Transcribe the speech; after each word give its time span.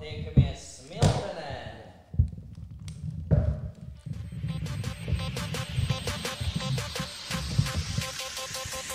tiekamies 0.00 0.64
Smiltenē. 0.80 1.54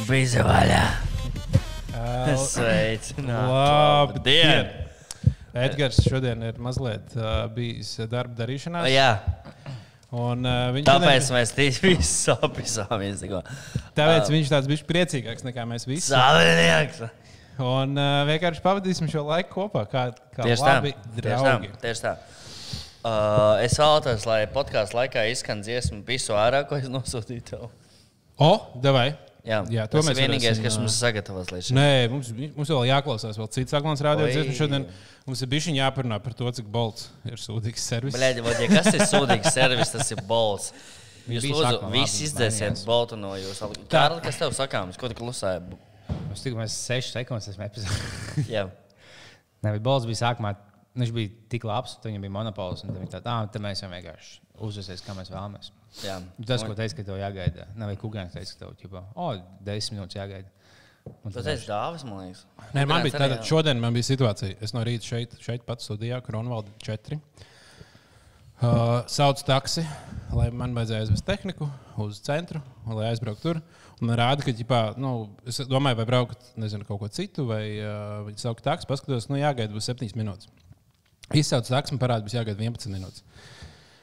Bija 0.09 0.43
vaļā. 0.47 0.83
Sveicināti. 2.41 3.51
Labdien! 3.51 4.71
Edgars 5.51 5.99
šodien 6.05 6.43
ir 6.47 6.59
mazliet 6.63 7.11
uh, 7.17 7.45
bijis 7.51 7.97
darba 8.11 8.37
darīšanā. 8.39 8.85
Jā, 8.91 9.11
Un, 10.11 10.43
uh, 10.43 10.75
tāpēc 10.83 11.23
šodien, 11.29 11.35
mēs 11.37 11.53
trīs 11.55 11.77
visi 11.79 12.33
apvisāmies. 12.33 13.21
tāpēc 13.95 14.31
viņš 14.33 14.49
tāds 14.51 14.67
bija 14.67 14.87
priecīgāks 14.89 15.45
nekā 15.47 15.63
mēs 15.69 15.87
visi. 15.87 16.09
Savinieks! 16.11 16.99
Un 17.59 17.97
uh, 17.99 18.21
vienkārši 18.29 18.63
pavadīsim 18.63 19.09
šo 19.11 19.25
laiku 19.27 19.53
kopā, 19.57 19.83
kā, 19.91 20.05
kā 20.35 20.45
Tieši 20.47 20.61
tā. 20.61 20.75
labi 20.77 20.93
Tieši 20.93 21.25
tā. 21.25 21.41
draugi. 21.41 21.73
Tieši 21.81 22.05
tā. 22.05 22.13
Uh, 23.01 23.57
es 23.65 23.75
vēlētos, 23.81 24.27
lai 24.29 24.43
podkāstu 24.53 24.99
laikā 24.99 25.25
izskan 25.31 25.63
dziesmu 25.65 26.03
visu 26.05 26.37
ārā, 26.37 26.61
ko 26.69 26.77
es 26.77 26.85
nosūtīju 26.91 27.45
tev. 27.49 27.67
O, 28.41 28.53
devai! 28.81 29.09
Jā, 29.41 29.63
Jā, 29.73 29.87
tas 29.89 30.05
ir 30.05 30.19
vienīgais, 30.19 30.59
varēsim, 30.59 30.65
kas 30.67 30.75
mums 30.77 30.95
sagatavots 31.01 31.49
līdz 31.49 31.69
šim. 31.71 31.77
Nē, 31.79 31.93
mums, 32.13 32.27
mums 32.53 32.69
vēl 32.69 32.83
jāklausās, 32.91 33.39
vēl 33.41 33.49
cits 33.55 33.73
aklons 33.73 34.03
rādījums. 34.05 34.53
Šodien 34.53 34.85
mums 35.25 35.41
ir 35.41 35.49
bijis 35.49 35.71
jāparunā 35.73 36.19
par 36.21 36.35
to, 36.37 36.51
cik 36.53 36.69
bolts 36.69 37.07
ir 37.25 37.41
sūdīgs 37.41 37.87
servis. 37.89 38.17
Vod, 38.17 38.61
ja 38.61 38.69
kas 38.69 38.91
ir 38.93 39.01
sūdīgs 39.09 39.49
servis, 39.57 39.93
tas 39.95 40.13
ir 40.13 40.21
bols. 40.29 40.69
Jūs 41.29 41.45
lūdzu, 41.49 41.89
visi 41.93 42.27
labi 42.27 42.27
izdzēsiet 42.27 42.85
boltu 42.85 43.17
no 43.17 43.33
jūsu. 43.37 43.71
Kārli, 43.89 44.21
kas 44.25 44.37
tev 44.41 44.53
sakāms? 44.57 44.97
Ko 45.01 45.09
tu 45.09 45.17
klusēji? 45.17 45.77
Mums 46.27 46.43
tikko 46.43 46.59
mēs 46.59 46.75
6 46.87 47.15
sekundes 47.15 47.49
esam 47.51 47.65
epizodē. 47.65 48.45
Jā. 48.51 48.67
Nē, 49.61 49.75
bet 49.75 49.83
Bols 49.85 50.07
bija 50.09 50.23
sākumā. 50.23 50.55
Viņš 50.97 51.11
bija 51.15 51.31
tik 51.51 51.63
labs, 51.67 51.95
ka 52.01 52.09
viņam 52.09 52.25
bija 52.25 52.35
monopols. 52.35 52.83
un 52.83 52.91
tad 52.91 53.03
Viņš 53.03 53.13
tādā 53.13 53.35
veidā 53.45 53.61
mēs 53.63 53.83
jau 53.83 53.91
vienkārši 53.91 54.39
uzvesies, 54.67 55.03
kā 55.05 55.15
mēs 55.17 55.31
vēlamies. 55.31 55.71
Jā. 56.03 56.17
Tas, 56.47 56.63
ko 56.67 56.75
teica, 56.77 56.97
ka 56.97 57.05
tev 57.07 57.19
jāgaida, 57.19 57.67
nav 57.79 57.91
arī 57.91 57.99
Kungāns 58.01 58.35
teica, 58.35 58.57
ka 58.57 58.73
tev 58.81 58.97
jau 58.97 59.03
oh, 59.15 59.37
10 59.67 59.95
minūtes 59.95 60.19
jāgaida. 60.19 60.51
Un 61.25 61.33
tad 61.33 61.47
teici 61.47 61.65
dāvas, 61.69 62.03
man 62.05 62.27
liekas. 62.27 62.43
Nē, 62.75 62.83
man 62.89 63.05
bija 63.05 63.21
tāda, 63.23 63.39
šodien 63.45 63.79
man 63.81 63.95
bija 63.95 64.05
situācija. 64.11 64.59
Es 64.61 64.75
no 64.75 64.83
rīta 64.85 65.07
šeit, 65.07 65.33
šeit 65.41 65.63
pats 65.65 65.87
studijā, 65.87 66.19
Kronvalda 66.25 66.73
4. 66.85 67.17
Uh, 68.61 68.99
saucu 69.09 69.45
taksi, 69.47 69.81
lai 70.37 70.51
man 70.53 70.75
vajadzēja 70.77 71.07
aizvest 71.07 71.25
tehniku 71.25 71.65
uz 72.03 72.19
centru, 72.21 72.61
lai 72.85 73.07
aizbrauktu 73.09 73.47
tur. 73.47 73.61
Un 74.01 74.09
man 74.09 74.17
rāda, 74.17 74.41
ka, 74.41 74.53
ģipā, 74.57 74.81
nu, 74.97 75.11
es 75.45 75.61
domāju, 75.69 75.99
vai 75.99 76.07
braukt, 76.09 76.47
nezinu, 76.57 76.87
kaut 76.87 77.03
ko 77.03 77.09
citu, 77.13 77.45
vai 77.45 77.63
uh, 77.77 78.31
saukt 78.41 78.63
taksi, 78.65 78.89
paskatos, 78.89 79.27
nu, 79.29 79.37
jāgaida 79.37 79.75
būs 79.75 79.91
7 79.91 80.17
minūtes. 80.17 80.49
Izsaucu 81.37 81.69
taksi, 81.69 81.99
parāda, 82.01 82.25
būs 82.25 82.33
jāgaida 82.33 82.57
11 82.57 82.89
minūtes. 82.95 83.21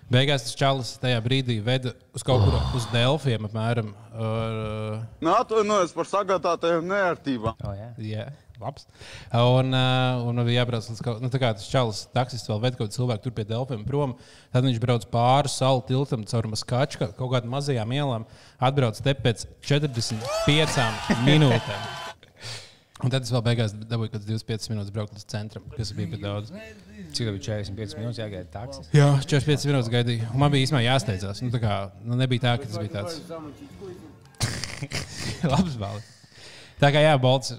Beigās 0.08 0.46
tas 0.46 0.54
čalis 0.56 0.94
tajā 1.02 1.18
brīdī 1.20 1.58
veda 1.60 1.90
uz 2.16 2.22
kaut 2.24 2.46
kur 2.46 2.54
uz 2.78 2.86
Delfiem, 2.94 3.44
apmēram. 3.50 3.90
Uh, 4.14 5.02
Nu, 5.20 5.34
atvainojos 5.34 5.92
par 5.92 6.08
sagādātajām 6.08 6.86
neērtībām. 6.88 7.58
Oh, 7.60 7.74
jā. 7.76 7.90
Jā, 8.06 8.28
labs. 8.62 8.86
Un, 9.32 9.72
uh, 9.74 10.24
un 10.26 10.38
man 10.38 10.48
bija 10.48 10.62
jābrauc 10.62 10.88
līdz 10.90 11.02
kaut 11.04 11.22
nu, 11.22 11.30
tā 11.32 11.40
kā 11.42 11.52
tas 11.56 11.68
čalis, 11.70 12.04
taksists 12.14 12.50
vēl 12.50 12.62
ved 12.64 12.78
kaut 12.78 12.88
kādu 12.88 12.96
cilvēku 12.98 13.26
tur 13.26 13.36
pie 13.36 13.46
Delfiem 13.48 13.84
prom. 13.86 14.16
Tad 14.54 14.66
viņš 14.66 14.80
brauc 14.82 15.06
pāri 15.12 15.52
salu 15.52 15.84
tiltam 15.88 16.26
caur 16.28 16.50
Maskaču, 16.50 17.02
kaut 17.04 17.32
kādām 17.34 17.54
mazajām 17.54 17.94
ielām. 17.94 18.26
Atbrauc 18.58 18.98
te 19.02 19.14
pēc 19.14 19.46
45 19.68 20.84
minūtēm. 21.28 21.88
Un 22.98 23.12
tad 23.14 23.22
es 23.22 23.30
vēl 23.30 23.42
beigās 23.46 23.72
dabūju 23.78 24.10
kādas 24.10 24.26
25 24.26 24.72
minūtes 24.72 24.90
braukt 24.94 25.12
līdz 25.14 25.26
centram, 25.30 25.66
kas 25.76 25.92
bija 25.94 26.10
pat 26.16 26.24
daudz. 26.24 26.50
Cik 27.14 27.28
tev 27.28 27.36
bija 27.36 27.44
45 27.62 27.94
minūtes 28.00 28.18
jāgaida 28.18 28.48
taksis? 28.50 28.88
Jā, 28.90 29.12
45 29.22 29.68
minūtes 29.70 29.90
gaidīju. 29.92 30.32
Un 30.32 30.42
man 30.42 30.50
bija 30.50 30.66
īstenībā 30.66 30.82
jāsteidzās. 30.82 31.44
Nu, 31.44 31.52
tā 31.54 31.60
kā, 31.62 31.76
nu, 32.02 32.18
nebija 32.18 32.48
tā, 32.48 32.56
ka 32.58 32.66
tas 32.66 32.82
bija 32.82 32.96
tāds 32.96 33.22
labs 35.52 35.78
balss. 35.78 36.10
Tā 36.78 36.90
kā 36.94 37.00
jā, 37.02 37.14
Balts. 37.22 37.54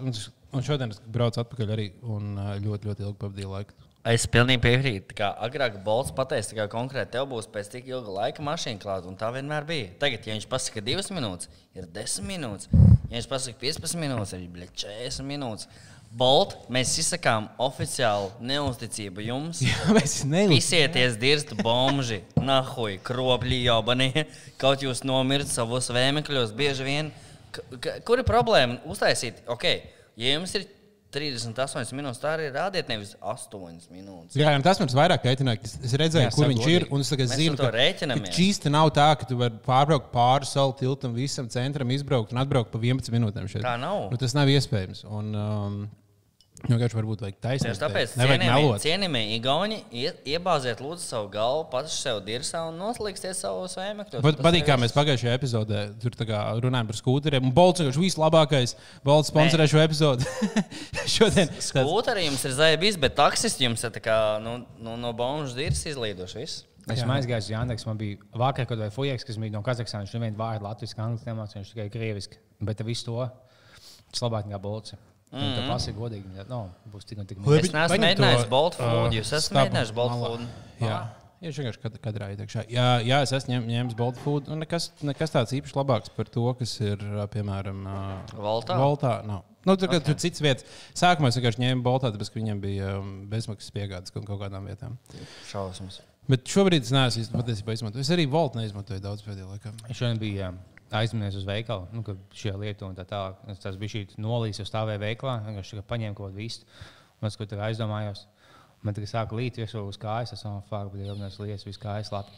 Un, 0.50 0.64
šodien 0.66 0.90
es 0.96 1.02
braucu 1.06 1.42
atpakaļ 1.44 1.76
arī 1.76 1.92
un 2.02 2.34
ļoti, 2.64 2.90
ļoti 2.90 3.06
ilgi 3.06 3.20
pavadīju 3.22 3.52
laiku. 3.52 3.76
Es 4.10 4.24
pilnīgi 4.32 4.62
piekrītu. 4.64 5.14
Kā 5.20 5.28
Agrāk 5.46 5.76
Bolts 5.86 6.14
pateica, 6.16 6.56
ka 6.56 6.66
konkrēti 6.72 7.12
tev 7.18 7.28
būs 7.34 7.50
pēc 7.52 7.68
tik 7.74 7.90
ilga 7.92 8.14
laika 8.16 8.42
mašīna 8.48 8.80
klāta, 8.82 9.10
un 9.12 9.18
tā 9.20 9.28
vienmēr 9.36 9.68
bija. 9.68 9.90
Tagad, 10.02 10.24
ja 10.26 10.34
viņš 10.38 10.48
pasaka 10.50 10.82
2 10.88 11.12
minūtes, 11.18 11.50
ir 11.78 11.86
10 11.94 12.26
minūtes. 12.26 12.70
Ja 13.10 13.18
viņš 13.18 13.28
pasaka 13.30 13.60
15 13.62 14.00
minūtes, 14.00 14.34
ir 14.40 14.48
bļa, 14.56 14.70
40 14.86 15.28
minūtes. 15.30 15.68
Bolt, 16.10 16.56
mēs 16.74 16.96
izsakām 17.04 17.52
oficiālu 17.62 18.32
neusticību 18.50 19.28
jums. 19.28 19.60
Jā, 19.68 19.76
mēs 19.94 20.16
nevis. 20.26 20.56
Visieties 20.64 21.20
dirzt 21.22 21.52
bomži, 21.60 22.24
nahuj, 22.42 22.96
kropļi 23.06 23.60
jobanie, 23.68 24.26
kaut 24.58 24.82
jūs 24.88 25.04
nomirt 25.06 25.52
savos 25.52 25.92
vēmekļos 25.94 26.56
bieži 26.58 26.88
vien. 26.88 27.12
K- 27.54 28.00
kur 28.08 28.24
ir 28.24 28.26
problēma 28.26 28.80
uztaisīt? 28.90 29.44
Ok, 29.54 29.68
ja 30.20 30.36
jums 30.36 30.54
ir 30.60 30.68
38 31.10 31.96
minūtes, 31.98 32.20
tā 32.22 32.36
arī 32.36 32.50
rādiet 32.54 32.90
nevis 32.92 33.16
8 33.18 33.88
minūtes. 33.90 34.36
Jā, 34.38 34.52
tas 34.66 34.78
man 34.78 34.92
vairāk 34.94 35.24
kaitināja. 35.24 35.58
ka 35.64 35.70
Es, 35.88 35.96
redzēju, 35.98 36.28
Jā, 36.28 36.34
kur 36.36 36.46
viņš 36.52 36.68
ir. 36.68 36.84
godīgi. 36.86 36.94
Un 36.94 37.02
es 37.06 37.10
tagad 37.10 37.32
zinu, 37.34 37.58
ka, 37.58 37.70
rēķinamies. 37.74 38.38
īsti 38.46 38.70
nav 38.76 38.92
tā, 38.94 39.08
ka 39.18 39.26
tu 39.26 39.40
vari 39.40 39.58
pārbraukt 39.66 40.12
pāri 40.14 40.46
salu 40.46 40.76
tiltam, 40.78 41.16
visam 41.18 41.50
centram, 41.50 41.90
izbraukt 41.96 42.36
un 42.36 42.44
atbraukt 42.44 42.70
pa 42.70 42.78
11 42.78 43.10
minūtēm. 43.16 43.50
Šeit. 43.50 43.66
Tā 43.66 43.74
nav. 43.82 44.12
Nu, 44.14 44.22
tas 44.22 44.38
nav 44.38 44.52
iespējams. 44.54 45.02
Un, 45.10 45.34
um, 45.34 45.80
vienkārši 46.66 46.98
varbūt 46.98 47.24
vajag 47.24 47.38
taisnība. 47.44 47.72
Tieši 47.72 47.82
tāpēc 47.84 48.14
melot. 48.42 48.84
cienījamie 48.84 49.22
Igauni 49.38 49.78
ie- 49.96 50.16
iebāziet 50.36 50.82
lūdzu 50.84 51.04
savu 51.06 51.30
galvu, 51.34 51.68
paši 51.72 51.96
sev 51.96 52.22
dirsā 52.26 52.66
un 52.70 52.80
noslīgstiet 52.82 53.38
savus 53.38 53.78
vēmekļus. 53.80 54.24
Bet 54.26 54.42
patīk, 54.44 54.66
kā 54.68 54.78
mēs 54.82 54.96
pagājušajā 54.96 55.36
epizodē 55.40 55.84
tur 56.02 56.18
runājam 56.66 56.90
par 56.92 57.00
skūteriem. 57.00 57.50
Un 57.50 57.56
Bolts 57.56 57.84
ir 57.84 57.92
vislabākais. 57.92 58.76
Bolts 59.06 59.32
sponsorē 59.32 59.68
šo 59.70 59.84
epizodu. 59.84 60.26
Šodien 61.16 61.50
Skūterī 61.60 62.28
jums 62.28 62.44
ir 62.46 62.58
zaibis, 62.58 62.98
bet 63.00 63.16
taksisti 63.16 63.68
jums 63.68 63.84
ir 63.84 64.02
kā, 64.04 64.40
nu, 64.44 64.66
nu, 64.80 64.98
no 65.00 65.14
bomžu 65.14 65.56
dirs 65.56 65.86
izlīduši. 65.90 66.40
Viss. 66.40 66.66
Es 66.90 67.04
aizgāju 67.04 67.44
uz 67.44 67.50
Jānis. 67.52 67.86
Man 67.86 68.00
bija 68.00 68.18
vakar, 68.34 68.66
kad 68.70 68.80
bija 68.82 68.94
Fujaks, 68.94 69.26
kas 69.28 69.38
bija 69.42 69.54
no 69.54 69.62
Kazahstānas. 69.66 70.10
Viņš 70.10 70.16
nevienu 70.18 70.40
vārdu 70.40 70.66
latviešu, 70.66 70.98
angļu 71.04 71.28
nemācīja, 71.28 71.62
viņš 71.62 71.74
tikai 71.76 71.90
krieviski. 71.94 72.40
Bet 72.66 72.82
visu 72.88 73.12
to 73.12 73.28
tas 74.10 74.24
labāk 74.26 74.48
nekā 74.50 74.62
bolci. 74.62 74.98
Mm 75.30 75.40
-hmm. 75.40 75.56
Tā 75.58 75.68
pasaka 75.68 75.98
godīgi. 75.98 76.36
ja, 76.38 76.44
No, 76.50 76.70
būs 76.92 77.06
tik 77.06 77.20
un 77.20 77.26
tik. 77.26 77.38
Labi. 77.38 77.60
Es 77.60 77.74
neesmu 77.74 77.98
mēģinājis 77.98 78.44
to, 78.44 78.50
Bolt 78.50 78.76
food. 78.76 79.14
Jūs 79.14 79.34
esat 79.38 79.58
mēģinājis 79.58 79.94
Bolt 79.94 80.12
food. 80.12 80.48
Jā. 80.82 81.08
Jā, 81.40 81.52
vienkārši 81.56 81.80
kad, 81.80 81.94
kadrā 82.04 82.32
iekšā. 82.36 82.66
Jā, 82.68 83.00
jā, 83.00 83.22
es 83.24 83.32
esmu 83.32 83.54
ņem, 83.54 83.68
ņēmis 83.68 83.96
Bolt 83.96 84.18
food. 84.18 84.50
Un 84.50 84.60
nekas, 84.60 84.92
nekas 85.02 85.32
tāds 85.32 85.54
īpaši 85.56 85.76
labāks 85.78 86.10
par 86.16 86.28
to, 86.28 86.54
kas 86.60 86.80
ir, 86.82 86.98
piemēram, 87.32 87.86
Voltā? 88.36 88.76
Voltā 88.76 89.14
nav. 89.24 89.46
Nu, 89.66 89.76
tur, 89.76 89.88
okay. 89.88 90.00
tur 90.00 90.16
cits 90.20 90.42
vietas. 90.42 90.66
Sākumā 90.96 91.32
es 91.32 91.38
vienkārši 91.40 91.64
ņēmu 91.64 91.84
Boltā, 91.86 92.12
tāpēc, 92.12 92.30
ka 92.34 92.40
viņam 92.40 92.60
bija 92.60 92.92
bezmaksas 93.32 93.72
piegādes 93.72 94.12
kaut 94.12 94.26
kaut 94.28 94.42
kādām 94.42 94.68
vietām. 94.68 94.98
Šausmas. 95.48 96.02
Bet 96.30 96.46
šobrīd 96.46 96.86
es 96.86 96.92
neesmu 96.94 97.24
īsti 97.24 97.40
patiesībā 97.40 97.74
izmantojis. 97.74 98.06
Es 98.06 98.14
arī 98.14 98.28
Voltu 98.30 98.60
neizmantoju 98.60 99.02
daudz 99.02 99.24
pēdējā 99.26 99.48
laikā. 99.50 99.72
Es 99.90 99.98
šodien 99.98 100.20
biju 100.22 100.52
aizmirsis 100.98 101.42
uz 101.42 101.46
veikalu, 101.48 101.88
nu, 101.94 102.02
ka 102.04 102.16
šī 102.34 102.54
lieta 102.58 102.86
un 102.88 102.96
tā 102.98 103.06
tālāk. 103.10 103.42
Tas 103.62 103.78
bija 103.80 103.94
šī 103.96 104.02
nolīs, 104.22 104.60
uz 104.64 104.70
stāvēja 104.72 105.00
veikalā, 105.04 105.38
vienkārši 105.46 105.84
paņēmu 105.90 106.18
kaut 106.18 106.32
ko 106.32 106.38
vistu. 106.38 106.66
Un 107.22 107.28
es 107.28 107.36
kaut 107.38 107.52
kā 107.52 107.68
aizdomājos. 107.70 108.26
Man 108.82 108.96
tagad 108.96 109.12
sāka 109.12 109.36
līt 109.36 109.58
visu 109.60 109.82
uz 109.84 109.98
kājas, 110.00 110.32
es 110.34 110.44
domāju, 110.46 110.64
fuck, 110.70 110.94
bet 110.94 111.06
jau 111.06 111.16
nes 111.20 111.40
lietas, 111.40 111.66
viss 111.68 111.82
kājas 111.82 112.14
labi. 112.16 112.32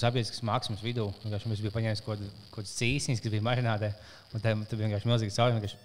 Saprotu, 0.00 0.30
ka 0.32 0.46
mākslinieks 0.48 0.84
vidū 0.86 1.08
vienkārši 1.24 1.50
mums 1.50 1.60
bija 1.60 1.74
paņēmis 1.74 2.04
kaut 2.06 2.22
kāds 2.54 2.76
cīsīs, 2.78 3.20
kas 3.20 3.32
bija 3.34 3.44
marinādē. 3.44 3.90
Un 4.32 4.40
tam 4.40 4.62
tur 4.70 4.78
vienkārši 4.80 5.10
milzīgi 5.10 5.34
cauri. 5.36 5.58
vienkārši- 5.58 5.82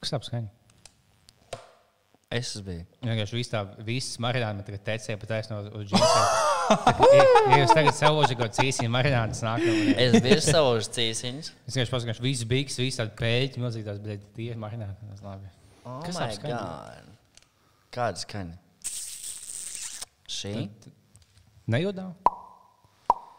Kas 0.00 0.10
tāds 0.16 0.30
skaņa? 0.32 0.48
Es 2.30 2.56
biju. 2.62 2.86
Vienkārši 3.02 3.36
viss 3.38 3.50
tā, 3.52 3.62
viss 3.84 4.16
marinādē, 4.18 4.56
man 4.56 4.64
tagad 4.64 4.82
tecēja 4.88 5.20
pat 5.20 5.30
aizno 5.38 5.60
uz 5.74 5.86
džinsiem. 5.90 6.49
Ja 6.70 7.60
jūs 7.62 7.72
tagad 7.74 7.96
savūžat 7.98 8.36
kaut 8.36 8.44
kādu 8.44 8.58
cīsīnu 8.60 8.92
marinādus 8.94 9.42
nākamajā. 9.42 9.94
Es 10.04 10.16
biju 10.22 10.40
savus 10.44 10.90
cīsiņus. 10.94 11.52
Es 11.66 11.76
vienkārši 11.76 11.94
pasaku, 11.96 12.14
ka 12.14 12.26
viss 12.26 12.46
bija, 12.50 12.74
viss 12.78 13.00
tāds 13.00 13.16
pēļņi, 13.18 13.62
milzīgi 13.64 13.88
tās 13.88 14.02
bija 14.04 14.20
tieši 14.36 14.58
marinētas. 14.62 15.24
labi. 15.26 15.50
Oh 15.84 16.00
Kas 16.04 16.18
my? 16.20 16.28
God. 16.44 17.14
Kāda 17.94 18.22
skaņa? 18.22 18.58
Šī? 20.30 20.54
Nejūdā? 21.70 22.10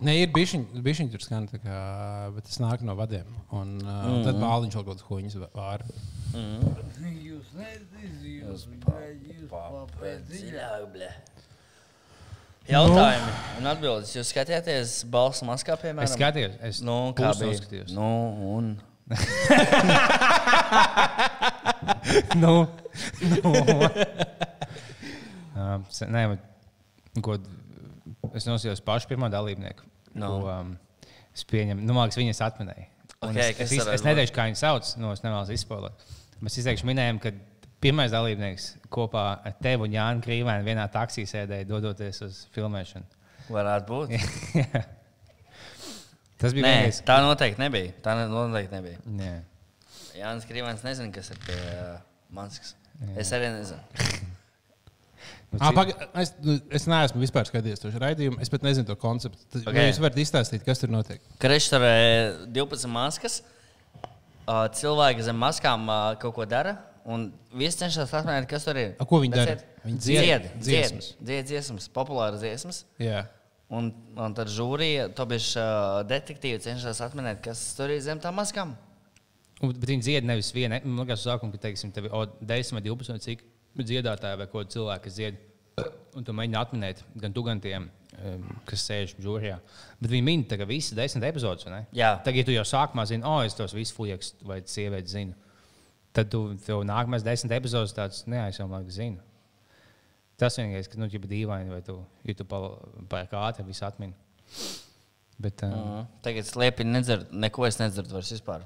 Nē, 0.01 0.15
ir 0.23 0.31
bišķiņi 0.33 1.11
tur 1.13 1.21
skan, 1.21 1.45
kā, 1.51 1.79
bet 2.33 2.47
tas 2.49 2.57
nāk 2.61 2.81
no 2.83 2.95
vadiem. 2.97 3.27
Un, 3.53 3.75
uh, 3.79 3.85
mm 3.85 4.15
-hmm. 4.15 4.23
tad 4.25 4.39
bāliņš 4.41 4.77
vēl 4.77 4.85
kaut 4.87 4.97
kāds 4.97 5.07
huņas 5.09 5.35
vāra. 5.53 5.85
Jūs 6.31 7.51
nezināt, 7.53 8.23
jūs 8.25 8.65
papēt 9.51 10.25
Dziļāk, 10.31 10.87
blē. 10.95 11.11
Jautājumi 12.69 13.31
un 13.59 13.65
atbildes. 13.71 14.11
Jūs 14.15 14.27
skatījāties 14.33 14.89
balsu 15.11 15.45
maskā, 15.49 15.73
piemēram? 15.81 16.05
Es 16.05 16.13
skatījos, 16.17 16.53
es 16.67 16.75
Nu, 16.85 16.95
kā 17.17 17.27
bija? 17.33 17.45
noskatījos. 17.49 17.89
Nu, 17.95 18.09
un... 18.55 18.63
nu, 22.43 22.53
nu. 23.41 23.51
Um, 25.61 25.83
nē, 26.09 26.21
ko, 27.21 27.35
es 28.33 28.47
nosījos 28.47 28.79
pašu 28.81 29.05
pirmo 29.11 29.27
dalībnieku. 29.29 29.83
No. 30.17 30.27
Ko, 30.31 30.37
um, 30.49 30.71
es 31.35 31.43
pieņemu, 31.47 31.83
nu, 31.85 31.93
liekas, 31.99 32.17
viņas 32.17 32.39
atminēja. 32.47 32.85
Un 33.21 33.29
Ok, 33.35 33.37
es, 33.37 33.59
es, 33.67 33.71
varētu 33.75 33.93
es 33.93 34.03
neteikšu, 34.07 34.33
kā 34.33 34.43
viņu 34.49 34.57
sauc, 34.57 34.83
no 34.97 35.11
es 35.13 35.21
nevēlos 35.21 35.51
izspēlēt. 35.53 35.93
Mēs 36.41 36.57
izteikšu 36.63 36.85
minējumu, 36.89 37.21
ka 37.21 37.29
pirmais 37.81 38.11
dalībnieks 38.13 38.65
kopā 38.93 39.23
ar 39.47 39.53
tevi 39.61 39.81
un 39.87 39.93
Jānu 39.95 40.21
Krīvēnu 40.25 40.63
vienā 40.67 40.85
taksī 40.93 41.23
sēdēja, 41.29 41.65
dodoties 41.69 42.17
uz 42.25 42.33
filmēšanu. 42.55 43.05
Varētu 43.51 43.85
būt. 43.89 44.07
Tas 46.41 46.53
bija 46.57 46.65
Nē, 46.65 46.69
vienīgais. 46.73 46.99
tā 47.05 47.19
noteikti 47.21 47.61
nebija. 47.61 47.91
Tā 48.05 48.11
ne- 48.17 48.29
noteikti 48.31 48.73
nebija. 48.73 48.97
Nē. 49.05 49.31
Jānis 50.17 50.45
Krīvens 50.49 50.81
nezina, 50.85 51.11
kas 51.13 51.29
ir 51.33 51.37
pie 51.45 51.57
uh, 51.57 51.97
Manskas. 52.33 52.73
Es 53.17 53.29
arī 53.33 53.47
nezinu. 53.53 53.81
Bet 55.51 55.59
Ah, 55.61 55.69
ci- 55.69 55.75
paga, 55.75 55.91
es, 56.21 56.29
nu, 56.41 56.55
es 56.71 56.85
neesmu 56.89 57.19
vispār 57.21 57.45
skatījies 57.49 57.81
to 57.83 57.87
raidījumu. 57.99 58.39
Es 58.41 58.49
pat 58.49 58.63
nezinu 58.65 58.85
to 58.87 58.95
konceptu. 58.99 59.37
Tad, 59.51 59.61
Ok. 59.65 59.69
okay. 59.73 59.89
Jūs 59.91 59.99
varat 60.01 60.17
izstāstīt, 60.23 60.61
kas 60.65 60.79
tur 60.81 60.89
notiek. 60.93 61.19
Krešturē 61.43 61.93
12 62.55 62.87
maskas. 62.89 63.41
Uh, 64.47 64.65
cilvēki 64.73 65.21
zem 65.27 65.37
maskām 65.37 65.85
uh, 65.91 66.15
kaut 66.19 66.33
ko 66.39 66.45
dara. 66.49 66.73
Un 67.09 67.29
visi 67.57 67.79
cenšas 67.81 68.11
atminēt, 68.13 68.45
kas 68.49 68.65
tur 68.67 68.77
ir. 68.77 68.91
A, 69.01 69.05
ko 69.09 69.21
viņi 69.23 69.33
dara? 69.33 69.55
Viņi 69.81 70.01
dzied, 70.05 70.21
dzied 70.21 70.49
dziesmas. 70.61 71.07
dzied 71.17 71.47
dziesmas, 71.49 71.87
populāras 71.93 72.43
dziesmas. 72.43 72.83
Jā. 73.01 73.23
Un, 73.73 73.87
un 74.19 74.35
tad 74.37 74.51
žūrija, 74.51 75.07
to 75.15 75.25
bija 75.31 75.63
uh, 75.63 76.01
detektīvi, 76.05 76.59
cenšas 76.61 76.99
atminēt, 77.07 77.39
kas 77.45 77.61
tur 77.77 77.93
ir 77.93 78.01
zem 78.03 78.19
tām 78.21 78.35
maskām. 78.37 78.75
Un, 79.61 79.71
bet 79.71 79.87
viņi 79.89 80.05
dzied 80.05 80.27
nevis 80.27 80.51
vienu. 80.53 80.77
Man 80.83 81.05
liekas, 81.05 81.23
sākumā, 81.25 81.55
ka 81.55 81.63
teiksim, 81.69 81.93
tev 81.95 82.09
ir 82.09 82.17
o, 82.17 82.25
10 82.41 82.77
vai 82.77 82.83
12 82.85 83.15
vai 83.15 83.23
cik 83.23 83.45
dziedātāji 83.79 84.41
vai 84.41 84.47
ko 84.51 84.65
cilvēki, 84.67 85.05
kas 85.07 85.17
dzied. 85.17 85.41
Un 86.19 86.25
tu 86.27 86.35
mēģini 86.35 86.57
atminēt 86.59 86.99
gan 87.23 87.33
tu, 87.33 87.41
gan 87.47 87.61
tiem, 87.63 87.85
um, 88.19 88.41
kas 88.67 88.83
sēž 88.89 89.15
žūrijā. 89.23 89.55
Bet 90.01 90.11
viņi 90.11 90.25
min 90.27 90.43
tagad 90.49 90.67
visas 90.69 90.97
desmit 90.97 91.23
epizodes. 91.29 91.65
vai 91.65 91.77
ne? 91.77 91.85
Jā. 91.95 92.11
Tagad, 92.25 92.41
ja 92.41 92.49
tu 92.49 92.55
jau 92.57 92.65
sākumā 92.67 93.07
zini, 93.07 93.23
oh, 93.25 93.39
es 93.47 93.55
tos 93.57 93.73
visus 93.77 93.95
fujaks 93.95 94.33
vai 94.45 94.59
sievietes 94.67 95.15
zinu, 95.15 95.37
tad 96.15 96.31
tu 96.31 96.43
tev 96.65 96.83
nākamais 96.87 97.25
desmit 97.25 97.53
epizodes 97.55 97.95
tāds 97.95 98.25
neaizsamlāk 98.29 98.89
zini. 98.93 99.19
Tas 100.41 100.57
vienīgais, 100.57 100.89
kas 100.89 100.97
nu, 100.97 101.05
ir 101.05 101.27
dīvaini, 101.29 101.69
vai 101.69 101.81
tu, 101.85 101.99
ja 102.25 102.33
tu 102.37 102.47
pārāk 102.49 103.35
ātri 103.37 103.67
visu 103.67 103.85
atmini. 103.85 104.15
Bet, 105.41 105.63
um, 105.65 105.73
Mm. 105.73 106.07
Tagad 106.25 106.47
slēpīgi 106.49 106.89
nedzirdu, 106.89 107.37
neko 107.43 107.65
es 107.67 107.79
nedzirdu 107.81 108.17
vairs 108.17 108.31
vispār. 108.35 108.65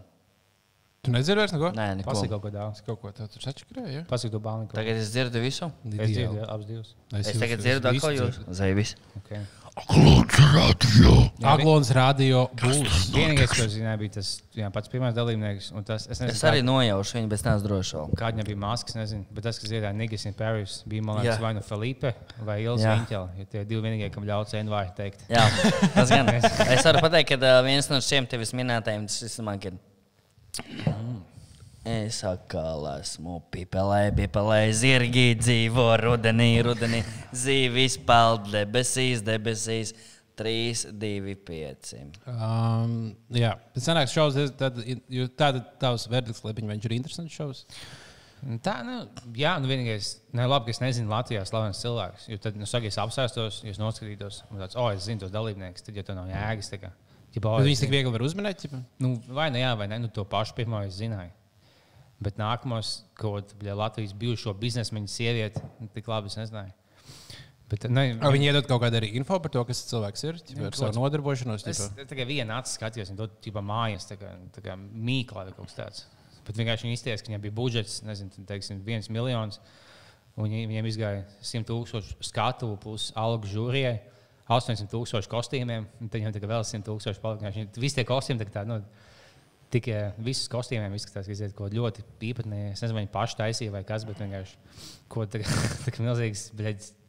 Tu 1.06 1.13
nedzirdi 1.13 1.44
vairs 1.44 1.54
neko? 1.56 1.74
Nē, 1.78 1.90
neko. 2.02 2.10
Pasaka 2.12 2.31
kaut 2.36 2.48
ko. 2.48 2.69
Es 2.72 2.86
kaut 2.86 3.02
ko 3.04 3.12
tādu 3.16 3.44
sačakrēju. 3.44 3.92
Ja? 4.00 4.06
Pasaka 4.10 4.34
to 4.34 4.42
bāliņu. 4.46 4.72
Tagad 4.74 5.02
es 5.04 5.12
dzirdu 5.13 5.44
visu. 5.44 5.69
Es 5.92 6.10
dzirdu 6.16 6.42
jā, 6.42 6.48
abas 6.50 6.72
divas. 6.72 6.96
Es 7.22 7.36
tagad 7.38 7.62
dzirdu, 7.62 7.94
ko 8.02 8.16
jūs 8.16 8.42
zēvis. 8.62 8.96
Okay. 9.22 9.46
Aglons 11.44 11.90
radio 11.92 12.46
būs. 12.56 13.10
Vienīgais, 13.12 13.52
ko 13.52 13.66
es 13.66 13.74
zināju, 13.74 14.00
bija 14.06 14.13
tas 14.18 14.30
jā, 14.56 14.69
pats 14.72 14.92
pirmais 14.92 15.16
dalībnieks. 15.18 15.74
un 15.75 15.84
Tas, 15.84 16.06
es 16.07 16.22
nezinu, 16.22 16.31
Es 16.31 16.44
arī 16.48 16.62
nojaušu 16.63 17.18
viņu, 17.18 17.28
bet 17.31 17.42
es 17.42 17.44
neesmu 17.46 17.68
drošs. 17.68 17.92
Kāda 18.16 18.38
viņam 18.38 18.48
bija 18.48 18.62
maskas, 18.62 18.96
nezinu. 18.96 19.28
Bet 19.36 19.44
tas, 19.50 19.60
kas 19.60 19.69
dziedāja 19.74 19.92
Niggas 19.98 20.24
in 20.30 20.38
Paris, 20.40 20.78
bija 20.88 21.04
man 21.04 21.19
liekas, 21.19 21.42
vai 21.44 21.51
nu 21.58 21.63
Felipe 21.66 22.13
vai 22.40 22.62
Ilza. 22.63 22.94
Viņķela. 23.01 23.28
Ja 23.42 23.50
tie 23.51 23.66
divi 23.68 23.84
vienīgie, 23.84 24.08
kam 24.16 24.24
ļauts 24.30 24.56
NVāri 24.62 24.96
teikt. 24.96 25.28
Jā, 25.28 25.44
tas 25.98 26.13
gan. 26.13 26.31
Es 26.75 26.88
varu 26.88 27.04
pateikt, 27.04 27.36
ka 27.36 27.60
viens 27.68 27.92
no 27.92 28.00
šiem 28.04 28.31
tevis 28.31 28.56
minētajiem, 28.56 29.12
tas 29.12 29.28
ir 29.28 29.46
man, 29.46 29.60
kad. 29.60 29.75
Es 31.86 32.24
atkal 32.25 32.88
esmu 32.96 33.44
pipelē, 33.54 34.10
pipelē, 34.18 34.62
zirgi 34.74 35.36
dzīvo 35.38 35.86
rudenī, 36.02 36.50
rudenī, 36.66 37.04
zīvis 37.30 38.00
peld 38.07 38.50
debesīs, 38.50 39.22
debesīs, 39.25 39.94
3, 40.36 40.90
2, 41.00 41.36
5. 41.48 41.94
Um, 42.28 42.96
jā, 43.31 43.54
tas 43.75 43.86
sanāks 43.88 44.16
šovs. 44.16 44.40
Tad, 44.60 44.81
tāda 45.38 45.62
tavs 45.80 46.10
verdikts, 46.12 46.42
lai 46.44 46.56
viņš 46.58 46.90
ir 46.90 46.98
interesants 46.98 47.38
šovs. 47.38 47.63
Tā, 48.66 48.75
nu, 48.86 48.98
jā, 49.38 49.56
nu 49.62 49.69
vienīgais, 49.69 50.10
ne, 50.36 50.44
labi, 50.46 50.69
ka 50.69 50.75
es 50.75 50.81
nezinu 50.84 51.10
Latvijā 51.10 51.46
slavenas 51.48 51.80
cilvēkus. 51.81 52.28
Jo 52.30 52.42
tad, 52.44 52.58
nu, 52.60 52.68
saka, 52.69 52.92
es 52.92 53.00
apsēstos, 53.01 53.62
ja 53.66 53.74
noskatītos, 53.81 54.44
un 54.51 54.62
tāds, 54.62 54.78
oh, 54.78 54.92
es 54.94 55.08
zinu 55.08 55.24
tos 55.24 55.34
dalībniekus, 55.34 55.86
tad 55.86 55.98
jau 55.98 56.06
tā 56.06 56.18
nav 56.18 56.30
jēgas. 56.30 56.69
Tā 56.74 56.81
kā, 56.84 56.92
viņus 57.44 57.82
tik 57.84 57.92
viegli 57.92 58.14
var 58.14 58.24
uzminēt. 58.24 58.62
ķipa? 58.64 58.80
Nu, 59.04 59.16
vai 59.36 59.50
nu 59.52 59.60
jā, 59.60 59.74
vai 59.80 59.90
nē, 59.92 60.00
nu, 60.06 60.12
to 60.14 60.24
pašu 60.30 60.56
pirmo 60.56 60.80
es 60.86 60.96
zināju. 61.00 61.34
Bet 62.24 62.38
nākamos, 62.40 63.02
kaut 63.20 63.52
kādā 63.58 63.76
Latvijas 63.76 64.14
bijušo 64.16 64.54
biznesmeņu 64.56 65.12
sievieti, 65.12 65.64
nu, 65.82 65.90
tik 65.92 66.08
labi 66.08 66.32
es 66.32 66.38
nezināju. 66.40 66.72
Bet, 67.70 67.88
ne, 67.90 68.04
Vai 68.22 68.30
viņi 68.36 68.46
iedod 68.52 68.68
kaut 68.70 68.84
kādu 68.84 69.00
arī 69.00 69.10
info 69.18 69.40
par 69.42 69.52
to, 69.52 69.64
kas 69.66 69.82
tas 69.82 69.90
cilvēks 69.90 70.24
ir? 70.30 70.38
ķipa, 70.48 70.68
Ar 70.70 70.78
savu 70.78 71.00
nodarbošanos. 71.00 71.66
Es 71.68 71.82
tikai 71.98 72.28
vienu 72.30 72.54
acu 72.54 72.72
skatījos, 72.72 73.10
viņa 73.10 73.20
to 73.24 73.28
tipā 73.48 73.64
mājas, 73.66 74.06
tā 74.06 74.20
kā, 74.22 74.36
tā 74.54 74.62
kā 74.68 74.78
mīkla 74.78 75.48
vai 75.48 75.56
kaut 75.58 75.72
kas 75.72 75.80
tāds. 75.80 76.04
Bet 76.46 76.60
vienkārši 76.62 76.86
viņi 76.86 77.00
izties, 77.00 77.24
ka 77.26 77.32
viņiem 77.32 77.44
bija 77.48 77.56
budžets, 77.58 78.04
nezinu, 78.06 78.46
teiksim, 78.48 78.84
viens 78.86 79.10
miljons. 79.10 79.58
un 80.38 80.46
Viņi, 80.46 80.68
viņiem 80.70 80.90
izgāja 80.92 81.24
100 81.42 81.66
tūkstoši 81.72 82.18
skatu 82.28 82.70
plus 82.84 83.10
algu 83.18 83.50
žūrijai, 83.50 83.98
800 84.50 84.90
tūkstoši 84.92 85.30
kostīmiem, 85.32 85.88
un 86.02 86.10
tad 86.14 86.22
tikai 86.36 86.50
vēl 86.52 86.64
100 86.64 86.86
tūkstoši 86.86 87.22
palika. 87.24 87.52
Viņi- 87.52 87.82
Visi 87.82 87.96
tie 87.96 88.06
kostīmi 88.06 88.42
tā 88.42 88.50
kā 88.50 88.60
tādi. 88.60 88.68
Nu, 88.68 88.84
Tikai 89.74 90.14
visus 90.22 90.48
kostīmiem 90.48 90.94
izskatās, 90.94 91.26
ka 91.26 91.34
iziet 91.34 91.56
kaut 91.58 91.72
ko 91.74 91.76
ļoti 91.76 92.04
īpatnēji. 92.22 92.72
Es 92.76 92.84
nezinu, 92.84 92.94
vai 92.94 93.02
viņi 93.02 93.12
paši 93.12 93.36
taisīja 93.40 93.72
vai 93.74 93.82
kas, 93.84 94.06
bet 94.06 94.20
vienkārši 94.22 94.54
kaut 95.10 95.34
kas 95.34 96.00
milzīgs, 96.06 96.44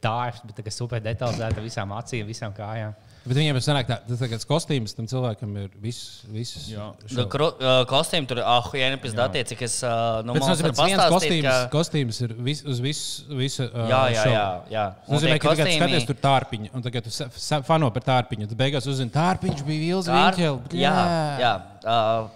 dārsts, 0.03 0.47
bet 0.49 0.57
tā 0.57 0.65
kā 0.65 0.73
super 0.73 1.05
detalizēta 1.05 1.63
visām 1.63 1.93
acīm, 1.93 2.27
visām 2.27 2.57
kājām. 2.57 2.97
Bet 3.27 3.35
viņiem 3.41 3.57
ir 3.59 3.63
sanāk, 3.65 3.89
tā, 3.91 3.97
tas 4.07 4.21
tāds 4.23 4.47
kostīms 4.47 4.93
tam 4.95 5.09
cilvēkam 5.11 5.55
ir 5.59 5.71
viss. 5.83 6.21
viss. 6.31 6.69
Nu, 6.71 6.93
uh, 7.27 7.81
Kostīmi 7.91 8.29
tur, 8.31 8.39
ah, 8.47 8.69
jā, 8.71 8.91
nepēc 8.95 9.17
datie, 9.19 9.43
cik 9.51 9.65
es 9.67 9.81
nu, 9.83 10.37
var 10.37 10.45
ka 10.63 10.71
viens 10.87 11.03
kostīms, 11.11 11.49
ka- 11.49 11.71
kostīms 11.73 12.21
ir 12.23 12.35
vis, 12.47 12.63
uz 12.63 12.79
visu, 12.85 13.27
visu 13.35 13.67
uh, 13.67 13.89
Jā, 13.91 14.03
jā, 14.15 14.25
jā. 14.31 14.45
jā. 14.71 14.85
Tas 15.03 15.15
nozīmē, 15.17 15.39
ka 15.43 15.49
tagad 15.51 15.67
kostīmi- 15.67 15.83
skaties 15.83 16.07
tur 16.13 16.21
tārpiņu, 16.23 16.71
un 16.79 16.87
tagad 16.87 17.09
tu 17.11 17.63
fano 17.67 17.91
par 17.91 18.07
tārpiņu. 18.13 18.47
Tad 18.53 18.61
beigās 18.63 18.87
uzzini, 18.87 19.11
tārpiņš 19.11 19.65
bija 19.67 19.83
Vils 19.89 20.07
Tār- 20.07 20.39
Viņķels. 20.39 20.79
Jā, 20.79 20.95
jā. 21.43 21.53
Uh, 21.83 22.31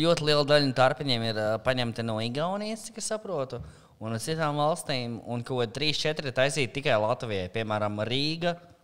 ļoti 0.00 0.24
liela 0.30 0.44
daļa 0.48 0.70
no 0.70 0.76
tarpiņiem 0.80 1.28
ir 1.30 1.38
uh, 1.40 1.52
paņemta 1.64 2.04
no 2.06 2.16
Igaunijas, 2.24 2.88
cik 2.88 2.98
es 3.02 3.12
saprotu, 3.12 3.60
un 4.00 4.12
no 4.14 4.18
citām 4.22 4.56
valstīm. 4.56 5.20
Un 5.28 5.44
kaut 5.44 5.66
kādi 5.66 5.76
3, 5.92 6.00
4 6.16 6.30
ir 6.32 6.36
taisīti 6.36 6.72
tikai 6.80 6.96
Latvijai. 7.00 7.50
Piemēram, 7.52 8.00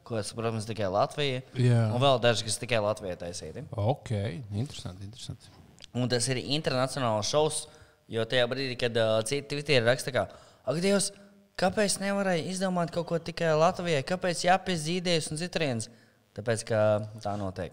Rīga, 0.06 0.22
kas, 0.22 0.32
protams, 0.34 0.66
tikai 0.66 0.88
Latvija. 0.90 1.42
Jā. 1.54 1.90
Un 1.92 2.00
vēl 2.00 2.20
daži, 2.22 2.44
kas 2.46 2.58
tikai 2.58 2.78
Latvijai 2.82 3.16
taisīti. 3.16 3.64
Ok, 3.72 4.10
interesanti. 4.52 5.04
interesanti. 5.04 5.50
Un 5.94 6.08
tas 6.08 6.26
ir 6.28 6.36
internacionāls 6.36 7.30
šovs, 7.30 7.66
jo 8.08 8.24
tajā 8.24 8.46
brīdī, 8.46 8.76
kad 8.78 8.96
uh, 8.96 9.22
citi 9.24 9.48
Twitter 9.48 9.82
raksta, 9.84 10.12
ka, 10.12 10.28
ak, 10.64 10.80
Dievs, 10.80 11.12
kāpēc 11.58 11.98
nevarēja 12.00 12.46
izdomāt 12.52 12.92
kaut 12.94 13.08
ko 13.08 13.18
tikai 13.18 13.54
Latvijai? 13.56 14.04
Kāpēc 14.06 14.44
jāpiezīdējas 14.46 15.32
un 15.32 15.40
citurienes? 15.40 15.90
Tāpēc, 16.36 16.66
ka 16.68 16.80
tā 17.24 17.36
notiek. 17.40 17.72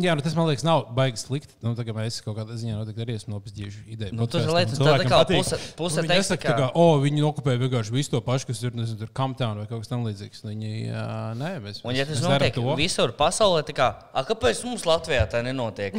Jā, 0.00 0.14
nu 0.16 0.22
tas 0.24 0.34
man 0.34 0.46
liekas, 0.48 0.64
nav 0.64 0.86
baigi 0.96 1.20
slikti. 1.20 1.52
Nu, 1.62 1.74
tā 1.76 1.84
kā 1.84 1.92
mēs 1.92 2.20
kaut 2.24 2.36
kādā 2.38 2.54
ziņā 2.56 2.74
noteikti 2.78 3.02
arī 3.04 3.14
esam 3.18 3.34
nopietni 3.34 3.68
ideju. 3.94 4.12
Nu, 4.16 4.24
lietas- 4.24 4.24
un 4.24 4.28
tur 4.32 4.40
cilvēkiem 4.86 5.04
tā 5.04 5.10
kā 5.10 5.20
puse- 5.28 5.58
puse 5.76 6.00
kā- 6.02 6.36
tā 6.40 6.54
kā, 6.58 6.70
o, 6.74 6.86
viņi 7.04 7.20
okupē 7.28 7.56
vienkārši 7.60 7.92
visu 7.92 8.10
to 8.10 8.20
pašu, 8.20 8.46
kas 8.46 8.62
ir 8.62 8.70
nezinu, 8.72 8.98
tur 8.98 9.08
Camptown 9.14 9.58
vai 9.58 9.66
kaut 9.66 9.82
kas 9.84 9.88
tamlīdzīgs. 9.92 10.42
Viņi, 10.48 10.72
jā, 10.88 11.04
nē, 11.36 11.50
mēs, 11.62 11.80
Un, 11.84 11.94
ja 11.94 12.04
tas 12.06 12.20
notiek 12.24 12.54
to. 12.54 12.76
visur 12.76 13.12
pasaulē, 13.12 13.64
tad 13.66 13.76
kā, 13.76 13.94
"A, 14.14 14.24
kāpēc 14.24 14.64
mums 14.64 14.82
Latvijā 14.88 15.28
tā 15.30 15.42
nenotiek? 15.44 15.94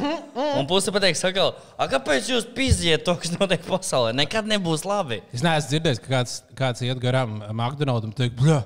Un 0.58 0.66
puse 0.68 0.92
pateiks, 0.92 1.18
saka, 1.22 1.54
"A, 1.78 1.88
kāpēc 1.88 2.28
jūs 2.28 2.46
pizdiet 2.54 3.04
to, 3.06 3.16
kas 3.16 3.32
notiek 3.38 3.62
pasaulē? 3.64 4.14
Nekad 4.16 4.46
nebūs 4.46 4.84
labi. 4.86 5.22
Es 5.34 5.42
neesmu 5.42 5.70
dzirdējis, 5.70 6.02
ka 6.02 6.08
kāds, 6.24 6.42
kāds 6.56 6.82
iet 6.82 7.00
garām 7.00 7.40
McDonald's 7.54 8.04
un 8.06 8.14
teikt, 8.14 8.36
bļā, 8.36 8.64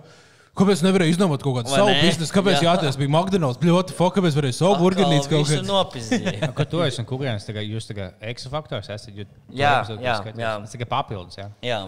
Kāpēc 0.55 0.81
nevarēja 0.85 1.11
izdomāt 1.11 1.43
kaut 1.43 1.57
kādu 1.57 1.71
savu 1.73 1.91
biznesu? 1.99 2.31
Kāpēc 2.31 2.61
jā. 2.61 2.69
jāties 2.69 2.95
bija 2.99 3.11
McDonald's? 3.11 3.59
Bļot, 3.59 3.91
fuck, 3.97 4.15
kāpēc 4.15 4.37
varēja 4.37 4.55
savu 4.61 4.77
burgernīcu 4.79 5.31
kaut 5.33 5.49
kādā 5.49 5.65
nopietnē? 5.67 6.51
Kad 6.55 6.71
tu 6.71 6.83
esi 6.85 7.01
un 7.01 7.09
kurienes 7.09 7.47
tagad 7.47 7.67
jūs 7.67 7.89
tagad 7.89 8.23
eksofaktors 8.31 8.87
esat, 8.95 9.11
jūs 9.11 9.27
jā, 9.51 9.73
jā, 9.83 9.97
jā, 9.99 10.15
jā. 10.31 10.53
Tas 10.63 10.77
tikai 10.77 10.87
papildus, 10.93 11.35
jā. 11.41 11.49
jā. 11.65 11.81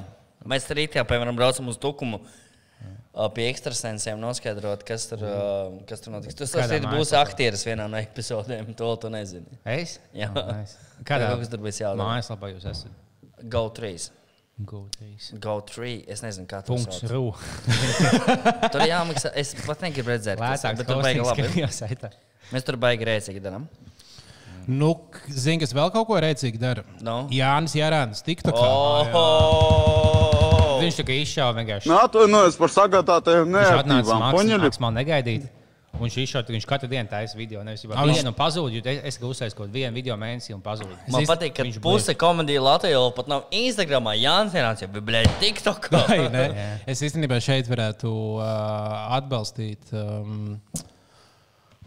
Mēs 0.51 0.67
arī 0.75 0.85
tajā, 0.91 1.05
piemēram, 1.07 1.39
braucam 1.39 1.71
uz 1.71 1.79
tukumu. 1.79 2.19
Pie 3.33 3.47
ekstrasensiem 3.49 4.19
noskaidrot, 4.21 4.83
kas 4.85 5.07
tur, 5.09 5.23
mm. 5.25 5.79
kas 5.89 6.03
tur 6.03 6.13
notiks. 6.13 6.35
Tas 6.37 6.51
arī 6.67 6.83
būs 6.85 7.15
aktieris 7.17 7.63
vienā 7.65 7.87
no 7.89 7.97
epizodēm. 7.97 8.69
To 8.77 8.91
tu 9.01 9.09
nezini. 9.09 9.57
Es? 9.65 9.95
Jā, 10.13 10.27
oh, 10.29 10.51
nice. 10.53 10.77
kādā 11.07 11.31
veidā 11.31 11.49
tur 11.49 11.63
būs 11.63 11.81
jādomā. 11.81 12.11
Mājaslapā 12.11 12.51
jūs 12.51 12.67
esat? 12.69 12.93
GO3. 13.41 13.95
GoTree. 14.57 15.13
Go 15.37 15.61
es 16.09 16.23
nezinu, 16.25 16.47
kā 16.49 16.63
tas 16.65 16.87
ir. 17.03 17.11
tur 18.73 18.81
ir 18.81 18.89
jāmaksā. 18.89 19.29
Es 19.37 19.53
pat 19.61 19.83
negribu 19.85 20.15
redzēt, 20.15 20.41
kas 20.41 20.65
tas 20.65 20.81
ir. 20.81 20.87
Tur 20.87 21.03
baigs 21.05 21.81
labi. 21.83 22.09
Mēs 22.55 22.65
tur 22.65 22.79
baigi 22.81 23.05
rēcīgi 23.05 23.43
darām. 23.43 23.67
Nu, 24.67 24.89
zini, 25.31 25.61
kas 25.61 25.71
vēl 25.75 25.91
kaut 25.93 26.09
ko 26.09 26.17
rēcīgi 26.19 26.59
dara? 26.59 26.83
No. 27.05 27.21
Jānis 27.31 27.77
Jārāns, 27.77 28.19
TikTokā. 28.25 28.65
Oh! 28.67 29.05
Jā. 29.07 30.81
Viņš 30.81 30.97
tikai 30.99 31.21
izšāva 31.21 31.53
vienkārši. 31.61 31.91
Nē, 31.91 31.99
tu 32.11 32.25
nu, 32.29 32.41
es 32.49 32.57
par 32.59 32.73
sagādātajiem 32.73 33.53
neatnācu. 33.53 34.81
Man 34.83 34.99
negaidīt. 34.99 35.47
Un 35.97 36.05
viņš 36.05 36.15
izšāva, 36.23 36.53
viņš 36.53 36.65
katru 36.69 36.87
dienu 36.91 37.09
taisa 37.09 37.37
video. 37.37 37.63
Nevis 37.65 37.81
jau 37.83 37.91
Ah, 37.95 38.03
viņš- 38.05 38.19
vienu 38.21 38.33
pazūd, 38.37 38.71
jo 38.77 38.81
es 38.85 39.15
esmu 39.17 39.31
uzsācis 39.33 39.55
kaut 39.57 39.71
vienu 39.73 39.93
video 39.97 40.15
mēnesī 40.15 40.53
un 40.53 40.61
pazūd. 40.61 40.91
Man 41.09 41.21
īsti- 41.23 41.31
patīk, 41.31 41.53
ka 41.57 41.63
viņš 41.63 41.79
puse 41.81 42.13
komēdija 42.13 42.61
Latvijā 42.61 42.99
vēl 43.01 43.13
pat 43.15 43.27
nav 43.27 43.45
Instagramā. 43.51 44.13
Jānis 44.21 44.53
jau 44.81 44.87
bija 44.93 45.01
blēdi 45.09 45.33
TikTok. 45.41 45.89
Vai 46.07 46.29
ne? 46.29 46.79
Es 46.85 47.01
īstenībā 47.01 47.39
šeit 47.41 47.67
varētu 47.67 48.11
uh, 48.37 49.17
atbalstīt 49.17 49.89
um, 49.93 50.61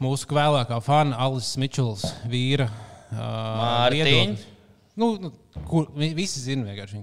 mūsu 0.01 0.27
vēlākā 0.27 0.81
fana 0.83 1.17
Alice 1.21 1.59
Mičels 1.61 2.05
vīra. 2.27 2.69
Uh, 3.11 3.19
Mārtiņ? 3.19 4.05
viedokli. 4.05 4.45
Nu, 5.01 5.07
nu, 5.19 5.31
kur, 5.67 5.89
vi- 5.97 6.13
visi 6.15 6.41
zina 6.43 6.65
vienkārši. 6.69 7.01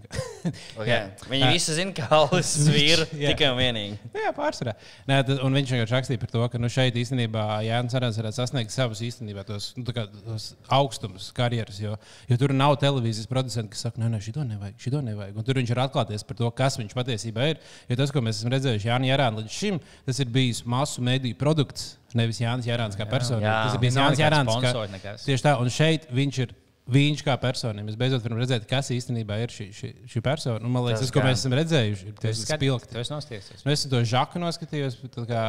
Okay. 0.78 1.10
Viņi 1.30 1.50
visi 1.52 1.74
zina, 1.76 1.92
ka 1.96 2.08
Alis 2.16 2.52
Jā. 3.20 3.32
tikai 3.34 3.50
un 3.52 3.58
vienīgi. 3.60 3.98
Jā, 4.16 4.32
pārsvarā. 4.36 4.74
Nē, 5.10 5.18
tad, 5.28 5.42
un 5.44 5.58
viņš 5.58 5.74
vienkārši 5.74 5.96
rakstīja 5.98 6.22
par 6.22 6.32
to, 6.32 6.44
ka 6.54 6.62
nu, 6.62 6.70
šeit 6.72 6.96
īstenībā 7.00 7.44
Jānis 7.68 7.98
Arāns 8.00 8.20
varētu 8.22 8.40
sasniegt 8.40 8.74
savus 8.76 9.02
īstenībā 9.04 9.44
tos, 9.48 9.74
nu, 9.80 9.86
kā 9.96 10.06
tos 10.12 10.50
augstumus 10.78 11.30
karjeras. 11.36 11.80
Jo, 11.84 11.98
jo 12.30 12.40
tur 12.40 12.54
nav 12.56 12.78
televīzijas 12.82 13.28
producenti, 13.32 13.74
kas 13.76 13.86
saka, 13.88 14.02
nē, 14.04 14.12
nē, 14.16 14.22
šito 14.24 14.46
nevajag, 14.48 14.78
šito 14.82 15.02
nevajag. 15.04 15.36
Un 15.38 15.48
tur 15.48 15.60
viņš 15.60 15.74
ir 15.76 15.84
atklāties 15.84 16.28
par 16.28 16.40
to, 16.40 16.52
kas 16.62 16.80
viņš 16.80 16.96
patiesībā 16.98 17.50
ir. 17.54 17.64
Jo 17.92 18.00
tas, 18.00 18.14
ko 18.16 18.24
mēs 18.24 18.40
esam 18.42 18.54
redzējuši 18.56 18.92
Jānis 18.92 19.16
Arāns 19.18 19.42
līdz 19.44 19.58
šim, 19.60 19.82
tas 20.08 20.24
ir 20.24 20.32
bijis 20.32 20.64
masu 20.66 21.04
mediju 21.06 21.36
produkts. 21.40 21.96
Nevis 22.18 22.40
Jānis 22.40 22.66
Jārāns 22.70 22.96
kā 22.98 23.04
personība. 23.10 23.44
Jā. 23.50 23.58
Tas 23.68 23.76
ir 23.76 23.82
bijis 23.84 23.98
Jānis 24.00 24.22
nekas. 24.96 25.26
tieši 25.28 25.44
tā, 25.44 25.58
un 25.60 25.68
šeit 25.74 26.08
viņš 26.16 26.40
ir. 26.46 26.56
Viņš 26.88 27.20
kā 27.28 27.34
personība. 27.36 27.84
Mēs 27.90 27.98
beidzot 28.00 28.24
varam 28.24 28.38
redzēt, 28.40 28.64
kas 28.70 28.88
īstenībā 28.96 29.36
ir 29.44 29.52
šī, 29.52 29.66
šī, 29.76 29.90
šī 30.08 30.22
persona. 30.24 30.62
Un, 30.64 30.72
man 30.72 30.86
liekas, 30.86 31.02
Tas 31.02 31.10
tas, 31.10 31.14
ko 31.18 31.24
mēs 31.26 31.42
esam 31.42 31.56
redzējuši, 31.60 32.06
ir 32.08 32.14
tas 32.24 32.44
spilgti. 32.48 32.92
Tu 32.94 33.02
esi 33.02 33.12
nostiecies. 33.12 33.64
Nu, 33.66 33.74
es 33.74 33.84
to 33.92 34.00
žaku 34.08 34.40
noskatījos, 34.40 34.96
kā, 35.28 35.42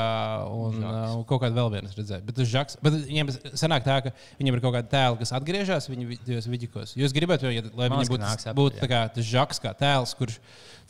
un, 0.50 0.80
uh, 0.83 0.97
un 1.14 1.23
kaut 1.30 1.45
kādu 1.45 1.54
vēl 1.61 1.71
vienu 1.76 1.92
redzēju. 1.95 2.25
Bet, 2.26 2.38
tas 2.40 2.50
žaks, 2.50 2.78
bet 2.83 2.97
viņiem 3.07 3.30
sanāk 3.54 3.87
tā, 3.87 4.00
ka 4.09 4.12
viņiem 4.40 4.59
ir 4.59 4.64
kaut 4.64 4.75
kāda 4.80 4.90
tēla, 4.97 5.21
kas 5.23 5.35
atgriežas 5.38 5.87
viņu 5.92 6.18
tajos 6.26 6.50
vidīkos. 6.50 6.97
Jūs 6.99 7.14
gribat, 7.14 7.47
ja, 7.47 7.62
lai 7.78 7.87
viņi 7.95 8.11
būtu, 8.11 8.26
atpakaļ, 8.33 8.59
būtu 8.59 8.83
tā 8.83 8.90
kā, 8.90 9.04
tas 9.14 9.30
žaks 9.30 9.62
kā 9.62 9.75
tēls, 9.78 10.16
kurš 10.18 10.40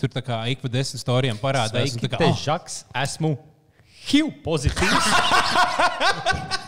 tur 0.00 0.08
tā 0.16 0.24
kā 0.24 0.40
ik 0.48 0.64
pa 0.64 0.72
desmit 0.72 1.04
storijām 1.04 1.36
parādās. 1.44 1.92
te 2.00 2.08
"Ah, 2.08 2.32
Žaks, 2.32 2.84
esmu 3.04 3.36
HIV 4.08 4.32
pozitīvs. 4.46 5.12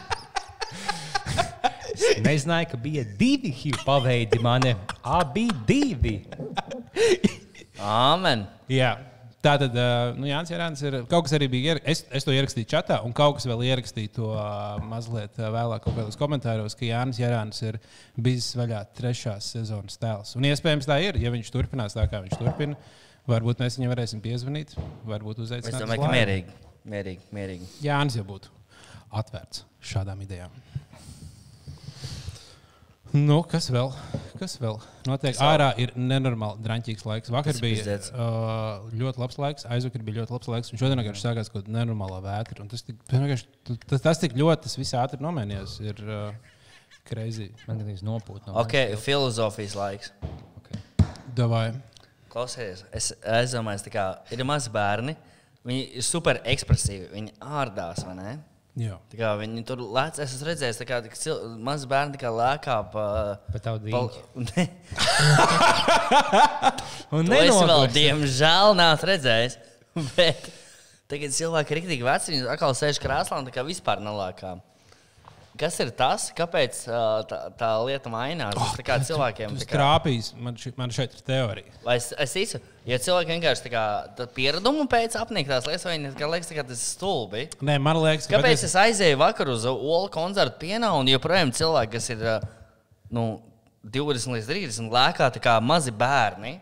Es 2.00 2.23
nezināju, 2.25 2.71
ka 2.73 2.78
bija 2.80 3.04
divi 3.19 3.50
HIV 3.52 3.85
paveidi. 3.87 4.40
Mani 4.42 4.75
abi 5.04 5.49
divi. 5.69 6.16
Āmen. 7.80 8.47
Jā. 8.71 8.97
Tā 9.40 9.54
tad 9.57 9.73
nu, 10.21 10.26
Jānis 10.28 10.50
Jārāns 10.52 10.83
ir. 10.85 10.99
Kaut 11.09 11.25
kas 11.25 11.33
arī 11.38 11.47
bija. 11.49 11.73
ier- 11.75 11.80
Es, 11.88 12.02
es 12.12 12.25
to 12.25 12.30
ierakstīju 12.37 12.69
čatā, 12.69 12.99
un 13.07 13.12
kaut 13.16 13.38
kas 13.38 13.47
vēl 13.49 13.62
ierakstīju 13.71 14.11
to 14.19 14.26
mazliet 14.85 15.38
vēlāk, 15.40 15.80
kaut 15.87 15.97
kādos 15.97 16.19
komentāros, 16.21 16.76
ka 16.76 16.85
Jānis 16.85 17.21
Jārāns 17.23 17.62
ir 17.64 17.78
bijis 18.21 18.50
vaļā 18.54 18.83
trešās 18.99 19.49
sezonas 19.57 19.97
tēls. 19.97 20.35
Un 20.37 20.45
iespējams 20.45 20.85
tā 20.90 20.99
ir. 21.07 21.16
Ja 21.25 21.33
viņš 21.33 21.49
turpinās 21.57 21.97
tā, 21.97 22.04
kā 22.12 22.21
viņš 22.21 22.37
turpina, 22.37 22.76
varbūt 23.26 23.64
mēs 23.64 23.78
viņam 23.80 23.95
varēsim 23.95 24.21
piezvanīt, 24.21 24.76
varbūt 25.09 25.40
Es 25.40 25.49
uzaicināt. 25.49 25.87
domāju, 25.87 26.04
uz 26.04 26.07
ka 26.07 26.12
mierīgi. 26.12 26.59
Mierīgi, 26.85 27.21
mierīgi. 27.33 27.71
Jānis 27.88 28.16
jau 28.21 28.25
būtu 28.28 28.52
atvērts 29.11 29.64
šādām 29.80 30.21
idejām. 30.28 30.52
Nu, 33.17 33.40
kas 33.43 33.67
vēl? 33.75 33.88
Kas 34.38 34.55
vēl? 34.62 34.76
Notiek, 35.09 35.35
ārā 35.43 35.73
ir 35.83 35.90
nenormāli 35.99 36.62
drāmīgs 36.62 37.02
laiks. 37.09 37.33
Vakar 37.35 37.57
Tas 37.57 37.59
ir 37.59 37.64
bija 37.64 37.97
uh, 38.14 38.85
ļoti 38.95 39.19
labs 39.23 39.38
laiks, 39.43 39.67
aizvakar 39.67 40.05
bija 40.07 40.21
ļoti 40.21 40.35
labs 40.37 40.50
laiks, 40.52 40.71
un 40.71 40.79
šodien 40.81 41.00
vienkārši 41.02 41.25
sākās 41.25 41.50
kaut 41.50 41.64
kāda 41.67 41.75
nenormāla 41.75 42.21
vētra. 42.23 42.62
un 42.62 42.71
Tas, 42.71 42.85
tik, 42.87 43.00
vienkārši- 43.11 43.81
tas, 43.90 44.05
tas 44.07 44.23
tik 44.23 44.37
ļoti, 44.38 44.62
tas 44.69 44.79
viss 44.79 44.95
ātri 44.95 45.19
nomainījās. 45.25 45.81
Ir 45.83 46.05
uh, 46.07 46.55
crazy. 47.11 47.50
Man 47.67 47.83
liekas, 47.83 48.05
nopūt 48.07 48.47
no 48.47 48.55
Ok, 48.62 48.76
filozofijas 49.02 49.75
laiks. 49.75 50.12
Davai. 51.35 51.73
Klausieties, 52.31 52.85
es 52.95 53.11
aizdomājos, 53.26 53.88
ka 53.90 54.07
ir 54.31 54.45
mazi 54.47 54.71
bērni. 54.71 55.17
Viņi 55.67 55.83
ir 55.99 56.07
super 56.07 56.38
ekspresīvi. 56.49 57.11
Viņi 57.12 57.35
ārdās, 57.43 58.05
vai 58.07 58.14
ne? 58.17 58.37
Viņi 59.41 59.65
tur 59.67 59.83
lēca, 59.83 60.23
es 60.23 60.35
esmu 60.37 60.47
redzējis, 60.50 60.79
kā 60.87 61.00
cil... 61.19 61.41
mazi 61.59 61.89
bērni 61.91 62.21
kā 62.21 62.31
lēkā 62.31 62.77
pa. 62.93 63.05
Pa... 63.50 63.75
dīķi. 63.83 64.69
To 67.11 67.19
es 67.35 67.57
vēl, 67.59 67.85
diemžēl, 67.97 68.77
neesmu 68.79 69.11
redzējis. 69.11 69.59
Bet 70.17 70.50
tagad 71.11 71.35
cilvēki 71.35 71.75
ir 71.75 71.81
rīktīgi 71.81 72.07
veci, 72.07 72.35
viņi 72.37 72.50
atkal 72.55 72.77
sēž 72.79 73.00
krēslā 73.03 73.41
un 73.41 73.49
tā 73.49 73.55
kā 73.57 73.67
vispār 73.67 74.03
nelēkā. 74.05 74.55
Kas 75.61 75.76
ir 75.85 75.90
tas? 75.93 76.31
Kāpēc 76.37 76.79
tā, 77.29 77.38
tā 77.61 77.69
lieta 77.85 78.09
mainās? 78.12 78.57
Oh, 78.57 78.71
tā 78.79 78.85
kā 78.87 78.97
cilvēkiem 79.05 79.59
Tas 79.59 79.69
trāpīs. 79.69 80.31
Man, 80.40 80.57
ši, 80.57 80.73
man 80.79 80.95
šeit 80.95 81.19
ir 81.19 81.25
teorija. 81.26 81.75
Vai 81.85 81.99
es, 82.00 82.07
es 82.25 82.37
īsu, 82.40 82.61
ja 82.88 82.97
cilvēki 83.02 83.35
vienkārši 83.35 83.73
kā 83.75 83.83
tā 84.17 84.25
pieradumu 84.38 84.87
pēc 84.90 85.19
apnikās 85.21 85.69
lietas, 85.69 85.85
vai 85.85 85.99
viņi 85.99 86.14
liekas, 86.17 86.52
kā 86.57 86.64
tas 86.64 86.81
ir 86.81 86.88
stulbi. 86.95 87.45
Nē, 87.61 87.76
man 87.83 88.00
liekas, 88.00 88.25
ka 88.31 88.38
Kāpēc 88.38 88.57
patiesi- 88.57 88.71
es 88.71 88.79
aizēju 88.87 89.21
vakar 89.21 89.52
uz 89.52 89.69
Olu 89.69 90.09
koncertu 90.14 90.57
pienā 90.64 90.95
un 90.97 91.12
joprojām 91.12 91.52
cilvēki, 91.52 91.93
kas 91.99 92.09
ir 92.17 92.25
nu, 93.12 93.26
20 93.85 94.33
līdz 94.38 94.49
30, 94.49 94.90
lēkā 94.93 95.29
tā 95.37 95.45
kā 95.45 95.59
mazi 95.61 95.93
bērni? 95.93 96.57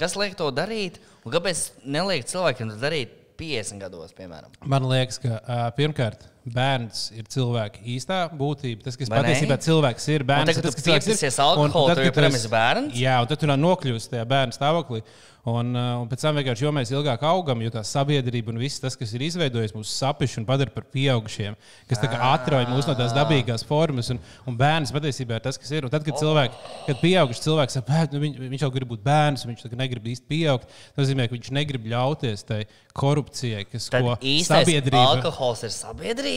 Kas 0.00 0.18
liek 0.18 0.34
to 0.34 0.50
darīt? 0.50 0.98
Un 1.24 1.34
kāpēc 1.34 1.64
neliek 1.84 2.26
cilvēkiem 2.26 2.74
to 2.74 2.82
darīt 2.82 3.14
50 3.40 3.80
gados, 3.80 4.12
piemēram? 4.16 4.52
Man 4.68 4.86
liekas, 4.90 5.20
ka 5.22 5.38
pirmkārt, 5.76 6.26
bērns 6.46 7.10
ir 7.16 7.24
cilvēka 7.30 7.82
īstā 7.84 8.20
būtība. 8.32 8.84
Tas, 8.86 8.96
kas 8.96 9.08
Vai 9.10 9.20
ne? 9.20 9.28
patiesībā 9.28 9.58
cilvēks 9.60 10.08
ir, 10.14 10.24
bērns 10.24 10.50
tagad 10.50 10.62
ir 10.62 10.68
tas, 10.68 10.74
kas 10.78 10.84
cilvēks 10.86 11.06
ir. 11.08 11.12
piepsies 11.16 11.38
alkoholu, 11.44 11.90
Un 11.90 11.94
tad, 11.94 12.14
tu 12.14 12.20
esi- 12.30 12.52
bērns? 12.52 12.94
Jā, 12.96 13.20
un 13.20 13.26
tad 13.26 13.38
tu 13.42 13.46
nokļūsi 13.46 14.14
tajā 14.14 14.24
bērnu 14.30 14.56
stāvoklī. 14.56 15.02
Un, 15.48 15.70
uh, 15.72 16.02
un 16.02 16.08
pēc 16.08 16.20
tam 16.20 16.36
vienkārši, 16.36 16.64
jo 16.66 16.70
mēs 16.76 16.90
ilgāk 16.92 17.22
augam, 17.24 17.62
jo 17.64 17.70
tā 17.72 17.80
sabiedrība 17.80 18.52
un 18.52 18.58
viss 18.60 18.76
tas, 18.78 18.92
kas 18.94 19.14
ir 19.16 19.22
izveidojis 19.24 19.72
mūsu 19.72 19.88
sapišu 19.88 20.42
un 20.42 20.44
padara 20.44 20.68
par 20.68 20.84
pieaugušiem, 20.92 21.56
kas 21.88 21.98
kā 22.02 22.10
atrauj 22.34 22.66
mūs 22.68 22.84
no 22.86 22.92
tās 22.94 23.14
dabīgās 23.16 23.64
formas. 23.64 24.10
Un, 24.12 24.20
un 24.46 24.58
bērns 24.60 24.92
patiesībā 24.92 25.38
ir 25.40 25.40
tas, 25.40 25.56
kas 25.56 25.70
ir. 25.72 25.86
Un 25.88 25.90
tad, 25.94 26.04
kad 26.04 26.20
cilvēki, 26.20 26.52
kad 26.90 27.00
pieauguši 27.00 27.40
cilvēki 27.46 27.72
saka, 27.72 27.86
"Bērn, 27.88 28.12
nu, 28.12 28.20
viņ, 28.20 28.36
viņš 28.52 28.60
jau 28.66 28.70
grib 28.70 28.88
būt 28.92 29.00
bērns, 29.02 29.46
un 29.46 29.54
viņš 29.54 29.64
negrib 29.80 30.04
īsti 30.12 30.28
pieaugt, 30.28 30.68
tas 30.68 31.06
nozīmē, 31.08 31.24
ka 31.30 31.34
viņš 31.34 31.50
negrib 31.56 31.88
ļauties 31.88 32.44
tai 32.44 32.66
korupcijai, 32.92 33.64
kas 33.70 33.88
Tad 33.88 34.02
ko 34.04 34.16
sabiedrība. 34.20 35.16
alkohols 35.16 35.62
ir 35.64 35.70
sabiedrība. 35.72 36.29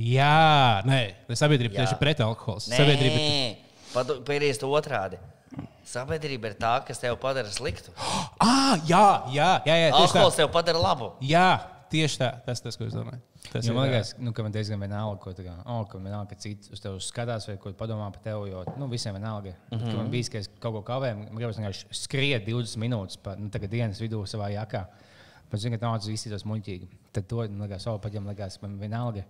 Jā, 0.00 0.82
nē, 0.88 1.00
ne, 1.28 1.36
sabiedrība 1.36 1.76
Jā. 1.76 1.84
tieši 1.84 1.98
pret 2.00 2.22
alkoholu. 2.24 2.62
Sabiedrība 2.64 3.20
ir. 3.20 3.58
Pēdējais 4.24 4.62
otrādi. 4.64 5.18
Sabiedrība 5.90 6.52
ir 6.52 6.56
tā, 6.60 6.76
kas 6.86 7.02
tev 7.02 7.18
padara 7.20 7.50
sliktu. 7.52 7.94
Ah, 8.40 8.78
jā, 8.86 9.06
jā, 9.34 9.48
jā, 9.66 9.74
jā 9.76 9.88
tieši 9.90 10.14
Alkohols 10.14 10.36
tev 10.38 10.48
padara 10.54 10.78
labu. 10.80 11.10
Jā, 11.26 11.58
tieši 11.90 12.20
tā. 12.22 12.28
Tas 12.46 12.62
tas, 12.62 12.78
ko 12.78 12.86
es 12.86 12.94
domāju. 12.94 13.18
Tas 13.50 13.66
Jo 13.66 13.72
ir, 13.72 13.76
man 13.76 13.88
liekas, 13.88 14.12
nu, 14.22 14.32
ka 14.36 14.44
man 14.46 14.54
diezgan 14.54 14.80
vienalga, 14.80 15.18
ko 15.24 15.32
tā 15.34 15.42
kā, 15.44 15.56
oh, 15.64 15.82
ka 15.90 15.98
vienalga, 15.98 16.36
ka 16.36 16.38
cits 16.44 16.70
uz 16.70 16.80
tevi 16.80 17.02
skatās 17.02 17.48
vai 17.50 17.56
ko 17.60 17.72
padomā 17.76 18.06
par 18.14 18.22
tevi. 18.24 18.52
Jo 18.52 18.62
nu, 18.78 18.86
visiem 18.92 19.18
vienalga. 19.18 19.56
Mm 19.72 19.78
-hmm. 19.78 19.96
Man 19.98 20.10
bija, 20.14 20.30
ka 20.32 20.38
es 20.38 20.48
kaut 20.60 20.74
ko 20.78 20.82
kavēju, 20.92 21.16
man 21.16 21.36
gribas 21.36 21.58
vienkārši 21.58 21.86
skriet 21.90 22.46
20 22.46 22.78
minūtes 22.78 23.18
pa 23.22 23.34
nu, 23.36 23.50
tagad 23.50 23.70
dienas 23.70 24.00
vidū 24.00 24.22
savā 24.24 24.48
jakā. 24.54 24.86
Bet 25.50 25.60
zinu, 25.60 25.78
ka 25.78 25.86
tāds 25.86 26.08
izskatās 26.08 26.46
muļķīgi. 26.46 26.88
Tad 27.14 27.26
to 27.30 27.46
nu, 27.50 27.64
liekas, 27.66 27.86
savu 27.86 27.98
paģiem 28.02 28.28
liekas, 28.30 28.60
man 28.62 28.76
vienalga. 28.80 29.24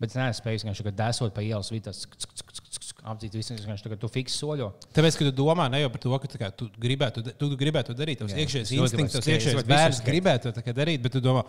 Bet 0.00 0.10
es 0.10 0.18
neesmu 0.18 0.40
spējis 0.42 0.64
vienkārši 0.66 0.92
desot 0.98 1.34
pa 1.36 1.44
ielas 1.44 1.70
vidas, 1.70 2.02
apdzīt 3.04 3.36
visu, 3.36 3.54
vienkārši 3.54 3.86
tagad 3.86 4.00
tu 4.02 4.10
fiks 4.10 4.34
soļo. 4.40 4.72
Tāpēc, 4.96 5.18
ka 5.20 5.28
tu 5.28 5.32
domā 5.38 5.68
ne 5.72 5.84
jau 5.84 5.92
par 5.94 6.02
to, 6.02 6.18
ka 6.24 6.40
kā, 6.40 6.50
tu 6.56 6.68
gribētu, 6.80 7.22
tu, 7.28 7.34
tu 7.40 7.60
gribētu 7.60 7.96
darīt. 7.96 8.20
Tavs 8.24 8.34
iekšējais 8.34 8.74
instinkts, 8.78 9.16
tavs 9.18 9.30
iekšējais 9.30 9.68
bērns 9.68 10.02
gribētu 10.04 10.52
to 10.56 10.76
darīt, 10.76 11.02
bet 11.04 11.14
tu 11.14 11.22
domā, 11.24 11.44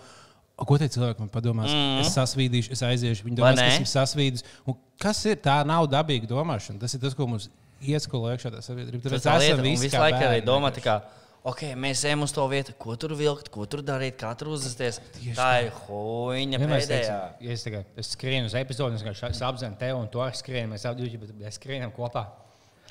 "O, 0.55 0.65
ko 0.67 0.77
tie 0.79 0.87
cilvēki 0.91 1.25
man 1.25 1.31
padomās. 1.33 1.71
Mm. 1.71 1.99
Es 2.05 2.13
sasvīdīšu, 2.15 2.71
es 2.75 2.83
aiziešu, 2.85 3.25
viņi 3.25 3.39
domās, 3.41 3.59
ka 3.59 3.71
esmu 3.73 3.89
sasvīdis. 3.91 4.45
Un 4.67 4.77
kas 5.01 5.25
ir 5.25 5.35
tā 5.35 5.57
nav 5.67 5.87
dabīga 5.91 6.29
domāšana? 6.29 6.79
Tas 6.79 6.93
ir 6.93 7.01
tas, 7.01 7.17
ko 7.17 7.27
mums 7.27 7.49
ieskolo 7.81 8.31
iekšā 8.31 8.51
tā 8.53 8.61
sabiedrība. 8.63 9.03
Tas 9.03 9.11
Tāpēc 9.11 9.25
tā 9.27 9.37
lieta, 9.39 9.53
esam 9.55 9.65
visi 9.65 9.87
visu 9.89 9.99
laiku 9.99 10.23
arī 10.23 10.41
domā, 10.45 10.71
vienkārši. 10.71 10.79
tā 10.79 10.85
kā, 10.85 11.24
ok, 11.51 11.61
mēs 11.79 12.01
ejam 12.09 12.23
uz 12.25 12.33
to 12.35 12.45
vietu, 12.51 12.73
ko 12.81 12.95
tur 12.99 13.13
vilkt, 13.17 13.51
ko 13.53 13.67
tur 13.69 13.83
darīt, 13.85 14.17
kā 14.21 14.31
tur 14.37 14.53
uzvesties. 14.55 14.99
Tā 15.37 15.51
ir 15.67 15.69
Vienmēr 16.63 16.81
es 16.81 16.89
pēdējā. 16.89 17.19
teiktu, 17.19 17.45
ja 17.45 17.57
es, 17.57 17.65
tagad, 17.67 17.91
es 18.01 18.09
skrienu 18.15 18.49
uz 18.49 18.57
epizodi, 18.57 18.97
es 18.99 19.43
apzinu 19.45 19.77
tevi 19.81 19.99
un 19.99 20.09
to 20.11 20.25
skrienu. 20.41 20.73
Mēs 20.73 20.87
abi 20.89 21.11
mēs 21.41 21.59
skrienam 21.59 21.93
kopā. 21.95 22.25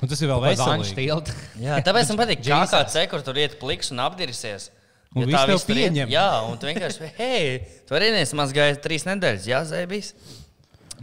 Un 0.02 0.10
tas 0.10 0.22
ir 0.22 0.30
vēl 0.30 0.40
veselīgi. 0.42 1.34
Jā, 1.62 1.76
tāpēc 1.86 2.08
man 2.12 2.22
patīk, 2.24 2.40
kā 2.46 2.62
kāds 2.72 2.96
cekur 2.96 3.22
tur 3.26 3.38
iet 3.38 3.58
pliks 3.60 3.92
un 3.94 4.02
apdirsies. 4.04 4.70
Un 5.14 5.28
Ja 5.30 5.38
tā 5.38 5.52
viss 5.52 5.66
pieņem. 5.68 6.10
Jā, 6.10 6.26
un 6.48 6.58
tu 6.58 6.66
vienkārši, 6.66 7.10
hei, 7.20 7.60
tu 7.86 7.94
arī 7.94 8.10
nesmazgāji 8.16 8.80
trīs 8.82 9.06
nedēļas, 9.06 9.46
jā, 9.46 9.60
zēbīs. 9.70 10.10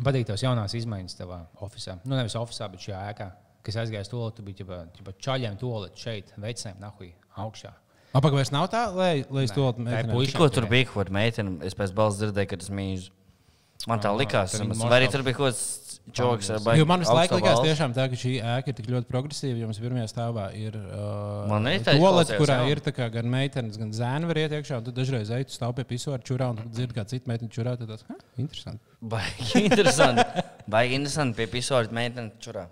Patīk 0.03 0.27
tās 0.27 0.43
jaunās 0.43 0.75
izmaiņas 0.75 1.15
tavā 1.19 1.39
oficiālā. 1.63 2.01
Nu, 2.03 2.17
nevis 2.19 2.35
oficiālā, 2.39 2.73
bet 2.73 2.83
šajā 2.83 2.99
ēkā, 3.13 3.27
kas 3.65 3.79
aizgāja 3.83 4.05
uz 4.07 4.11
to, 4.11 4.23
tu 4.37 4.45
biji 4.45 4.61
ģipa, 4.61 4.81
ģipa 4.97 5.15
čaļiem 5.27 5.57
to 5.61 5.71
lietu 5.85 6.05
šeit, 6.05 6.33
veicinājumu 6.41 6.83
nahuj 6.83 7.13
augšā. 7.43 7.73
Apakā 8.11 8.41
vairs 8.41 8.51
nav 8.51 8.67
tā, 8.71 8.87
lai, 8.91 9.11
lai 9.31 9.45
es 9.47 9.53
to 9.55 9.69
puiša. 9.71 10.33
Tikko 10.33 10.49
tur 10.51 10.67
bija 10.71 10.89
kaut 10.89 11.05
kāda 11.05 11.15
meitene, 11.15 11.57
es 11.67 11.77
pēc 11.77 11.93
balss 11.95 12.19
dzirdēju, 12.19 12.49
ka 12.51 12.59
tas 12.59 12.73
mīļš. 12.75 13.07
Man 13.89 14.01
tā 14.03 14.11
likās, 14.13 14.53
tad 14.53 14.67
viņi 14.67 14.89
vai 14.91 14.99
arī 14.99 15.07
tur 15.09 15.23
bija 15.25 15.37
kaut 15.37 15.53
kāds 15.53 15.91
čoks 16.09 16.49
ar 16.49 16.59
Jo 16.59 16.65
baigi 16.65 16.85
man 16.89 17.03
visu 17.03 17.13
laiku 17.15 17.37
likās, 17.39 17.61
tiešām 17.63 17.93
tā, 17.95 18.07
ka 18.11 18.17
šī 18.19 18.33
ēka 18.41 18.71
ir 18.71 18.77
tik 18.77 18.89
ļoti 18.91 19.09
progresīva. 19.09 19.61
Jums 19.63 19.79
pirmajā 19.81 20.09
stāvā 20.11 20.47
ir 20.57 20.75
uh, 20.79 21.69
izklausījās, 21.71 22.33
kurā 22.41 22.57
jā. 22.65 22.73
ir 22.73 22.83
kā 22.97 23.07
gan 23.13 23.29
meitenes, 23.31 23.79
gan 23.81 23.93
zēni 23.95 24.29
var 24.29 24.41
iet 24.41 24.57
iekšā. 24.57 24.81
Tu 24.85 24.93
dažreiz 24.97 25.31
ej, 25.37 25.47
tu 25.49 25.55
stāv 25.55 25.75
pie 25.77 25.85
pisoāra 25.93 26.21
čurā 26.25 26.51
un 26.53 26.61
tu 26.61 26.67
dzirdi, 26.73 26.97
kā 26.97 27.05
cita 27.09 27.31
meitene 27.31 27.53
čurā. 27.53 27.77
Tad 27.79 27.93
tas 27.93 28.05
ir 28.09 28.45
interesanti. 28.45 28.83
Baigi 29.13 29.65
interesanti. 29.69 30.45
Baigi 30.71 30.99
interesanti 30.99 31.41
pie 31.41 31.49
pisori 31.53 31.93
meitene 31.95 32.33
čurā. 32.43 32.67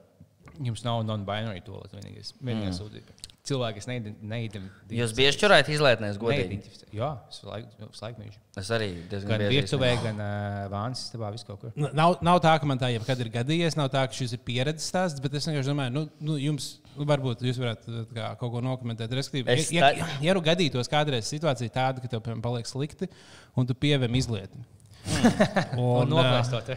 Jums 0.60 0.84
nav 0.84 1.02
non-binary 1.08 1.62
toalet 1.64 1.94
vienīgais. 1.96 2.34
Vienīgā 2.44 2.74
sūdzība. 2.76 3.14
Cilvēki, 3.50 3.80
kas 3.80 3.88
neidentificē. 3.90 4.94
Jūs 4.94 5.14
bieži 5.18 5.40
čurājat 5.42 5.70
izlietnēs, 5.74 6.18
godīgi. 6.22 6.58
Jā, 6.94 7.08
es 7.32 7.40
laiku 7.48 8.20
mīlu. 8.20 8.36
Es 8.60 8.68
arī 8.76 8.90
diezgan 9.10 9.32
Gan 9.32 9.42
bieži. 9.46 9.56
virtuvē, 9.62 9.90
gan 10.04 10.20
uh, 10.22 10.68
vānas 10.74 11.06
istabā, 11.08 11.30
vis 11.34 11.46
kaut 11.48 11.62
kur. 11.64 11.72
N- 11.80 11.90
Nav, 11.98 12.18
nav 12.26 12.42
tā, 12.44 12.52
ka 12.62 12.68
man 12.70 12.78
tā 12.82 12.90
jebkad 12.92 13.24
ir 13.24 13.32
gadījies, 13.34 13.78
nav 13.80 13.88
tā, 13.94 14.04
ka 14.12 14.18
šis 14.20 14.36
ir 14.36 14.42
pieredzes 14.46 14.90
stāsts, 14.92 15.24
bet 15.24 15.34
es 15.40 15.48
vienkārši 15.50 15.72
domāju, 15.72 15.96
nu, 15.96 16.04
nu 16.30 16.36
jums, 16.44 16.68
nu, 16.98 17.08
varbūt 17.10 17.42
jūs 17.48 17.62
varētu 17.64 18.04
kā, 18.14 18.28
kaut 18.42 18.54
ko 18.58 18.62
nokomentēt. 18.68 19.16
Respektīvi, 19.18 19.56
Es 19.56 19.72
ja, 19.74 19.88
tā- 19.88 20.04
ja, 20.04 20.10
ja 20.28 20.36
nu 20.38 20.44
gadītos 20.46 20.92
kādreiz 20.92 21.32
situācija 21.32 21.74
tāda, 21.80 22.04
ka 22.04 22.12
tev 22.12 22.22
piemēram, 22.28 22.44
paliek 22.46 22.70
slikti 22.70 23.08
un 23.56 23.66
tu 23.66 23.74
pievem 23.74 24.20
izlietni. 24.20 24.66
Un 25.80 25.84
Un, 25.84 26.08
uh, 26.08 26.10
noplēstot. 26.14 26.70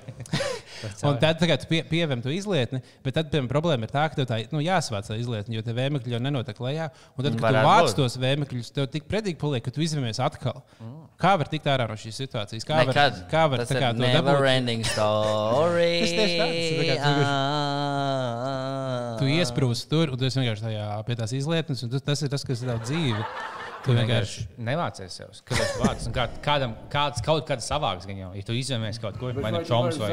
Un 1.07 1.19
tad 1.23 1.39
tagad 1.39 1.63
tu 1.63 1.69
pie, 1.71 1.81
pievem 1.87 2.19
to 2.25 2.31
izlietni, 2.35 2.81
bet 3.05 3.15
tad 3.15 3.29
piemēram, 3.31 3.49
problēma 3.53 3.87
ir 3.87 3.93
tā, 3.93 4.03
ka 4.11 4.19
tev 4.19 4.27
tā 4.31 4.41
nu, 4.51 4.59
jāsvāc 4.65 5.07
tā 5.07 5.15
izlietne, 5.21 5.55
jo 5.55 5.63
te 5.63 5.75
vēmekļi 5.77 6.15
jau 6.17 6.21
nenotiek 6.25 6.59
lejā. 6.65 6.89
Un 7.15 7.23
tad, 7.27 7.37
kad 7.37 7.45
Varētu 7.45 7.63
tu 7.63 7.69
vāc 7.71 7.87
būt. 7.87 7.97
tos 8.01 8.17
vēmekļus, 8.23 8.73
tev 8.75 8.89
tik 8.91 9.07
pretīgi 9.11 9.39
paliek, 9.39 9.63
ka 9.63 9.71
tu 9.77 9.85
izvēmies 9.85 10.19
atkal. 10.25 10.59
Kā 11.23 11.37
var 11.39 11.47
tikt 11.53 11.69
ārā 11.71 11.87
no 11.87 11.95
šīs 12.01 12.19
situācijas? 12.25 12.67
Kā 12.67 12.81
var, 12.83 12.91
Nekad. 12.91 13.21
kā 13.31 13.45
var 13.53 13.63
Tas 13.63 13.71
tā 13.71 13.79
kā 13.79 13.93
to 13.95 14.03
dabūt? 14.03 14.43
ending 14.57 14.83
story. 14.91 15.93
Tas 16.03 16.15
tieši 16.19 16.37
tā, 16.41 16.47
tas 16.51 16.67
ir 16.67 16.83
tā 16.83 16.99
kā 16.99 17.13
Ah. 18.03 19.17
Tu 19.21 19.29
iesprūsti 19.39 19.87
tur, 19.91 20.11
un 20.13 20.19
tu 20.19 20.27
esi 20.27 20.41
vienkārši 20.41 20.65
tajā 20.67 20.87
pie 21.07 21.17
tās 21.21 21.33
izlietnes, 21.37 21.83
un 21.87 21.93
tas, 21.93 22.03
tas 22.07 22.23
ir 22.27 22.31
tas, 22.33 22.45
kas 22.49 22.63
ir 22.65 22.71
tavs 22.73 22.89
dzīve. 22.91 23.23
Tu 23.83 23.95
vienkārši. 23.97 24.45
nevācies 24.63 25.11
sev. 25.19 25.33
Vāc? 25.83 26.07
Un 26.07 26.13
Kā, 26.15 26.29
kādam, 26.45 26.75
kāds 26.93 27.23
kaut 27.25 27.47
kāds 27.49 27.67
savāks 27.67 28.07
gan 28.07 28.17
jau. 28.21 28.31
Ja 28.39 28.43
tu 28.47 28.53
izvēmies 28.55 29.01
kaut 29.03 29.19
ko, 29.19 29.33
vai 29.35 29.51
nu 29.51 29.63
čoms 29.67 29.99
vai 29.99 30.13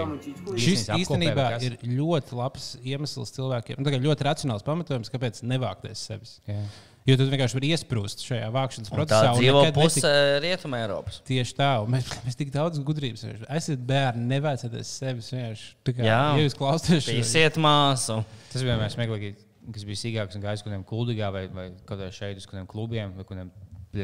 Šis 0.57 0.87
īstenībā 0.95 1.49
kas. 1.55 1.63
ir 1.67 1.77
ļoti 1.85 2.33
labs 2.39 2.69
iemesls 2.81 3.33
cilvēkiem. 3.37 3.77
Nu, 3.77 3.85
tā 3.85 3.93
kā 3.93 4.01
ļoti 4.01 4.25
racionāls 4.25 4.65
pamatojums, 4.65 5.11
kāpēc 5.13 5.43
nevākties 5.45 6.01
sevis. 6.09 6.39
Jā. 6.49 6.63
Jo 7.07 7.15
tu 7.17 7.25
vienkārši 7.29 7.55
vari 7.57 7.69
iesprūst 7.73 8.21
šajā 8.27 8.49
vākšanas 8.53 8.89
Tā 8.91 8.95
procesā. 8.97 9.29
un 9.33 9.39
dzīvo 9.39 9.61
nekad 9.63 9.77
netik- 9.77 10.01
puse 10.01 10.09
Rietumē 10.43 10.81
Eiropas. 10.83 11.21
Tieši 11.25 11.55
tā, 11.57 11.69
un 11.85 11.93
mēs, 11.95 12.09
mēs 12.25 12.35
tik 12.37 12.51
daudz 12.53 12.77
gudrības. 12.85 13.23
Esiet 13.49 13.85
bērni, 13.87 14.27
nevācieties 14.33 14.91
sevis. 14.99 15.29
vienkārši. 15.33 15.69
Tā 15.85 15.93
Kā, 15.95 16.03
Jā. 16.03 16.19
ja 16.37 16.43
jūs 16.43 16.57
klausāties, 16.59 17.07
Pīsiet 17.09 17.57
māsu. 17.57 18.19
Tas 18.51 18.61
bija 18.61 18.75
vienmēr 18.77 18.93
smieklīgi, 18.93 19.31
kas 19.75 19.83
bija 19.87 19.99
sīkāks 20.03 20.35
un 20.37 20.43
gājis 20.45 20.63
kaut 20.63 20.71
kādiem 20.73 20.85
kuldīgā 20.89 21.31
vai, 21.33 21.47
vai 21.53 21.67
kādā 21.89 22.11
šeit 22.15 22.37
uz 22.41 22.47
kādiem 22.49 22.67
klubiem 22.69 23.13
vai 23.17 23.25
kādiem 23.29 23.51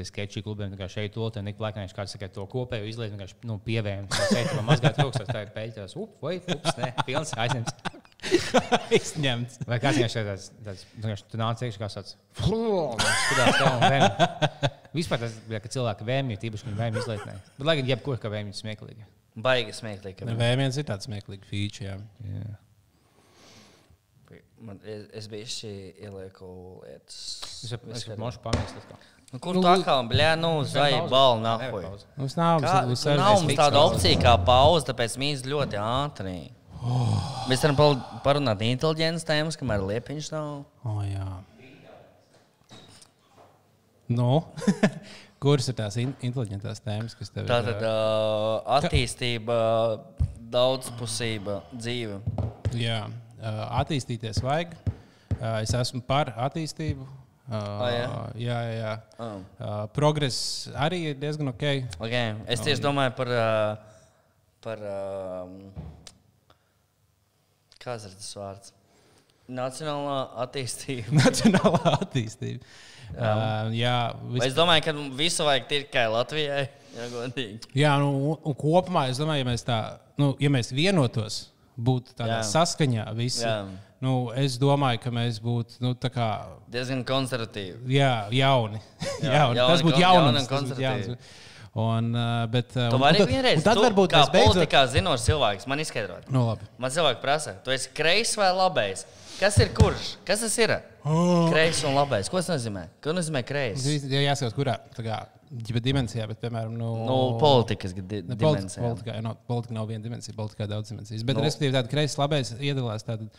sketču 0.09 0.41
klubiem. 0.41 0.71
Tā 0.73 0.79
kā 0.79 0.87
šeit 0.89 1.13
to 1.13 1.27
tā 1.29 1.43
nik 1.45 1.57
plakāņš 1.59 1.93
kāds 1.93 2.15
saka, 2.15 2.27
to 2.33 2.45
kopēju 2.49 2.87
izlaiž, 2.89 3.11
vienkārši 3.13 3.35
nu, 3.45 3.59
pievēm. 3.61 4.07
Tā 4.09 4.25
sēž 4.31 4.55
man 4.57 4.65
mazgāt 4.71 4.97
rokas, 5.03 5.27
tā 5.29 5.43
ir 5.45 5.51
peļķās. 5.53 5.93
Up, 6.01 6.15
vai, 6.25 6.39
ups, 6.41 6.73
nē, 6.81 6.89
pilns 7.05 7.33
aizņemts. 7.37 7.75
izņemts. 8.97 9.59
Vai 9.69 9.77
kāds 9.83 9.99
vienkārši 9.99 10.23
tāds, 10.25 10.47
tāds, 10.65 10.85
nu, 10.95 11.03
vienkārši 11.05 11.27
tu 11.29 11.39
nāc 11.41 11.61
iekšā 11.67 11.81
kā 11.83 11.89
tāds. 11.93 12.15
Skatās 12.39 13.59
tev 13.59 13.69
un 13.69 13.85
vēm. 13.85 14.71
Vispār 14.95 15.21
tas 15.21 15.37
bija, 15.49 15.59
ka 15.61 15.69
cilvēki 15.75 16.07
vēmja, 16.07 16.39
tīpaši, 16.41 16.65
kad 16.69 16.77
vēmja 16.81 17.03
izlaitnē. 17.03 17.37
Bet, 17.59 17.65
lai 17.69 17.77
gan 17.81 17.89
jebkur, 17.93 18.17
ka 18.23 18.31
vēmja 18.33 18.57
smieklīgi. 18.57 19.05
Baigi 19.45 19.73
smieklīgi. 19.75 20.17
ka- 20.21 20.37
Vēmēns 20.39 20.77
ir 20.79 20.85
tāds 20.87 21.05
smieklīgs 21.09 21.49
feature. 21.51 21.89
jā. 21.91 21.97
Jā. 22.39 22.53
Man, 24.65 24.79
es, 25.13 25.27
biju 25.29 25.45
šī 25.51 25.73
ielieku 26.07 26.47
lietas. 26.81 27.19
Es 27.65 27.75
Viskatā. 27.75 28.17
mošu 28.21 28.41
pamēst. 28.41 28.95
Nu, 29.33 29.39
kur 29.43 29.57
tā 29.61 29.75
kā, 29.85 29.97
bļā, 30.09 30.31
nu, 30.39 30.51
zai, 30.69 30.91
bal, 31.11 31.39
nahuj. 31.43 31.85
Mums 32.17 32.37
nav, 32.39 32.61
Kā, 32.63 32.75
mums 32.87 33.03
nu, 33.05 33.15
nav 33.19 33.39
mums 33.43 33.57
tāda 33.57 33.81
opcija 33.83 34.21
kā 34.21 34.35
pauze, 34.47 34.87
tāpēc 34.89 35.17
mēs 35.21 35.43
ļoti 35.49 35.81
ātri. 35.81 36.37
Mēs 37.49 37.65
varam 37.65 38.01
parunāt 38.25 38.61
inteliģences 38.65 39.25
tēmas, 39.27 39.57
kamēr 39.59 39.83
liepiņš 39.89 40.31
nav. 40.33 40.49
Oh, 40.85 41.01
jā. 41.05 41.25
Nu, 44.07 44.45
kuras 45.41 45.67
ir 45.69 45.77
tās 45.77 45.97
in 46.01 46.13
inteliģentās 46.25 46.81
tēmas, 46.85 47.17
kas 47.17 47.33
tev 47.33 47.47
Tātad 47.49 47.81
ir? 47.81 47.87
uh, 47.89 48.61
attīstība, 48.77 49.57
daudzpusība, 50.53 51.63
dzīve. 51.73 52.19
Jā, 52.77 53.01
ā, 53.09 53.24
attīstīties 53.81 54.41
vajag. 54.45 54.73
Ā, 55.35 55.59
Es 55.61 55.73
esmu 55.75 56.01
par 56.07 56.33
attīstību. 56.47 57.05
Ā, 57.45 57.61
jā? 57.91 58.07
jā, 58.41 58.59
jā. 58.73 58.93
Oh. 59.21 59.83
Progress 59.93 60.71
arī 60.73 61.03
ir 61.11 61.19
diezgan 61.21 61.51
ok. 61.51 61.67
Okay. 61.99 62.33
Es 62.49 62.63
tieši 62.65 62.81
domāju 62.83 63.13
par. 63.19 63.35
Par 64.65 64.81
kāds 67.85 68.07
ir 68.07 68.17
tas 68.17 68.33
vārds? 68.39 68.73
Nacionālā 69.45 70.17
attīstība. 70.45 71.13
Nacionālā 71.23 71.97
attīstība. 71.99 72.65
Jā, 73.13 73.31
uh, 73.31 73.67
jā, 73.77 73.97
vis... 74.33 74.47
Es 74.47 74.55
domāju, 74.57 74.87
ka 74.87 74.93
visu 75.19 75.45
vajag 75.45 75.67
tikai 75.69 76.07
Latvijai. 76.09 76.63
Jā, 76.95 77.43
jā 77.75 77.91
nu, 78.01 78.09
un, 78.31 78.39
un 78.41 78.55
kopumā 78.57 79.05
es 79.11 79.19
domāju, 79.21 79.43
ja 79.43 79.47
mēs 79.51 79.65
tā, 79.67 79.77
nu, 80.17 80.31
ja 80.41 80.49
mēs 80.49 80.71
vienotos, 80.73 81.43
būtu 81.77 82.15
tādā 82.17 82.39
Jā. 82.39 82.45
saskaņā 82.51 83.05
visi. 83.17 83.43
Jā. 83.45 83.65
Nu, 84.03 84.29
es 84.37 84.57
domāju, 84.61 84.99
ka 85.01 85.11
mēs 85.15 85.39
būtu 85.41 85.79
nu, 85.81 85.95
kā 86.11 86.29
Diezgan 86.71 87.01
konservatīvi. 87.07 87.87
Jā, 87.95 88.27
jauni. 88.35 88.81
Jā, 89.23 89.31
jauni. 89.39 89.57
jauni 89.61 89.71
Tas 89.71 89.83
būtu 89.87 90.01
jaunums. 90.03 90.47
tas 90.51 90.69
būtu 90.69 90.83
jauns. 90.83 91.33
Un, 91.75 92.13
uh, 92.15 92.45
bet, 92.47 92.69
uh, 92.77 92.87
Tu 92.87 92.97
vari 93.01 93.19
un 93.19 93.27
vienreiz, 93.27 93.57
un 93.59 93.63
tad 93.65 93.75
tu, 93.75 93.83
varbūt 93.83 94.13
kā 94.13 94.21
mēs 94.21 94.29
beidzot. 94.31 94.53
politikā 94.53 94.83
zinošs 94.93 95.25
cilvēks, 95.27 95.65
man 95.67 95.81
izskaidrot. 95.83 96.29
Nu, 96.31 96.45
labi. 96.47 96.67
Man 96.79 96.93
cilvēki 96.95 97.19
prasa, 97.19 97.57
tu 97.65 97.73
esi 97.75 97.89
kreis 97.91 98.31
vai 98.39 98.47
labais? 98.55 99.03
Kas 99.35 99.57
ir 99.59 99.73
kurš? 99.75 100.13
Kas 100.27 100.45
tas 100.45 100.55
ir? 100.63 100.71
Oh. 101.03 101.49
Kreis 101.51 101.81
un 101.83 101.97
labais. 101.97 102.29
Ko 102.31 102.39
tas 102.39 102.47
nozīmē? 102.53 102.85
Ko 103.03 103.11
nozīmē 103.17 103.43
kreis? 103.43 103.83
Jā, 104.07 104.21
jāskatās, 104.29 104.55
kurā 104.55 104.77
kā, 104.95 105.19
ģipa 105.67 105.81
dimensijā, 105.83 106.25
bet, 106.29 106.41
piemēram, 106.41 106.73
nu, 106.79 106.89
Nu, 107.05 107.19
politikas 107.41 107.95
di 107.95 108.21
Ne, 108.25 108.35
dimensija. 108.35 108.83
Politikā, 108.83 109.15
no, 109.23 109.35
politika 109.47 109.77
nav 109.77 109.87
viena 109.91 110.03
dimensija, 110.03 110.35
politikā 110.37 110.67
ir 110.67 110.73
daudz 110.73 110.91
dimensijas. 110.91 111.23
Bet, 111.27 111.37
Nu. 111.39 111.45
respektīvi, 111.45 111.75
tāda 111.77 111.91
kreisa 111.91 112.21
labais 112.23 112.53
iedalās. 112.59 113.07
Tātad, 113.07 113.31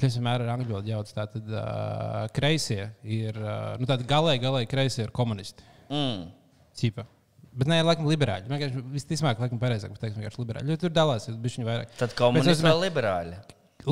Es 0.00 0.14
vienmēr 0.16 0.40
ar 0.40 0.54
angļu 0.54 0.70
valodu 0.72 0.88
jaucu, 0.88 1.12
tātad 1.12 1.50
uh, 1.52 2.22
kreisie 2.32 2.86
ir, 3.04 3.36
uh, 3.36 3.74
nu, 3.76 3.84
tādi 3.84 4.06
galēji, 4.08 4.40
galēji 4.40 4.68
kreisie 4.70 5.02
ir 5.04 5.10
komunisti. 5.12 5.66
Mm. 5.92 6.30
Ķipa. 6.80 7.04
Bet 7.52 7.68
nē, 7.68 7.82
laikam, 7.84 8.06
liberāļi. 8.08 8.48
Vienkārši 8.48 8.82
visticamāk, 8.94 9.42
laikam, 9.42 9.60
pareizāk 9.60 9.92
pateikt, 9.92 10.16
vienkārši 10.16 10.40
liberāļi. 10.40 10.72
Jo 10.72 10.78
tur 10.80 10.94
dalās, 10.96 11.28
ir 11.28 11.36
bišķiņi 11.44 11.68
vairāk. 11.68 11.92
Tad 12.00 12.14
komunisti 12.16 12.64
vai 12.64 12.72
liberāļi? 12.86 13.40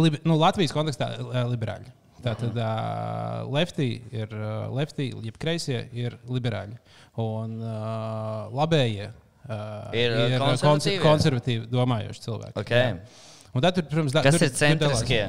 Libi, 0.01 0.23
nu, 0.25 0.39
Latvijas 0.41 0.73
kontekstā 0.73 1.11
liberāļi. 1.51 1.93
Tātad 2.25 2.57
uh, 2.61 3.47
lefty 3.55 3.89
ir 4.13 4.33
uh, 4.37 4.69
lefty, 4.77 5.09
jeb 5.25 5.39
kreisie 5.41 5.87
ir 5.97 6.19
liberāļi. 6.29 6.77
Un 7.21 7.59
uh, 7.65 8.49
labējie 8.55 9.09
uh, 9.11 9.95
Ir, 9.97 10.17
ir 10.35 10.35
konservatīvie? 10.41 10.65
konser- 10.65 11.05
konservatīvi 11.05 11.69
domājoši 11.73 12.25
cilvēki. 12.27 12.57
Okay. 12.61 12.91
Jā. 12.93 13.29
Un 13.51 13.65
tad, 13.65 13.75
tur, 13.79 13.87
protams, 13.91 14.13
da, 14.15 14.23
Kas 14.23 14.37
tur, 14.39 14.47
ir 14.47 14.53
centriskie? 14.55 15.23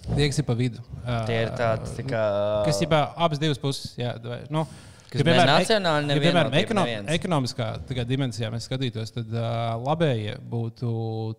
Tie, 0.00 0.28
kas 0.30 0.38
ir 0.40 0.46
pa 0.48 0.54
vidu. 0.56 0.80
Uh, 1.02 1.18
Tie 1.28 1.42
ir 1.42 1.50
tādi, 1.58 1.90
tā 1.98 2.04
kā. 2.08 2.22
Kas 2.64 2.78
ir 2.80 2.94
abas 2.96 3.42
divas 3.42 3.60
puses. 3.60 3.90
Jā, 4.00 4.14
vai, 4.24 4.38
nu, 4.54 4.62
Kas 5.10 5.18
ja, 5.18 5.24
ne 5.24 5.26
piemēram, 5.26 5.56
nacionāli, 5.58 6.06
ne 6.06 6.14
ja, 6.14 6.22
piemēram, 6.22 6.52
ekono, 6.60 6.82
neviens. 6.86 7.08
ekonomiskā 7.16 7.66
tā 7.88 7.96
kā, 7.98 8.04
dimensijā 8.06 8.50
mēs 8.52 8.68
skatītos, 8.68 9.10
tad 9.16 9.32
uh, 9.34 9.72
labējie 9.82 10.36
būtu 10.52 10.90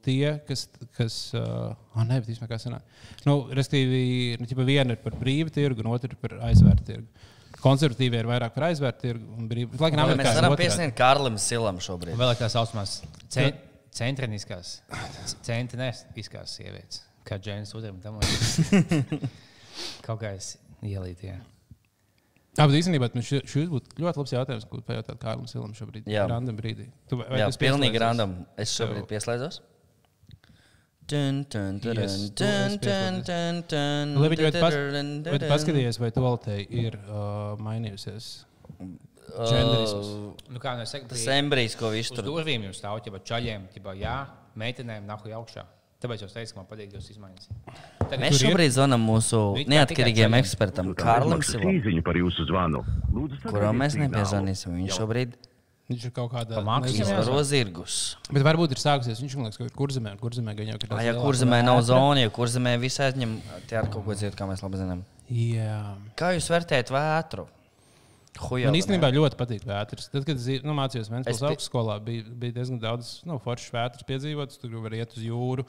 tie, 0.04 0.34
kas. 0.48 0.66
kas 0.98 1.20
uh, 1.40 1.70
oh, 1.96 2.04
nē, 2.04 2.18
bet 2.20 2.34
īstenībā 2.34 2.50
kā 2.52 2.58
sanāk. 2.60 2.84
Nu, 3.24 3.38
Restīvi, 3.56 4.02
nu, 4.42 4.48
ķipa, 4.50 4.66
viena 4.68 4.98
ir 4.98 5.00
par 5.04 5.16
brīvu 5.20 5.54
tirgu, 5.56 5.86
un 5.86 5.94
otra 5.94 6.12
ir 6.12 6.20
par 6.20 6.36
aizvērtu 6.50 6.88
tirgu. 6.90 7.30
Konservatīvie 7.62 8.24
ir 8.24 8.28
vairāk 8.28 8.58
par 8.58 8.68
aizvērtu 8.72 9.06
tirgu 9.06 9.40
un 9.40 9.48
brīvu. 9.48 9.80
Lai 9.80 9.92
Amerikā 9.94 10.26
Mēs 10.26 10.42
varam 10.42 10.58
piesniegt 10.60 10.98
Kārlim 11.00 11.38
Silam 11.40 11.80
šobrīd. 11.84 12.18
Vēl 12.20 12.34
ir 12.34 12.42
tā 12.42 12.50
saucamās 12.52 12.98
cen, 13.32 13.56
centriskās, 13.96 14.74
centriskās 15.48 16.58
sievietes, 16.60 17.06
kā 17.28 17.40
Džēns 17.40 17.72
Udrēm. 17.78 18.04
Kaut 20.08 20.20
kā 20.20 20.36
es 20.36 20.58
ielītu. 20.84 21.38
Jā, 22.58 22.66
bet 22.68 22.76
īstenībā 22.82 23.08
šis 23.24 23.70
būtu 23.72 23.96
ļoti 24.04 24.20
labs 24.20 24.34
jautājums, 24.36 24.66
ko 24.68 24.82
pajautāt 24.84 25.20
Kārlim 25.22 25.48
Silam 25.48 25.72
šobrīd. 25.78 26.08
Jā. 26.12 26.26
Random 26.28 26.58
brīdī. 26.58 26.90
Tu, 27.08 27.20
vai 27.20 27.40
Jā, 27.40 27.48
pilnīgi 27.62 28.02
random. 28.04 28.42
Es 28.60 28.74
šobrīd 28.76 29.08
pieslēdzos. 29.08 29.62
Dun, 31.12 31.42
dun, 31.52 31.80
dun, 31.84 31.98
Yes, 31.98 32.18
tu 32.30 32.44
dun, 32.44 32.76
esi 32.76 32.78
dun, 32.84 33.18
dun, 33.28 33.58
dun, 33.72 34.14
Nu, 34.14 34.22
Labi, 34.24 34.38
vai 34.40 34.52
tu 34.52 34.62
pas- 34.64 34.76
dun, 34.76 35.10
vai 35.26 35.40
tu 35.40 35.44
dun, 35.44 35.52
paskatījies, 35.52 36.00
vai 36.00 36.12
toaletē 36.16 36.56
ir 36.70 36.96
uh, 37.02 37.58
mainījusies 37.60 38.30
Genderisms. 39.32 40.12
Nu, 40.52 40.60
kā 40.60 40.76
jau 40.76 40.86
es 40.86 40.92
teicu, 40.96 41.10
Tas 41.12 41.26
embrijs, 41.36 41.76
ko 41.80 41.92
viņš 41.94 42.12
Uz 42.12 42.18
tur 42.18 42.28
durvīm 42.28 42.68
jums 42.68 42.80
stāv 42.80 43.00
ķipa 43.04 43.22
čaļiem, 43.28 43.68
jā, 44.00 44.16
meitenēm 44.60 45.08
nahu 45.08 45.32
augšā. 45.40 45.64
Tāpēc 46.02 46.24
es 46.26 46.34
teicu, 46.34 46.54
ka 46.56 46.60
man 46.64 46.68
patīk 46.72 46.96
jūs 46.98 47.12
izmaiņas. 47.14 47.50
Tagad 48.02 48.24
Mēs 48.24 48.40
šobrīd 48.42 48.74
zvanām 48.74 49.04
mūsu 49.06 49.42
tikai 49.86 50.08
ekspertam, 50.40 50.90
Kārlim 50.98 51.44
Silam, 51.46 51.78
jūsu 52.26 52.48
kuram 53.46 53.78
mēs 53.84 53.98
nepiezvanīsim. 54.02 54.80
Viņš 54.82 54.98
šobrīd 54.98 55.38
Viņš 55.92 56.04
ir 56.08 56.12
kaut 56.16 56.32
kādā 56.32 56.56
jāsaka. 56.96 57.04
izvaro 57.04 57.40
zirgus. 57.44 57.96
Bet 58.32 58.46
varbūt 58.48 58.72
ir 58.72 58.80
sākusies. 58.80 59.20
Viņš 59.20 59.34
man 59.36 59.50
liekas, 59.50 59.58
ka 59.60 59.66
ir 59.68 59.74
kurzemē. 59.76 60.14
un 60.16 60.20
Kurzemē 60.22 60.54
gan 60.56 60.70
jau 60.72 60.78
ir. 60.80 60.88
Ah, 60.90 61.02
Ja 61.04 61.14
kurzemē 61.20 61.60
nav 61.68 61.82
zona, 61.84 62.22
ja 62.24 62.30
kurzemē 62.32 62.78
viss 62.80 62.98
aizņem, 63.04 63.34
tie 63.68 63.76
ar 63.78 63.90
kaut 63.92 64.06
ko 64.06 64.16
citu, 64.16 64.32
kā 64.40 64.48
mēs 64.48 64.64
labi 64.64 64.80
zinām. 64.80 65.02
Jā. 65.30 65.82
Kā 66.16 66.32
jūs 66.38 66.48
vērtējat 66.48 66.94
vētru? 66.96 67.46
Hujā, 68.40 68.70
Man 68.72 68.78
īstenībā 68.80 69.10
ļoti 69.12 69.36
patīk 69.36 69.66
vētras. 69.68 70.08
Tad, 70.10 70.24
kad 70.24 70.38
es 70.40 70.64
nu, 70.64 70.72
mācījos 70.74 71.10
Es 71.10 71.12
Vēncpils 71.12 71.42
pi- 71.44 71.50
augstskolā, 71.52 71.98
bija, 72.04 72.24
bija 72.24 72.56
diezgan 72.56 72.80
daudz 72.80 73.10
nu, 73.28 73.36
foršas 73.44 73.74
vētras 73.76 74.08
piedzīvotas. 74.08 74.62
Tur 74.62 74.78
var 74.80 74.96
iet 74.96 75.12
uz 75.18 75.26
jūru. 75.28 75.66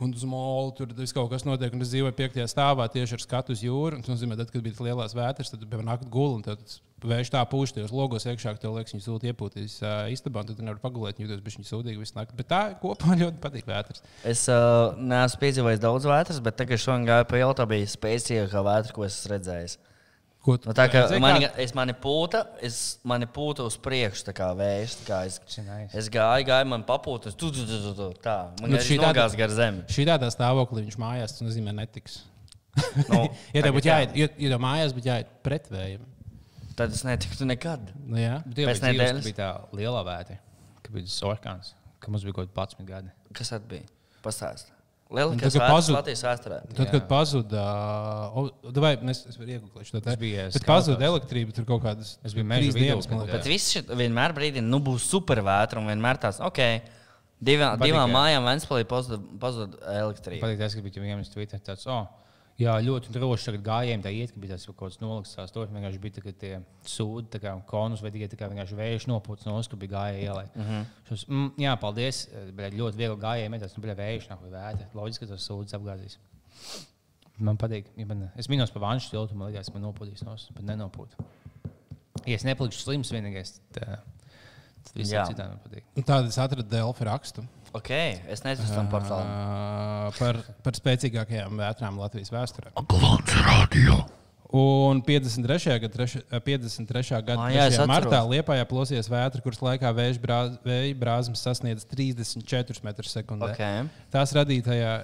Un 0.00 0.14
uz 0.16 0.22
molu 0.24 0.70
tur 0.76 0.92
viss 0.96 1.12
kaut 1.12 1.28
kas 1.32 1.42
notiek, 1.44 1.74
un 1.76 1.84
es 1.84 1.90
dzīvoju 1.92 2.14
piektajā 2.16 2.46
stāvā 2.48 2.86
tieši 2.92 3.18
ar 3.18 3.24
skatu 3.24 3.52
uz 3.52 3.64
jūru. 3.64 3.98
Tas 4.00 4.14
nozīmē, 4.14 4.38
tad, 4.38 4.52
kad 4.52 4.62
bija 4.64 4.76
tas 4.76 4.86
lielās 4.86 5.16
vētras, 5.16 5.50
tad 5.52 5.66
bija 5.66 5.84
naktas 5.84 6.08
gulta, 6.12 6.38
un 6.38 6.46
tad 6.46 7.10
vējš 7.10 7.32
tā 7.34 7.42
pūš 7.48 7.74
tajos 7.76 7.92
logos 7.92 8.24
iekšā, 8.28 8.54
ka 8.54 8.62
tev 8.62 8.78
liekas, 8.78 8.94
viņi 8.94 9.04
sūta 9.04 9.28
iepūtīs 9.28 9.76
uh, 9.82 10.06
istabā, 10.12 10.40
un 10.40 10.50
tad 10.50 10.56
tu 10.60 10.64
nevari 10.64 10.80
pagulēt, 10.80 11.20
viņi 11.20 11.28
jūtas 11.28 11.44
bišķiņi 11.44 11.68
sūdīgi 11.68 12.00
visu 12.00 12.16
nakti. 12.16 12.38
Bet 12.38 12.48
tā 12.52 12.62
kopumā 12.80 13.18
ļoti 13.24 13.42
patīk 13.44 13.68
vētras. 13.68 14.04
Es 14.28 14.46
uh, 14.52 14.96
neesmu 14.96 15.42
piedzīvojis 15.44 15.84
daudz 15.84 16.08
vētras, 16.08 16.40
bet 16.44 16.60
tagad 16.60 16.80
šodien 16.80 17.08
gāju 17.08 17.28
pa 17.28 17.40
jau 17.42 17.52
tā 17.60 17.68
bija 17.68 17.92
spēcīgākā 17.92 18.64
vētra, 18.70 18.96
ko 18.96 19.08
esmu 19.08 19.34
redzējis. 19.34 19.78
Ko 20.40 20.54
tu 20.56 20.70
Nu, 20.70 20.72
tā 20.72 20.86
kā 20.88 21.02
kā- 21.04 21.50
es 21.60 21.74
mani 21.76 21.92
pūta, 21.92 22.46
es 22.64 22.98
mani 23.04 23.26
pūta 23.28 23.66
uz 23.68 23.76
priekšu, 23.76 24.24
tā 24.30 24.32
kā 24.32 24.46
vējš. 24.56 24.94
tā 25.04 25.08
Kā 25.10 25.18
es, 25.28 25.36
es 26.00 26.08
gāju, 26.08 26.46
gāju, 26.48 26.66
man 26.70 26.84
papūta, 26.88 27.28
uz 27.28 27.34
tu, 27.36 27.50
tu, 27.52 27.66
tu, 27.68 27.76
tu, 27.84 27.92
tu, 27.98 28.06
tā. 28.24 28.38
Man 28.60 28.70
Nu, 28.72 28.78
šī 28.78 28.96
nogās 29.02 29.36
gar 29.36 29.52
zemi. 29.52 29.82
Šī 29.92 30.06
tādā 30.08 30.30
stāvoklī 30.32 30.86
viņš 30.86 30.96
mājās, 30.96 31.36
tas 31.36 31.44
nozīmē 31.44 31.74
netiks. 31.76 32.22
Nu, 33.10 33.26
Ja 33.54 33.62
tev 33.66 33.74
būtu 33.76 33.90
jā. 33.90 33.98
jāiet, 34.00 34.16
ja, 34.16 34.28
ja 34.38 34.54
tev 34.54 34.62
mājās 34.64 34.96
būtu 34.96 35.10
jāiet 35.12 35.36
pret 35.44 35.68
vējiem. 35.68 36.08
Tad 36.78 36.92
es 36.96 37.04
netiktu 37.04 37.44
nekad. 37.44 37.90
Nu, 38.06 38.16
jā. 38.16 38.40
Bet 38.46 38.64
Pēc 38.70 38.80
nedēļas 38.86 39.24
bija 39.28 39.36
tā 39.42 39.50
liela 39.76 40.00
vētra, 40.06 40.38
kad 40.80 40.92
bija 40.94 41.04
tas 41.04 41.20
orkāns, 41.28 41.74
ka 42.00 42.08
mums 42.14 42.24
bija 42.24 42.38
kaut 42.40 42.48
kādi 42.48 42.80
11 42.80 42.88
gadi. 42.88 43.12
Kas 43.36 43.52
tad 43.52 43.68
bija? 43.68 43.84
Pastāst. 44.24 44.72
Lielākais 45.10 45.56
pazud- 45.58 45.96
Latvijas 45.96 46.20
vēsturē. 46.22 46.58
Tad, 46.70 46.86
Jā. 46.86 46.90
kad 46.92 47.08
pazuda, 47.10 47.62
vai 48.84 48.92
varu 49.40 49.50
iegūt 49.56 49.72
to 50.06 50.14
bija 50.20 50.44
Bet 50.46 50.54
skautās. 50.54 50.68
pazuda 50.70 51.08
elektrība, 51.08 51.54
tur 51.56 51.64
kaut 51.66 51.82
kādas 51.82 52.12
Es 52.22 52.32
biju 52.36 52.44
meža 52.46 52.68
trīs 52.70 52.74
dienas. 52.78 53.06
kad, 53.08 53.16
man 53.16 53.26
liekas. 53.26 53.40
Bet 53.40 53.50
viss 53.50 53.72
šit 53.74 53.90
vienmēr 53.90 54.32
brīdī 54.36 54.62
nu, 54.62 54.78
būs 54.78 55.00
super 55.10 55.42
vētra 55.42 55.78
un 55.82 55.88
vienmēr 55.90 56.20
tāds, 56.22 56.38
ok, 56.40 56.60
divām, 57.42 57.74
Patīk, 57.74 57.90
divām 57.90 58.06
jā. 58.06 58.14
mājām 58.14 58.46
Ventspēlī 58.52 58.84
pazud 59.40 59.74
elektrība. 59.82 60.44
Patīk 60.46 60.58
tas, 60.62 60.74
ka 60.78 60.80
bija 60.86 61.02
vienas 61.02 61.28
Twitter 61.34 61.58
tāds, 61.58 61.86
oh, 61.90 62.06
jā, 62.60 62.74
ļoti 62.84 63.12
droši 63.14 63.46
tagad 63.48 63.62
gājējiem 63.66 64.02
tā 64.04 64.12
iet, 64.14 64.32
ka 64.34 64.42
bija 64.42 64.56
tas 64.56 64.66
kaut 64.68 64.76
kāds 64.82 64.98
noliks 65.00 65.32
tās 65.36 65.54
tur, 65.54 65.70
vienkārši 65.72 66.00
bija 66.02 66.16
tā, 66.16 66.24
ka 66.24 66.32
tie 66.42 66.52
sūdi, 66.86 67.30
tā 67.32 67.40
kā 67.42 67.54
konus 67.70 68.02
vai 68.04 68.12
tikai 68.14 68.50
vienkārši 68.52 68.78
vējš 68.78 69.06
nopūts 69.10 69.48
no 69.48 69.56
ka 69.60 69.78
bija 69.80 69.94
gājēji 69.94 70.26
ielai. 70.26 70.44
Mm 70.54 70.68
-hmm. 70.68 70.84
Šos, 71.08 71.26
mm, 71.28 71.50
jā, 71.64 71.74
paldies, 71.80 72.22
bet 72.54 72.76
ļoti 72.76 73.00
viegli 73.00 73.18
gājējiem, 73.24 73.58
tas 73.60 73.76
nu 73.76 73.82
bija 73.82 73.94
vējš, 73.94 74.28
nav 74.30 74.44
vēta. 74.44 74.86
Loģiski, 74.94 75.26
ka 75.26 75.32
tas 75.32 75.48
sūdis 75.48 75.76
apgāzīs. 75.78 76.18
Man 77.38 77.56
patīk, 77.56 77.86
ja 77.96 78.06
man, 78.06 78.30
es 78.36 78.48
minos 78.48 78.70
par 78.70 78.82
vanšu 78.82 79.10
tiltu, 79.10 79.34
man 79.34 79.48
liekas, 79.50 79.72
man 79.72 79.82
nopūtīs 79.82 80.24
nos, 80.24 80.50
bet 80.52 80.64
nenopūtu. 80.64 81.16
Ja 82.26 82.34
es 82.34 82.44
nepalikšu 82.44 82.82
slims 82.82 83.12
vienīgais, 83.12 83.60
tad, 83.72 84.04
visiem 84.94 85.24
citiem 85.24 85.48
man 85.48 85.60
patīk. 85.64 85.84
Un 85.96 86.04
Tādu 86.04 86.28
es 86.28 86.38
atradu 86.38 86.68
Delfi 86.68 87.04
rakstu 87.04 87.46
Ok, 87.76 87.90
es 88.30 88.40
neticu 88.42 88.70
tam 88.74 88.88
portālam. 88.90 89.28
uh, 89.30 90.16
par, 90.18 90.40
par 90.64 90.74
spēcīgākajām 90.74 91.60
vētrām 91.60 92.00
Latvijas 92.02 92.32
vēsturē. 92.34 92.72
Glāns 92.90 93.36
radio. 93.46 94.00
Un 94.50 94.98
53. 95.06 95.76
gada, 95.78 95.92
treša, 95.94 96.24
53. 96.42 97.20
gada 97.22 97.36
Ah, 97.38 97.52
jā, 97.54 97.68
es 97.70 97.76
3. 97.78 97.86
martā 97.86 98.18
atceros. 98.18 98.32
Liepājā 98.32 98.64
plosījās 98.66 99.06
vētra, 99.12 99.42
kuras 99.44 99.62
laikā 99.62 99.92
vēja 99.94 100.16
brāz, 100.18 100.56
brāzmas 100.98 101.44
sasniedz 101.46 101.86
34 101.86 102.82
m2. 102.82 103.38
Ok. 103.46 103.62
Tās 104.10 104.34
radītajā, 104.34 104.96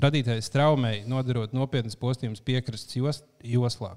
radītais 0.00 0.48
traumai 0.48 1.02
nodarot 1.04 1.52
nopietnas 1.52 1.98
postījumus 2.00 2.40
piekrastes 2.40 2.96
jos, 2.96 3.20
joslā. 3.44 3.92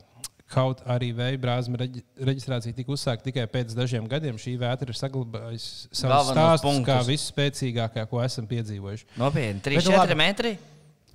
Kaut 0.49 0.79
arī 0.89 1.12
vēja 1.13 1.38
brāzma 1.38 1.77
reģi- 1.77 2.01
reģistrācija 2.25 2.73
tika 2.73 2.89
uzsākta 2.95 3.27
tikai 3.29 3.43
pēc 3.53 3.75
dažiem 3.77 4.07
gadiem, 4.09 4.33
šī 4.41 4.55
vētra 4.57 4.89
ir 4.89 4.97
saglabājusi 4.97 5.89
savus 5.93 6.09
Galvenos 6.09 6.33
stāstus 6.33 6.79
kā 6.88 6.95
punktus. 6.97 7.09
visspēcīgākā, 7.12 8.07
ko 8.09 8.23
esam 8.25 8.47
piedzīvojuši. 8.49 9.05
Nopietni, 9.21 9.62
Bet 9.62 9.85
3-4 9.85 9.97
labi. 9.99 10.15
metri. 10.17 10.57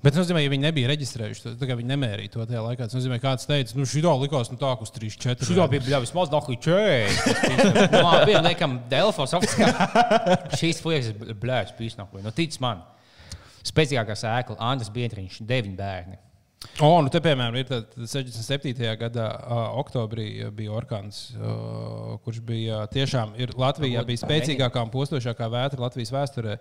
Bet 0.05 0.13
tas 0.13 0.21
nozīmē, 0.21 0.43
ja 0.45 0.51
viņi 0.53 0.61
nebija 0.69 0.89
reģistrējuši 0.93 1.43
to, 1.43 1.51
tā 1.59 1.67
kā 1.67 1.75
viņi 1.81 1.89
nemērīja 1.97 2.31
to 2.35 2.45
tajā 2.47 2.61
laikā. 2.63 2.87
Tas 2.87 2.95
nozīmē, 2.95 3.17
kāds 3.23 3.47
teica, 3.49 3.75
nu 3.75 3.87
šī 3.89 4.03
tā 4.05 4.13
likās, 4.21 4.51
nu 4.53 4.59
tā, 4.61 4.71
uz 4.85 4.91
3, 4.93 5.17
4. 5.17 5.49
Šī 5.49 5.57
bija 5.73 5.81
bija 5.81 6.01
vismaz 6.05 6.31
no 6.31 6.41
čēdes. 6.45 7.23
Labi, 8.05 8.27
bija 8.29 8.43
liekam, 8.45 8.77
Delfos 8.91 9.33
oficiāli. 9.33 9.73
Šīs 10.61 10.83
fujas 10.85 11.09
ir 11.11 11.35
blēs, 11.41 11.73
pīsnāk. 11.79 12.13
Nu, 12.23 12.31
tic 12.37 12.55
man. 12.61 12.85
Spēcīgākā 13.65 14.13
sēkla, 14.13 14.59
Andris 14.61 14.93
Bietriņš, 14.93 15.41
deviņi 15.49 15.77
bērni. 15.79 16.19
O, 16.83 16.91
nu 17.05 17.11
te, 17.13 17.21
piemēram, 17.23 17.57
ir 17.61 17.69
tad 17.69 17.93
67. 17.95 18.73
gada 18.99 19.27
uh, 19.37 19.67
oktobrī 19.79 20.27
bija 20.57 20.73
orkāns, 20.75 21.29
uh, 21.37 22.17
kurš 22.25 22.41
bija 22.47 22.81
tiešām 22.91 23.37
ir 23.39 23.55
Latvijā 23.61 24.03
bija 24.07 24.25
spēcīgākā 24.25 24.83
un 24.83 24.91
postošākā 24.95 25.51
vētra 25.53 25.85
Latvijas 25.85 26.13
vēsturē. 26.15 26.59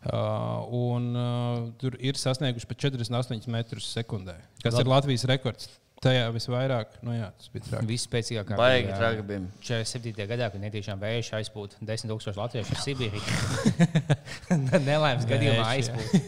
Uh, 0.00 0.62
un 0.72 1.10
uh, 1.12 1.66
tur 1.76 1.98
ir 2.00 2.16
sasnieguši 2.16 2.68
pat 2.70 2.86
48 2.86 3.50
metrus 3.52 3.90
sekundē, 3.92 4.38
kas 4.62 4.72
Labi. 4.72 4.86
ir 4.86 4.92
Latvijas 4.94 5.26
rekords. 5.28 5.68
Tajā 6.00 6.30
visvairāk, 6.32 6.94
nu 7.04 7.12
jā, 7.12 7.26
tas 7.36 7.50
bija 7.52 7.66
traki. 7.66 7.88
Vispēcīgākā. 7.90 8.56
Baigi 8.56 8.86
bija, 8.86 8.96
traki 8.96 9.26
bija. 9.28 9.42
47. 9.60 10.24
gadā, 10.30 10.48
kad 10.54 10.62
netiešām 10.62 11.02
vējš 11.02 11.28
aizpūta 11.36 11.76
10,000 11.84 12.40
latviešu 12.40 12.78
uz 12.78 12.86
Sibīriju. 12.86 13.90
Nelaimes 14.88 15.28
gadījumā 15.28 15.68
aizpūta. 15.74 16.22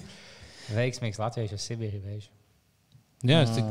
Veiksmīgs 0.77 1.23
latviešu 1.25 1.57
uz 1.57 1.65
Sibīriju 1.71 2.05
vējš. 2.05 2.29
Jā, 3.23 3.43
es 3.45 3.53
cik, 3.55 3.67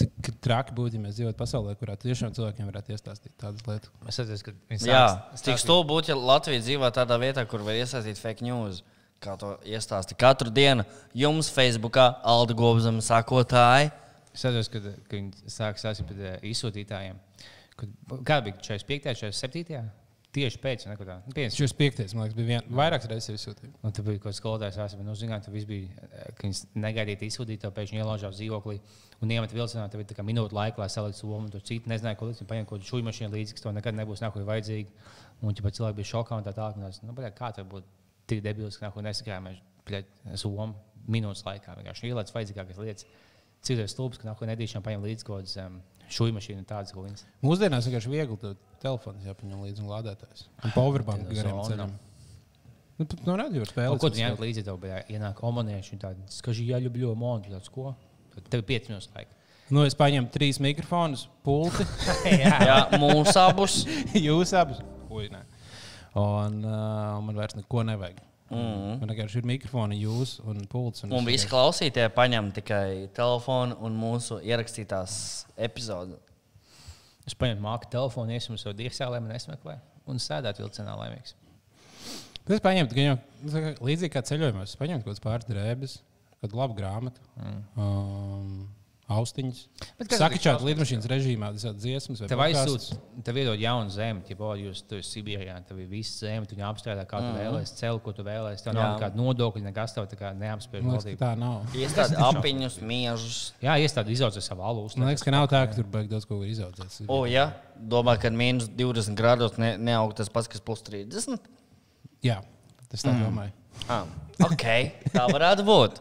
cik 0.00 0.38
traki 0.44 0.72
būtu, 0.76 0.96
ja 0.96 1.02
mēs 1.04 1.18
dzīvotu 1.18 1.36
pasaulē, 1.36 1.74
kurā 1.80 1.96
tiešām 2.00 2.32
cilvēkiem 2.36 2.68
varētu 2.70 2.94
iestāstīt 2.94 3.34
tādas 3.40 3.66
lietas. 3.66 3.90
Es 4.08 4.20
atceros, 4.22 4.42
ka 4.46 4.54
viņi 4.70 4.88
Jā, 4.88 5.02
sāks- 5.34 5.44
cik 5.48 5.58
stulbi 5.60 5.90
būtu, 5.92 6.12
ja 6.12 6.16
Latvija 6.16 6.62
dzīvo 6.64 6.90
tādā 6.96 7.18
vietā, 7.20 7.44
kur 7.48 7.60
var 7.66 7.74
iesaistīt 7.76 8.16
fake 8.20 8.46
news. 8.46 8.82
Kā 9.20 9.34
to 9.36 9.58
iestāstīt 9.68 10.16
katru 10.16 10.48
dienu 10.48 10.86
jums, 11.12 11.50
Facebookā, 11.52 12.06
Alda 12.24 12.54
Gobzama 12.56 13.02
sakotāji. 13.04 13.90
Es 14.32 14.44
atceros, 14.48 14.70
kad, 14.72 14.82
kad 15.04 15.18
viņi 15.18 15.50
sāk 15.52 15.76
stāstīt 15.76 16.08
par 16.08 16.40
izsūtītājiem. 16.46 17.18
Kad, 17.76 17.88
kāda 18.24 18.44
bija 18.46 18.56
45. 18.64 19.12
47. 19.20 19.90
Tieši 20.30 20.60
pēc 20.62 20.84
tam, 20.84 20.94
kad 20.94 21.08
nu, 21.10 21.44
Šis 21.50 21.72
piektais, 21.74 22.12
man 22.14 22.28
liekas, 22.28 22.36
bija 22.38 22.46
vien, 22.46 22.66
vairākas 22.78 23.08
reizes 23.10 23.34
izsūtīts. 23.34 23.72
Un 23.82 23.94
tur 23.94 24.04
bija 24.06 24.20
kaut 24.20 24.28
kāds 24.28 24.38
skolotājs, 24.38 24.76
kas 24.78 24.92
nu, 25.02 25.14
zināja, 25.18 25.42
ka 25.42 25.50
viss 25.50 25.66
bija, 25.66 25.88
eh, 26.06 26.28
ka 26.38 26.44
viņas 26.44 26.60
negaidīja 26.78 27.26
izsūtīt, 27.26 27.58
to 27.64 27.70
pēkšņi 27.74 27.98
ielaužās 27.98 28.36
dzīvoklī 28.38 28.76
un 29.26 29.34
iemet 29.34 29.50
vilcienā. 29.56 29.88
Tev 29.90 30.04
kā 30.14 30.22
minūte 30.22 30.54
laika, 30.54 30.78
lai 30.84 30.86
saliktu 30.86 31.24
somu. 31.24 31.50
Tur 31.50 31.64
citi 31.66 31.90
nezināja, 31.90 32.14
ko 32.20 32.30
likt. 32.30 32.44
Paņēma 32.46 32.68
kaut 32.70 32.78
kādu 32.78 32.90
šūnu 32.92 33.08
mašīnu 33.10 33.34
līdzi, 33.34 33.56
kas 33.58 33.66
to 33.66 33.74
nekad 33.74 33.98
nebūs 33.98 34.22
nākotnē 34.22 34.46
vajadzīgi. 34.46 34.86
Un 35.42 35.50
ja 35.50 35.74
cilvēki 35.80 35.98
bija 35.98 36.10
šokā 36.12 36.38
un 36.38 36.46
tā 36.46 36.54
tālāk. 36.54 36.78
un 36.78 36.86
es, 36.86 37.02
Nu, 37.02 37.12
bļā, 37.12 37.34
kā 37.34 37.50
tas 37.50 37.66
būtu 37.66 37.86
tik 38.28 38.44
debils, 38.46 38.78
ka 38.78 38.86
nākotnē 38.86 39.10
nesakrājām 39.10 39.50
somu 40.36 40.74
minūtes 41.08 41.42
laikā. 41.42 41.74
Vienkārši 41.74 42.06
ielaicis 42.06 42.34
vajadzīgākās 42.36 42.78
lietas. 42.78 43.06
Cik 43.66 43.82
tas 43.82 43.90
stulbs, 43.90 44.18
ka 44.20 44.28
nākotnē 44.28 44.54
nedrīkst 44.54 44.78
paņemt 44.78 45.04
līdzi 45.04 45.26
kaut 45.26 45.42
kādas 45.42 45.56
um, 45.58 45.80
šūnu 46.14 46.36
mašīnu 46.36 46.62
un 46.62 46.68
tādas 46.68 46.94
ko 46.94 47.04
viņas. 47.06 47.24
Mūsdienās 47.46 47.88
vienkārši 47.88 48.12
viegli 48.12 48.54
telefons 48.82 49.26
jāpaņem 49.26 49.64
līdzi 49.66 49.84
un 49.84 49.90
lādētājs. 49.92 50.46
Un 50.64 50.74
powerbank 50.76 51.26
Tad 51.26 51.34
gariem 51.36 51.58
zona. 51.58 51.68
ceļam. 51.72 51.98
Nu, 53.00 53.06
pat 53.08 53.20
no 53.24 53.36
radio 53.40 53.64
spēles. 53.64 54.00
ko 54.02 54.10
tu 54.12 54.20
ņem 54.20 54.40
līdzi? 54.42 54.64
Tev 54.66 54.80
bija 54.82 55.00
ienāk 55.08 55.38
omanieši 55.46 55.94
un 55.96 56.02
tādi 56.02 56.26
skaži 56.34 56.66
jāļubļo 56.68 57.14
monētu. 57.16 57.54
Tāds 57.56 57.72
ko? 57.72 57.94
Tad 58.34 58.50
tev 58.52 58.62
ir 58.64 58.66
5 58.74 58.90
minūtes 58.90 59.12
laika. 59.16 59.36
Nu, 59.70 59.84
es 59.86 59.94
paņēmu 59.94 60.32
trīs 60.34 60.58
mikrofonus, 60.60 61.28
pulti. 61.46 61.86
Jā, 62.42 62.80
mūsu 62.98 63.36
abus. 63.40 63.84
Jūs 64.26 64.52
abus. 64.58 64.82
Ui, 65.10 65.28
nē. 65.32 65.44
un 66.18 66.58
uh, 66.66 67.20
man 67.22 67.38
vairs 67.38 67.54
neko 67.56 67.84
nevajag. 67.86 68.18
Mm. 68.50 68.96
Man 68.98 69.12
vienkārši 69.12 69.38
ir 69.38 69.46
mikrofoni, 69.46 70.00
jūs 70.02 70.38
un 70.42 70.64
pults. 70.70 71.04
Un 71.06 71.28
visi 71.28 71.46
klausītāji 71.50 72.10
paņem 72.16 72.50
tikai 72.56 72.86
telefonu 73.14 73.76
un 73.86 73.94
mūsu 73.98 74.40
ierakstītās 74.42 75.14
epizodes. 75.54 76.18
Es 77.28 77.36
paņēmu 77.38 77.62
māku 77.62 77.86
telefonu, 77.92 78.34
iesim 78.34 78.56
uz 78.56 78.64
savu 78.64 78.74
dīksēlēm 78.80 79.28
un 79.28 79.36
esmeklēju. 79.36 79.78
Un 80.10 80.18
sēdētu 80.18 80.64
vilcienā 80.64 80.96
laimīgs. 80.98 81.36
Es 82.50 82.62
paņēmu 82.64 82.90
gan 82.96 83.06
jau 83.06 83.62
līdzīgi 83.86 84.10
kā 84.16 84.24
ceļojumos. 84.26 84.72
Es 84.72 84.80
paņēmu 84.80 85.04
kaut 85.04 85.12
kādas 85.12 85.22
pāris 85.22 85.46
drēbes, 85.46 85.96
kādu 86.42 86.58
labu 86.58 86.74
grāmatu. 86.80 87.22
Mm. 87.38 87.60
Um, 87.78 88.56
austiņas. 89.10 89.60
Bet 89.98 90.10
kas 90.10 90.20
Saka, 90.20 90.36
tas 90.36 90.42
čāt 90.44 90.54
šausmas, 90.54 90.66
lidmašīnas 90.68 91.08
režīmā, 91.10 91.50
tas 91.56 91.64
ir 91.66 91.76
dziesmas. 91.82 92.20
vai 92.22 92.28
Tev 92.30 92.42
aizsūta, 92.44 92.98
tev 93.26 93.40
iedod 93.42 93.60
jaunu 93.60 93.92
zemi, 93.94 94.22
ja 94.30 94.36
oh, 94.38 94.52
jūs 94.58 94.82
tur 94.86 95.00
esat 95.00 95.16
Sibīrijā, 95.16 95.56
tev 95.66 95.80
ir 95.82 95.88
viss 95.90 96.20
zeme, 96.22 96.46
tu 96.48 96.58
apstrādā, 96.66 97.04
kā 97.10 97.22
tu 97.24 97.32
vēlēsies, 97.36 97.74
celu, 97.80 98.02
ko 98.04 98.14
tu 98.16 98.24
vēlēsies. 98.26 98.64
Tev 98.66 98.76
nav 98.76 98.84
Jā. 98.84 98.90
nekāda 98.96 99.20
nodokļa, 99.20 99.64
nekas 99.66 99.96
tev 99.96 100.06
tā 100.10 100.18
kā 100.20 100.32
neapspiež 100.38 100.84
valdība. 100.86 101.20
tā 101.22 101.32
nav. 101.40 101.76
Iestādi 101.78 102.18
apiņus, 102.28 102.78
miežus. 102.92 103.40
Jā, 103.64 103.78
iestādi 103.82 104.14
izaudzē 104.14 104.44
savu 104.44 104.66
alus. 104.66 104.98
Man 105.00 105.10
liekas, 105.10 105.26
ka 105.26 105.34
nav 105.34 105.48
tā, 105.52 105.64
ka 105.70 105.80
tur 105.80 105.88
beigas 105.90 106.12
daudz 106.14 106.28
ko 106.30 106.40
var 106.42 106.52
izaudzēt. 106.52 107.00
O, 107.10 107.24
ja 107.30 107.50
domā, 107.76 108.14
ka 108.20 108.30
mīnus 108.34 108.70
20 108.78 109.18
grādos 109.18 109.58
ne, 109.60 109.74
neaug 109.80 110.14
tas 110.18 110.30
pats, 110.32 110.50
kas 110.50 110.62
plus 110.62 110.84
30. 110.86 111.50
Jā, 112.26 112.40
tas 112.92 113.06
tā 113.06 113.16
domāju. 113.16 113.56
Ah, 113.88 114.06
ok, 114.44 114.66
tā 115.14 115.26
varētu 115.30 115.64
būt. 115.66 116.00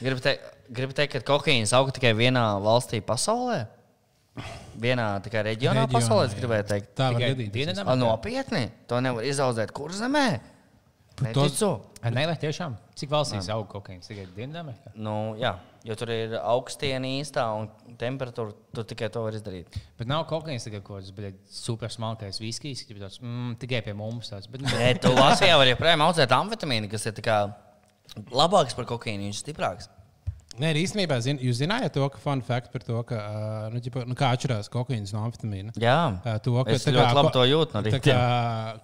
Gribu 0.00 0.22
teikt, 0.24 0.53
gribu 0.70 0.96
teikt 0.96 1.16
ka 1.18 1.22
kokaīns 1.34 1.72
aug 1.76 1.92
tikai 1.94 2.14
vienā 2.16 2.44
valstī 2.64 3.00
pasaulē. 3.04 3.64
Vienā 4.80 5.22
tikai 5.22 5.44
reģionā, 5.46 5.84
Reģionā, 5.84 5.92
pasaulē, 5.94 6.26
jā. 6.26 6.38
gribēju 6.40 6.66
teikt. 6.66 6.88
Tā 6.98 7.12
var 7.12 7.20
Tikai 7.20 7.28
gadīties. 7.34 7.52
Dienvidam- 7.54 7.88
A, 7.88 7.94
nopietni, 7.94 8.64
to 8.90 8.98
nevar 9.00 9.22
izaudzēt 9.22 9.70
kur 9.72 9.90
zemē. 9.94 10.40
Neticu. 11.22 11.80
Nē, 12.02 12.26
vai 12.26 12.34
tiešām? 12.34 12.74
Cik 12.98 13.08
valstīs 13.12 13.46
aug 13.54 13.68
kokaīns? 13.70 14.08
Tikai 14.10 14.26
Dienvidamerikā? 14.34 14.90
Nu, 14.96 15.36
jā, 15.38 15.54
jo 15.86 15.94
tur 15.94 16.10
ir 16.10 16.34
augstiena 16.40 17.06
īstā 17.06 17.44
un 17.54 17.68
temperatūra, 17.96 18.52
tu 18.74 18.82
tikai 18.82 19.08
to 19.14 19.22
var 19.22 19.32
izdarīt. 19.38 19.78
Bet 19.96 20.10
nav 20.10 20.26
kokaīns 20.26 20.66
tikai 20.66 20.82
kaut 20.82 21.04
kāds 21.04 21.34
super 21.48 21.88
smalkais 21.88 22.40
viskijs, 22.42 22.82
kas 22.88 22.98
tāds 22.98 23.20
mm, 23.22 23.54
tikai 23.62 23.84
pie 23.86 23.94
mums. 23.94 24.28
Tāds, 24.34 24.50
bet, 24.50 24.66
Nē, 24.66 25.00
tu 25.00 25.14
Latvijā 25.14 25.54
vari 25.56 25.76
joprojām 25.76 26.02
audzēt 26.02 26.34
amfetamīnu, 26.34 26.90
kas 26.90 27.06
ir 27.06 27.14
labāks 28.34 28.74
par 28.74 28.84
kokaīnu, 28.90 29.28
viņš 29.30 29.38
ir 29.38 29.42
stiprāks. 29.46 29.88
Nē, 30.62 30.70
īstenībā 30.78 31.16
zin, 31.24 31.40
jūs 31.42 31.58
zinājāt 31.58 31.96
to, 31.96 32.04
ka 32.14 32.20
fun 32.22 32.42
fact 32.46 32.70
par 32.70 32.84
to, 32.86 33.00
ka, 33.08 33.16
nu, 33.74 33.80
ģipa, 33.82 34.04
nu, 34.06 34.14
kā 34.18 34.28
atšķirās 34.36 34.70
kokaīns 34.70 35.10
no 35.14 35.24
amfetamīna. 35.26 35.74
Jā, 35.82 35.96
To, 36.44 36.54
ka, 36.62 36.76
es 36.76 36.86
tā 36.86 36.94
ļoti 36.94 37.08
kā 37.08 37.16
labi 37.18 37.32
to 37.34 37.46
jūtu 37.50 37.74
no 37.74 37.82
Tā 37.90 38.00
kā, 38.04 38.18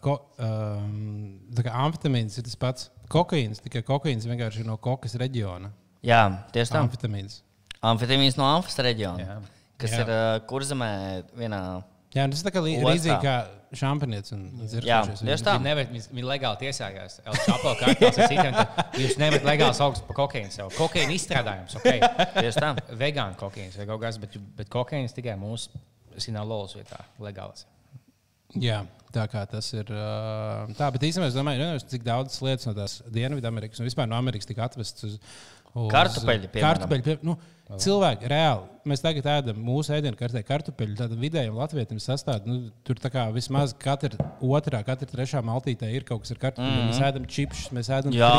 ko, 0.02 0.16
um, 0.42 0.96
tā 1.54 1.66
kā 1.68 1.76
amfetamīns 1.85 2.40
ir 2.40 2.48
tas 2.48 2.59
pats. 2.59 2.88
Kokaīns, 3.11 3.62
tikai 3.62 3.85
kokaīns 3.87 4.26
vienkārši 4.26 4.64
ir 4.64 4.68
no 4.70 4.80
kokas 4.83 5.14
reģiona. 5.20 5.70
Jā, 6.06 6.24
tieši 6.54 6.74
tā. 6.74 6.83
Amfetamīns. 6.83 7.40
Amfetamīns 7.80 8.37
no 8.37 8.44
Amfas 8.44 8.76
reģiona, 8.85 9.24
Jā. 9.24 9.38
kas 9.80 9.94
Jā. 9.94 10.02
ir 10.04 10.12
uh, 10.12 10.35
kurzemē 10.50 10.90
vienā. 11.38 11.61
Jā, 12.12 12.26
tas 12.28 12.42
tā 12.44 12.52
kā 12.52 12.61
līdzīgi 12.66 13.35
šampanietis 13.76 14.35
un 14.35 14.44
Jā, 14.48 14.66
dzirkšķis. 14.72 15.22
tieši 15.26 15.46
tā. 15.46 15.54
Nevar, 15.62 15.88
viņi, 15.90 16.24
legāli 16.26 16.61
tiesājās. 16.64 17.20
Jūs 19.00 19.18
nevarat 19.20 19.46
legāli 19.46 19.76
saukt 19.78 20.02
par 20.09 20.18
kokaīnu. 20.24 20.52
Savu. 20.54 20.72
Kokaīna 20.78 21.14
izstrādājums, 21.14 21.76
ok. 21.78 21.90
Tieši 22.40 22.62
tā. 22.62 22.72
Vegāna 22.98 23.38
kokaīns 23.38 23.78
vai 23.80 23.87
kaut 23.90 24.02
kas, 24.02 24.18
bet, 24.22 24.38
bet 24.59 24.72
kokaīns 24.72 25.14
tikai 25.16 25.37
mūsu 25.40 25.70
sinalolas 26.20 26.74
vietā 26.78 26.98
legāls. 27.22 27.66
Jā, 28.59 28.80
tā 29.14 29.24
kā 29.30 29.44
tas 29.46 29.68
ir. 29.76 29.90
Tā, 30.74 30.90
bet 30.90 31.06
īstenībā 31.06 31.30
es 31.30 31.38
domāju, 31.38 31.70
cik 31.92 32.02
daudzas 32.06 32.40
lietas 32.42 32.66
no 32.66 32.74
tās 32.74 32.98
Dienvidamerikas 33.14 33.78
un 33.78 33.87
vispār 33.87 34.11
no 34.11 34.18
Amerikas 34.18 34.50
tika 34.50 34.66
atvestas 34.66 35.06
uz. 35.06 35.20
Kartupeļi, 35.74 36.50
piemēram. 36.50 36.66
Kartupeļi, 36.66 37.04
pie, 37.06 37.16
nu, 37.26 37.37
cilvēki, 37.80 38.28
reāli. 38.30 38.66
Mēs 38.90 39.02
tagad 39.04 39.26
ēdam 39.28 39.59
mūsu 39.61 39.92
ēdienu 39.94 40.16
kartē 40.18 40.40
kartupeļu. 40.46 40.96
Tāda 40.98 41.16
vidējiem 41.20 41.59
latvietim 41.59 42.00
sastāv. 42.02 42.46
Nu, 42.48 42.72
tur 42.87 42.98
tā 42.98 43.11
kā 43.12 43.26
vismaz 43.35 43.74
katra 43.78 44.30
otrā, 44.40 44.80
katra 44.87 45.09
trešā 45.11 45.42
maltītē 45.46 45.90
ir 45.94 46.06
kaut 46.09 46.24
kas 46.24 46.35
ar 46.35 46.40
kartupeļiem. 46.46 46.78
Mm 46.78 46.88
-hmm. 46.88 46.94
Mēs 46.94 47.11
ēdam 47.11 47.26
čipsus, 47.28 47.68
mēs 47.76 47.90
ēdam 47.92 48.16
Jā, 48.16 48.33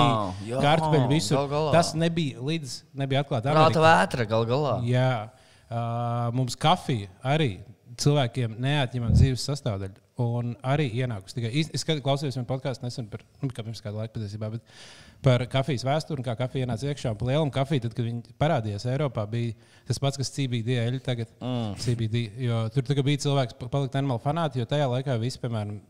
jā, 0.50 0.62
kartupeļu 0.66 1.08
visur. 1.14 1.38
gal 1.38 1.50
galā. 1.54 1.72
Tas 1.78 1.94
nebija 1.94 2.42
līdz 2.42 2.82
nebija 2.94 3.24
atklāts. 3.24 3.48
Prāta 3.48 3.86
vētra 3.86 4.28
gal 4.28 4.46
galā. 4.50 4.76
Jā, 4.84 5.30
uh, 5.70 6.34
mums 6.34 6.56
kafija 6.56 7.08
arī 7.24 7.60
cilvēkiem 7.98 8.58
neatņemama 8.60 9.14
dzīves 9.14 9.46
sastāvdaļa. 9.46 10.02
Un 10.22 10.52
arī 10.68 10.88
ienākusi 11.02 11.38
tikai. 11.38 11.52
Es 11.76 11.86
klausījos 11.88 12.38
vienu 12.38 12.48
podkāstu 12.50 12.86
nesen 12.86 13.08
par, 13.12 13.24
nu, 13.42 13.50
kā 13.52 13.64
pirms 13.66 13.82
kāda 13.84 14.02
laika 14.02 14.16
patiesībā, 14.16 14.50
bet 14.54 14.84
par 15.26 15.44
kafijas 15.52 15.86
vēsturi 15.88 16.22
un 16.22 16.28
kā 16.28 16.36
kafija 16.40 16.68
ienāca 16.68 16.90
iekšā. 16.90 17.14
Un 17.14 17.20
par 17.20 17.32
lielu 17.32 17.54
kafiju, 17.56 17.86
tad, 17.86 17.96
kad 17.98 18.08
viņi 18.08 18.36
parādījās 18.42 18.88
Eiropā, 18.92 19.26
bija 19.32 19.56
tas 19.90 20.02
pats, 20.02 20.20
kas 20.22 20.34
CBD 20.36 20.78
eļļa 20.84 21.02
tagad. 21.06 21.34
Mm. 21.40 21.74
CBD, 21.82 22.24
jo 22.46 22.62
tur 22.76 23.04
bija 23.08 23.24
cilvēks, 23.26 23.58
pa- 23.60 23.72
palikt 23.74 23.98
animālu 24.00 24.24
fanāti, 24.24 24.62
jo 24.62 24.70
tajā 24.70 24.88
laikā 24.92 25.18
visi, 25.22 25.42
piemēram, 25.42 25.82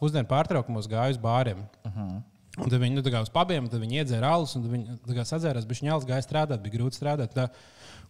pusdienu 0.00 0.30
pārtraukumos 0.30 0.90
gāja 0.90 1.16
uz 1.16 1.20
bāriem. 1.22 1.66
Uh 1.84 1.98
-huh. 1.98 2.22
Un 2.54 2.70
tad 2.70 2.78
viņi 2.78 2.94
nu, 2.94 3.02
uz 3.02 3.30
pabiem, 3.34 3.66
tad 3.70 3.82
viņi 3.82 3.96
iedzēra 4.02 4.30
alus, 4.36 4.54
un 4.54 4.68
viņi 4.70 5.24
sadzērās, 5.26 5.66
bija 5.66 5.88
ņēlis, 5.88 6.06
gāja 6.06 6.22
strādāt, 6.22 6.62
bija 6.62 6.76
grūti 6.76 7.00
strādāt. 7.00 7.34
Tā. 7.34 7.48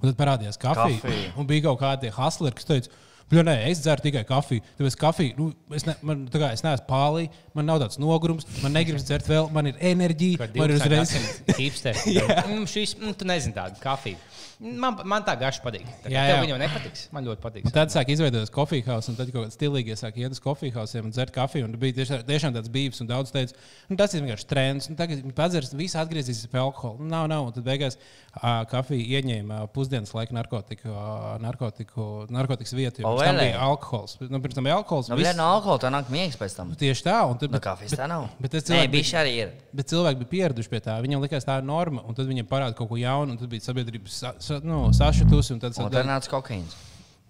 Un 0.03 0.11
tad 0.11 0.19
parādījās 0.19 0.61
kafija. 0.61 1.01
Kafija. 1.01 1.33
Un 1.41 1.49
bija 1.49 1.65
kaut 1.69 1.81
kādi 1.81 2.11
hustleri, 2.13 2.59
kas 2.59 2.69
teica, 2.69 2.91
Bļa, 3.33 3.45
nē, 3.49 3.55
es 3.71 3.81
dzeru 3.81 4.05
tikai 4.05 4.23
kafiju. 4.29 4.63
Tāpēc 4.79 4.97
kafija, 5.01 5.35
nu, 5.39 5.49
es, 5.75 5.87
ne, 5.89 5.95
man, 6.05 6.27
kā, 6.33 6.51
es 6.53 6.63
neesmu 6.65 6.85
pārlī, 6.91 7.25
man 7.57 7.69
nav 7.71 7.81
tāds 7.83 8.01
nogurums, 8.03 8.47
man 8.61 8.77
negribas 8.77 9.07
dzert 9.09 9.29
vēl, 9.31 9.49
man 9.55 9.71
ir 9.71 9.81
enerģija, 9.93 10.51
man 10.59 10.75
ir 10.75 10.77
uzreiz. 10.77 11.15
Hipsteri. 11.61 12.19
mm, 12.21 12.67
šis, 12.71 12.97
mm, 13.01 13.17
tu 13.21 13.29
nezini 13.29 13.57
tādu 13.57 13.81
kafiju. 13.83 14.21
Man, 14.61 14.97
man 15.05 15.25
tā 15.27 15.35
garša 15.41 15.63
patīk. 15.65 15.85
Tā, 16.05 16.11
Jā, 16.13 16.21
jā, 16.21 16.25
jā. 16.29 16.35
jā. 16.37 16.43
Viņa 16.45 16.59
nepatiks. 16.63 17.01
Man 17.13 17.25
ļoti 17.27 17.43
patīk. 17.43 17.65
Un 17.67 17.73
tad 17.75 17.91
sāk 17.91 18.09
izveidoties 18.15 18.53
kafijas 18.55 18.87
hausa, 18.93 19.11
un 19.11 19.17
tad 19.19 19.33
kaut 19.35 19.47
kāds 19.49 19.57
stilīgs 19.59 20.03
sāk 20.05 20.19
iet 20.23 20.31
uz 20.37 20.41
kafijas 20.45 20.77
hausiem 20.79 21.09
un 21.09 21.15
dzert 21.15 21.33
kafiju. 21.35 21.67
Un 21.67 21.75
bija 21.81 21.97
tiešām, 21.99 22.23
tiešām 22.29 22.55
tāds 22.55 22.71
bijis, 22.71 23.01
un 23.03 23.09
daudz 23.11 23.33
teica, 23.35 23.57
nu, 23.91 23.97
tas 23.99 24.15
ir 24.15 24.23
vienkārši 24.23 24.47
trends. 24.51 24.89
Un 24.93 24.99
tagad 25.01 25.23
viņi 25.25 25.35
padzers, 25.35 25.73
viss 25.75 25.97
atgriezīsies 25.99 26.47
pie 26.53 26.61
alkohola. 26.63 27.01
Nu, 27.03 27.09
nav, 27.11 27.27
nav. 27.33 27.49
Un 27.49 27.57
tad 27.57 27.67
beigās 27.67 27.99
uh, 27.99 28.63
kafija 28.71 29.21
ieņēma 29.21 29.65
pusdienas 29.75 30.15
laika 30.15 30.37
narkotiku, 30.39 30.93
ā, 30.95 31.35
narkotiku, 31.43 32.07
narkotikas 32.31 32.75
vietu. 32.79 33.03
jo 33.03 33.15
tam 33.19 33.41
bija 33.43 33.59
alkohols. 33.65 34.17
Nu, 34.31 34.41
pirms 34.45 34.55
tam 34.61 34.65
bija 34.71 34.77
alkohols. 34.79 35.09
Nu, 35.11 35.17
viss- 35.19 35.37
no 35.39 35.49
alkohola 35.57 35.83
tā 35.83 35.91
nāk 35.95 36.11
miegs 36.15 36.37
pēc 36.39 36.55
tam. 36.57 36.71
Tieši 36.79 37.07
tā. 37.09 37.19
Un 37.31 37.39
tad, 37.43 37.51
No 37.55 37.61
kafijas 37.65 37.97
tā 37.99 38.07
nav. 38.11 38.29
Bet 38.39 38.53
tas 38.55 38.63
Nē, 38.65 38.69
cilvēki 38.71 38.91
bija- 38.93 39.03
bišķi 39.03 39.17
arī 39.25 39.35
ir. 39.43 39.53
Bet 39.75 39.87
cilvēki 39.91 40.21
bija 40.23 40.31
pieraduši 40.37 40.71
pie 40.71 40.81
tā. 40.85 40.95
Viņam 41.03 41.23
likās, 41.25 41.45
tā 41.49 41.59
ir 41.59 41.65
norma, 41.67 42.03
un 42.07 42.15
tad 42.15 42.27
viņiem 42.31 42.47
parādīja 42.47 42.77
kaut 42.79 42.89
ko 42.93 42.97
jaunu, 43.01 43.33
un 43.35 43.39
tad 43.39 43.49
bija 43.51 43.61
sabiedrība 43.65 44.09
sa, 44.09 44.33
sa, 44.39 44.44
nu, 44.65 44.81
sašutusi. 44.97 45.55
Un 45.57 45.63
tad 45.63 45.79
Un 45.81 45.93
tā 45.93 46.03
nāca 46.07 46.33
kokaīns. 46.33 46.75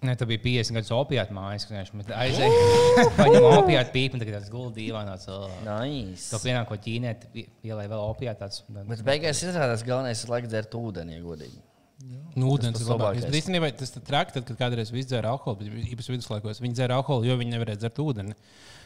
Ne, 0.05 0.13
tā 0.19 0.25
bija 0.29 0.41
50 0.43 0.75
gadus 0.75 0.91
opiāta 0.93 1.33
mājas, 1.33 1.65
kad 1.65 1.77
viņš 1.79 2.09
aizēja. 2.13 2.65
Paņem 3.19 3.45
opiātu 3.47 3.93
pīpu, 3.95 4.17
un 4.17 4.21
tagad 4.21 4.35
tas 4.37 4.51
guldi 4.53 4.83
dīvainā 4.83 5.15
cilvēkā. 5.23 5.77
Nice. 5.87 6.27
To 6.33 6.41
pienāko 6.43 6.77
ķīnēt, 6.83 7.23
ielēja 7.65 7.91
vēl 7.93 8.03
opiātāts. 8.11 8.65
Bet 8.75 9.01
beigās 9.07 9.41
izrādās, 9.47 9.81
ka 9.85 9.93
galvenais 9.95 10.21
ir 10.25 10.33
laiks 10.35 10.51
dzert 10.51 10.77
ūdeni, 10.77 11.17
ja 11.17 11.23
godīgi. 11.23 11.63
Nu, 12.35 12.49
ūdens 12.51 12.81
ir 12.83 12.89
labākais. 12.91 13.23
Bet 13.25 13.37
īstenībā 13.39 13.69
tas 13.79 13.93
ir 13.95 14.03
traki, 14.05 14.35
tad, 14.35 14.45
kad 14.49 14.59
kādreiz 14.59 14.91
viss 14.93 15.07
dzēra 15.09 15.31
alkoholu, 15.31 15.63
bet 15.63 15.93
īpaši 15.95 16.13
viduslaikos 16.17 16.59
viņi 16.61 16.75
dzēra 16.77 16.97
alkoholu, 16.99 17.29
jo 17.29 17.37
viņi 17.39 17.55
nevarēja 17.55 17.81
dzert 17.85 18.01
ūdeni. 18.03 18.35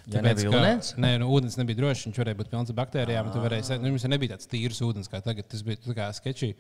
Ja 0.10 0.22
nebija 0.24 0.52
ka- 0.54 0.60
ūdens? 0.62 0.92
Nē, 1.02 1.15
nu, 1.22 1.28
ūdens 1.34 1.58
nebija 1.60 1.82
drošs. 1.82 2.06
Viņš 2.08 2.20
varēja 2.22 2.38
būt 2.39 2.52
pilns 2.54 2.72
ar 2.72 2.78
baktērijām. 2.78 3.32
Tu 3.34 3.42
varēji, 3.44 3.65
se- 3.68 3.80
nu, 3.82 3.89
Mums 3.92 4.06
nebija 4.13 4.36
tāds 4.38 4.48
tīrs 4.50 4.80
ūdens 4.86 5.10
kā 5.12 5.22
tagad. 5.26 5.50
Tas 5.50 5.65
bija 5.65 5.82
tā 5.84 5.98
kā 5.98 6.08
sketčī. 6.15 6.54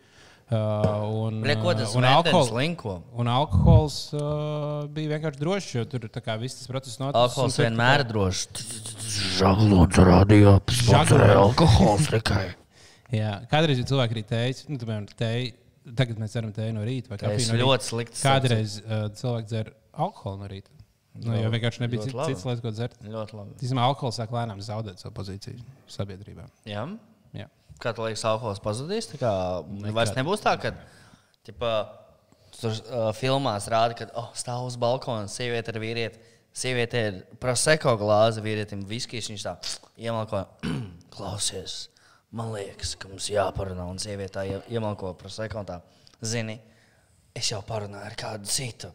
Uh, 0.49 1.27
un, 1.27 1.43
Bļa, 1.43 1.55
ko 1.61 1.73
tas 1.77 1.91
un, 1.93 2.01
vendens 2.01 2.31
alkohol, 2.33 2.47
linko? 2.57 2.93
un 3.21 3.27
alkohols 3.29 3.97
uh, 4.17 4.87
bija 4.89 5.11
vienkārši 5.11 5.41
drošs, 5.43 5.67
jo 5.75 5.83
tur 5.91 6.07
tā 6.09 6.23
kā 6.25 6.33
viss 6.41 6.57
tas 6.57 6.71
process 6.71 6.97
notiek. 6.97 7.19
Alkohols 7.21 7.57
vienmēr 7.61 8.01
ir 8.01 8.09
drošs. 8.09 8.47
Žaglons 9.37 9.99
radio, 10.09 10.55
sponsorē 10.73 11.35
alkohols 11.37 12.09
tikai. 12.15 12.47
Jā, 13.19 13.35
kādreiz 13.51 13.83
cilvēki 13.91 14.17
arī 14.17 14.23
teica, 14.31 14.65
nu, 14.69 14.79
piemēram, 14.81 15.05
teju, 15.21 15.53
tagad 16.01 16.19
mēs 16.21 16.33
dzeram 16.33 16.55
teju 16.57 16.75
no 16.79 16.87
rīta. 16.89 17.13
vai 17.13 17.21
Tas 17.21 17.29
kafiju 17.29 17.45
ir 17.45 17.53
no 17.53 17.61
ļoti 17.67 17.89
slikts. 17.91 18.25
Kādreiz 18.25 18.75
uh, 18.81 19.05
cilvēki 19.21 19.49
dzer 19.53 19.71
alkoholu 20.01 20.41
no 20.41 20.49
rīta. 20.49 20.73
Nu, 21.19 21.33
jo 21.35 21.49
vienkārši 21.51 21.81
nebija 21.83 22.01
ļoti 22.01 22.09
cit, 22.11 22.17
labi. 22.17 22.33
cits 22.33 22.45
lietas, 22.47 22.61
ko 22.63 22.73
dzert. 22.73 22.99
Ļoti 23.05 23.37
labi. 23.37 23.55
Tīsumā 23.59 23.85
alkohols 23.89 24.19
sāk 24.21 24.33
lēnām 24.33 24.61
zaudēt 24.63 25.01
savu 25.01 25.13
pozīciju 25.17 25.61
sabiedrībā. 25.91 26.45
Jā. 26.69 26.85
Jā. 27.35 27.49
Kā 27.79 27.93
tu 27.95 28.03
liekas, 28.03 28.25
alkohols 28.27 28.59
pazudīs? 28.63 29.07
Tā 29.11 29.19
kā 29.21 29.31
vairs 29.95 30.11
nebūs 30.17 30.43
tā, 30.43 30.55
ka 30.59 30.73
ķipa, 31.47 31.69
tur 32.57 32.73
uh, 32.75 33.09
filmās 33.15 33.69
rāda, 33.71 33.95
ka 33.95 34.09
oh, 34.19 34.31
stāv 34.37 34.65
uz 34.67 34.75
balkona 34.79 35.29
sieviete 35.31 35.71
ar 35.73 35.79
vīrieti. 35.81 36.25
Sieviete 36.59 37.01
ir 37.07 37.19
proseko 37.39 37.93
glāze, 38.01 38.41
vīrietim 38.43 38.81
viskijs. 38.89 39.29
Viņš 39.31 39.45
tā 39.45 39.55
iemalko, 40.01 40.43
klausies. 41.15 41.85
Man 42.35 42.51
liekas, 42.53 42.95
ka 42.99 43.09
mums 43.11 43.29
jāparunā. 43.31 43.85
Un 43.87 44.01
sieviete 44.01 44.43
iemalko 44.67 45.13
proseko 45.17 45.61
un 45.61 45.69
tā. 45.69 45.79
Zini, 46.25 46.57
es 47.37 47.53
jau 47.53 47.61
parunāju 47.65 48.09
ar 48.09 48.17
kādu 48.19 48.49
citu. 48.49 48.91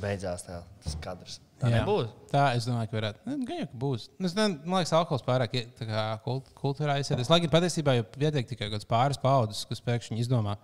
Beidzās 0.00 0.46
tā, 0.46 0.60
tas 0.84 0.96
kadrs. 1.02 1.40
Tā 1.62 1.70
Jā. 1.70 1.80
nebūs. 1.80 2.08
Tā 2.32 2.44
es 2.58 2.66
domāju, 2.66 2.90
ka 2.90 2.96
varētu. 2.98 3.20
Nu, 3.28 3.36
Gan 3.46 3.60
jau, 3.60 3.66
ka 3.70 3.78
būs. 3.84 4.08
Nu, 4.18 4.26
Es 4.28 4.34
nezinu, 4.34 4.58
man 4.66 4.82
liekas, 4.82 4.94
alkohols 4.98 5.22
pārāk 5.26 5.54
kā 5.78 6.06
kult, 6.24 6.50
kultūrā 6.58 6.96
aizsēties. 6.98 7.30
Lai 7.30 7.38
gan 7.44 7.52
patiesībā 7.52 7.94
jau 7.98 8.06
pietiek 8.16 8.48
tikai 8.50 8.66
kaut 8.66 8.74
kāds 8.74 8.88
pāris 8.90 9.20
paudzes, 9.22 9.62
kas 9.70 9.82
pēkšņi 9.86 10.18
izdomā, 10.24 10.56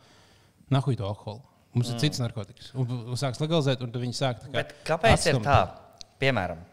nahuj 0.75 0.99
to 0.99 1.07
alkoholu. 1.07 1.45
Mums 1.77 1.93
mm. 1.93 1.95
ir 1.95 2.03
cits 2.03 2.23
narkotikas. 2.23 2.73
Un, 2.75 2.91
un 3.13 3.21
sāks 3.21 3.39
legalizēt, 3.43 3.85
un 3.87 3.95
viņi 3.95 4.19
sāk 4.19 4.43
kā. 4.43 4.51
Bet 4.57 4.75
kāpēc 4.89 5.29
ir 5.31 5.39
atstumt. 5.39 5.47
tā? 5.47 6.09
Piemēram, 6.21 6.65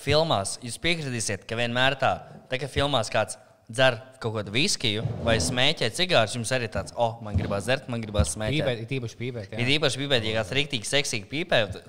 filmās 0.00 0.56
jūs 0.64 0.80
piekritīsiet, 0.82 1.44
ka 1.48 1.58
vienmēr 1.60 1.98
tā, 2.00 2.14
tā 2.48 2.58
kā 2.62 2.70
filmās 2.72 3.12
kāds 3.12 3.36
dzer 3.72 3.96
kaut 4.22 4.36
kādu 4.36 4.52
viskiju 4.54 5.04
vai 5.26 5.38
smēķē 5.42 5.88
cigārus, 5.96 6.36
jums 6.36 6.52
arī 6.54 6.68
tāds, 6.72 6.94
oh, 6.96 7.16
man 7.24 7.38
gribās 7.38 7.66
dzert, 7.66 7.88
man 7.92 8.04
gribās 8.04 8.34
smēķēt. 8.36 8.60
Pīpēt, 8.60 8.82
ir 8.84 8.96
īpaši 8.98 9.18
pīpēt. 9.22 9.56
Ir 9.56 9.64
jā. 9.64 9.78
īpaši 9.78 10.02
pīpēt, 10.02 10.28
ja 10.28 10.36
kāds 10.40 10.54
rīktīgi 10.58 10.90
seksīgi 10.90 11.30
pīpē, 11.32 11.62
tad, 11.72 11.88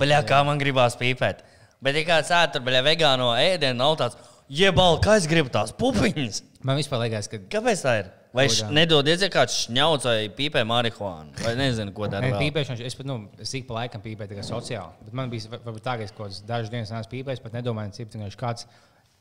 baļā, 0.00 0.22
kā 0.28 0.40
man 0.46 0.62
gribās 0.62 0.96
pīpēt. 1.00 1.42
Bet, 1.84 1.98
ja 2.00 2.06
kāds 2.08 2.32
tur, 2.54 2.64
baļā, 2.64 2.84
vegāno 2.86 3.32
ēdienu, 3.36 3.76
nav 3.82 3.98
tāds, 4.00 4.20
jebal, 4.48 5.00
kā 5.04 5.18
es 5.20 5.28
gribu 5.30 5.52
tās 5.52 5.74
pupiņas. 5.76 6.42
Man 6.64 6.78
vispār 6.80 7.04
liekas, 7.04 7.28
ka 7.28 7.42
Kāpēc 7.52 7.82
tā 7.84 7.98
ir? 8.02 8.12
Vai 8.34 8.48
Kaut 8.48 8.56
š- 8.56 8.64
kā. 8.66 8.72
nedodies, 8.74 9.20
ja 9.22 9.28
kāds 9.30 9.56
šņauc 9.68 10.06
vai 10.08 10.28
pīpē 10.34 10.64
marihuānu? 10.66 11.36
Vai 11.44 11.52
nezinu, 11.54 11.92
ko 11.94 12.08
dara. 12.10 12.26
Nē, 12.26 12.40
pīpēšana, 12.40 12.82
es 12.82 12.96
pat, 12.98 13.06
nu, 13.06 13.28
es 13.38 13.52
ik 13.54 13.68
pa 13.68 13.76
laikam 13.76 14.02
pīpēju 14.02 14.32
tikai 14.32 14.46
sociāli. 14.48 14.90
Bet 15.06 15.14
man 15.14 15.30
bija, 15.30 15.52
va- 15.52 15.60
varbūt 15.68 15.84
tā, 15.84 15.94
ka 16.00 16.02
es 16.02 16.10
kaut 16.10 16.26
kādas 16.26 16.40
dažas 16.48 16.72
dienas 16.72 16.90
neesmu 16.90 17.12
pīpējis, 17.12 17.42
pat 17.44 17.54
nedomāju, 17.54 17.92
cik 17.94 18.10
vienkārši 18.10 18.40
kāds 18.40 18.66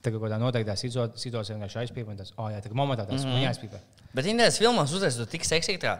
tagad 0.04 0.20
kaut 0.20 0.28
kādā 0.28 0.39
noteiktā 0.42 0.76
situ- 0.80 1.10
situācijā 1.20 1.58
vienkārši 1.58 2.08
un 2.08 2.18
tas, 2.20 2.34
oh, 2.38 2.50
jā, 2.52 2.62
tagad 2.62 2.78
momentā 2.78 3.08
tas 3.10 3.26
man 3.26 3.42
jāizpīpē. 3.44 3.82
Bet 4.13 4.28
Indijas 4.30 4.60
filmās 4.62 4.94
uzreiz 4.94 5.18
tu 5.18 5.26
tik 5.26 5.46
seksīgi 5.48 5.82
tā. 5.82 5.98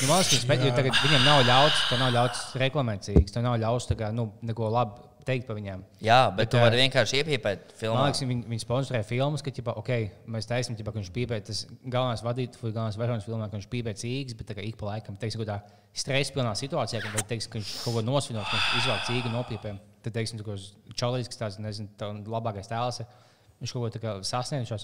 Nu, 0.00 0.08
man 0.08 0.22
liekas, 0.22 0.46
jo 0.64 0.74
tagad 0.76 1.00
viņiem 1.04 1.24
nav 1.26 1.42
ļauts, 1.44 1.82
tā 1.90 1.98
nav 2.00 2.12
ļauts 2.14 2.44
reklamēt 2.62 3.08
cīņas, 3.08 3.34
tā 3.34 3.42
nav 3.44 3.58
ļauts 3.60 3.90
tā 3.90 3.98
kā, 3.98 4.12
nu, 4.14 4.30
neko 4.40 4.70
labu 4.72 5.10
teikt 5.26 5.46
par 5.46 5.58
viņiem. 5.58 5.82
Jā, 6.02 6.30
bet, 6.30 6.36
Bet, 6.36 6.38
bet 6.40 6.50
tu 6.54 6.60
vari 6.62 6.80
vienkārši 6.80 7.20
iepīpēt 7.20 7.74
filmā. 7.78 7.98
Man 7.98 8.08
liekas, 8.10 8.22
viņi, 8.26 8.46
viņi 8.50 8.64
sponsorē 8.64 9.02
filmas, 9.06 9.44
ka, 9.44 9.52
ķipa, 9.54 9.74
okay, 9.78 10.08
mēs 10.26 10.48
taisām, 10.50 10.78
ka 10.78 10.94
viņš 10.96 11.12
pīpē. 11.14 11.38
Tas 11.46 11.64
galvenais 11.84 12.24
vadītājs 12.26 12.62
galvenais 12.74 12.98
varonis 12.98 13.28
filmā, 13.28 13.48
ka 13.50 13.58
viņš 13.58 13.68
pīpē 13.72 13.94
cīgas, 14.02 14.36
bet 14.38 14.50
tā 14.50 14.56
kā 14.58 14.66
ik 14.66 14.78
pa 14.80 14.90
laikam, 14.90 15.18
teiksim, 15.20 15.42
kaut 15.42 15.52
kādā 15.52 15.78
stresa 15.94 16.34
pilnā 16.34 16.54
situācijā, 16.58 17.02
kad 17.04 17.26
teiksim, 17.30 17.52
ka 17.52 17.60
viņš 17.60 17.72
kaut 17.84 17.98
ko 17.98 18.04
nosvinot, 18.06 18.48
ka 18.48 18.58
viņš 18.58 18.80
izvēl 18.82 19.02
cīgu 19.10 19.30
un 19.30 19.36
nopīpē. 19.38 19.74
Tad, 20.02 20.16
teiksim, 20.16 20.42
ka 20.42 20.56
Čalīs, 20.98 21.30
kas 21.30 21.38
tāds, 21.38 21.60
nezinu, 21.62 21.92
tā 22.00 22.10
labākais 22.10 22.70
tēls, 22.70 23.02
ir, 23.04 23.20
viņš 23.62 23.76
kaut 23.76 23.86
ko 23.86 23.92
tā 23.96 24.02
kā 24.02 24.16
sasniedz. 24.26 24.74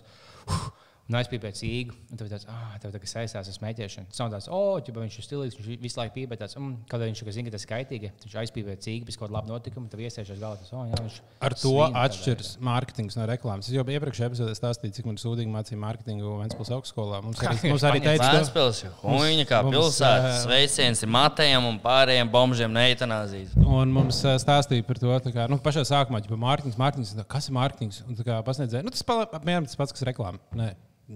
Un 1.08 1.16
aizpīpēja 1.16 1.56
cīgu, 1.56 1.94
un 2.12 2.18
tev 2.20 2.28
tāds, 2.28 2.44
ah, 2.52 2.74
tev 2.82 2.90
tā 2.92 2.98
kā 3.00 3.08
saistās 3.08 3.46
ar 3.48 3.54
smēķēšanu. 3.54 4.10
Tas 4.12 4.18
nav 4.20 4.34
tāds, 4.34 4.48
oh, 4.52 4.74
ķipa, 4.84 5.00
viņš 5.06 5.14
ir 5.16 5.24
stilīgs, 5.24 5.54
viņš 5.56 5.78
visu 5.80 5.96
laiku 5.96 6.12
pīpē, 6.18 6.36
tāds, 6.36 6.58
mm, 6.58 6.82
kad 6.90 7.00
viņš 7.00 7.22
ir 7.22 7.30
zina, 7.32 7.48
ka 7.48 7.54
tas 7.54 7.64
ir 7.64 7.70
kaitīgi. 7.70 8.10
Viņš 8.26 8.34
aizpīpēja 8.42 8.80
cīgu, 8.84 9.06
bez 9.08 9.16
kaut 9.16 9.30
kāda 9.30 9.38
laba 9.38 9.48
notikuma, 9.54 9.88
tad 9.88 10.02
iesēžas 10.04 10.36
galā. 10.36 10.58
Tas, 10.60 10.68
oh, 10.76 10.82
jā, 10.84 10.98
viņš 11.00 11.16
Ar 11.48 11.56
to 11.56 11.72
atšķiras 12.02 12.50
mārketings 12.68 13.16
no 13.16 13.24
reklāmas. 13.32 13.70
Es 13.70 13.78
jau 13.78 13.86
iepriekšējā 13.88 14.28
epizodē 14.28 14.58
stāstīju, 14.58 14.98
cik 14.98 15.08
man 15.08 15.16
sūdīgi 15.24 15.54
mācīja 15.54 15.80
mārketingu 15.80 16.34
Vēncpils 16.42 16.74
augstskolā. 16.76 17.22
Mums 17.24 17.40
arī, 17.40 17.56
mums 17.72 17.88
arī 17.88 18.04
teica, 18.04 18.28
ka 18.28 18.42
Vēstpils, 18.42 18.82
Huņa 19.00 19.48
kā 19.48 19.62
pilsēta. 19.64 20.34
ā, 20.34 20.36
Sveiciens 20.44 21.00
ir 21.08 21.12
matējiem 21.16 21.72
un 21.72 21.80
pārējiem 21.88 22.28
bombžiem 22.36 22.76
no 22.76 22.84
eitanāzijas. 22.84 23.56
Un 23.68 23.90
mums 23.92 24.18
ā, 24.24 24.34
stāstīja 24.40 24.84
par 24.86 25.00
to, 25.00 25.10
kā, 25.34 25.44
nu, 25.50 25.58
pašā 25.60 25.82
sākumā, 25.84 26.22
ja 26.24 26.38
mārketings, 26.40 26.78
mārketings, 26.80 27.12
tā, 27.18 27.24
kas 27.28 27.50
ir 27.50 27.56
mārketings. 27.56 28.00
Un 28.08 28.16
kā 28.24 28.38
pasniedzēja, 28.46 28.86
nu, 28.86 28.92
tas 28.94 29.04
apmēram 29.04 29.66
tas 29.68 29.76
pats, 29.76 29.92
kas 29.92 30.06
reklāma. 30.08 30.40
Nē. 30.56 30.70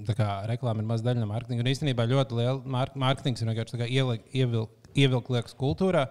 Tā 0.08 0.16
kā 0.16 0.26
reklāma 0.48 0.80
ir 0.80 0.88
maz 0.88 1.02
daļa 1.04 1.20
no 1.20 1.28
mārketinga. 1.28 1.64
Un 1.64 1.70
īstenībā 1.72 2.06
ļoti 2.08 2.36
liela 2.38 2.60
mār- 2.76 2.92
mārketings 2.98 3.42
ir 3.42 3.50
vienkārši 3.50 3.74
tā 3.74 3.80
kā 3.82 3.88
ielikt, 3.92 4.28
ievilkt, 4.36 4.92
ievilkt 4.96 5.32
liekas 5.32 5.56
kultūrā. 5.58 6.06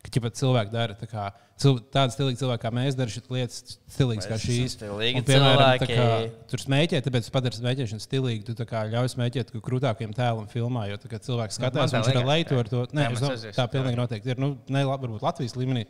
Ka 0.00 0.08
ja 0.14 0.30
cilvēki 0.32 0.72
dara 0.72 0.94
tā 0.96 1.04
kā, 1.10 1.26
cil, 1.60 1.76
tādi 1.92 2.14
stilīgi 2.14 2.40
cilvēki, 2.40 2.62
kā 2.62 2.70
mēs 2.72 2.96
darām, 2.96 3.12
lietas 3.34 3.74
stilīgas 3.92 4.28
kā 4.30 4.38
šīs. 4.40 4.76
Un, 4.86 5.26
piemēram, 5.28 5.84
kā, 5.84 6.06
tur 6.48 6.62
smēķē, 6.62 7.02
tāpēc 7.04 7.28
tu 7.28 7.34
padari 7.34 7.58
smēķēšanu 7.58 8.04
stilīgu. 8.06 8.46
Tu 8.48 8.54
tā 8.56 8.66
kā 8.70 8.86
ļauj 8.88 9.12
smēķēt 9.12 9.52
ka 9.52 9.60
krūtākiem 9.66 10.14
tēlam 10.16 10.48
filmā, 10.50 10.86
jo 10.88 10.96
tā 11.02 11.12
kā 11.12 11.20
cilvēks 11.20 11.60
skatās, 11.60 11.92
man 11.92 11.92
tā 11.92 12.14
viņš 12.14 12.22
ir 12.22 12.30
leju 12.32 12.62
ar 12.62 12.72
to. 12.72 12.82
Nē, 12.96 13.06
Jā, 13.10 13.30
es 13.36 13.60
tā 13.60 13.68
pilnīgi 13.76 14.00
noteikti 14.00 14.32
ir. 14.32 14.40
Nu, 14.40 14.54
ne, 14.72 14.86
labi, 14.88 15.04
varbūt 15.04 15.28
Latvijas 15.28 15.58
līmenī, 15.60 15.84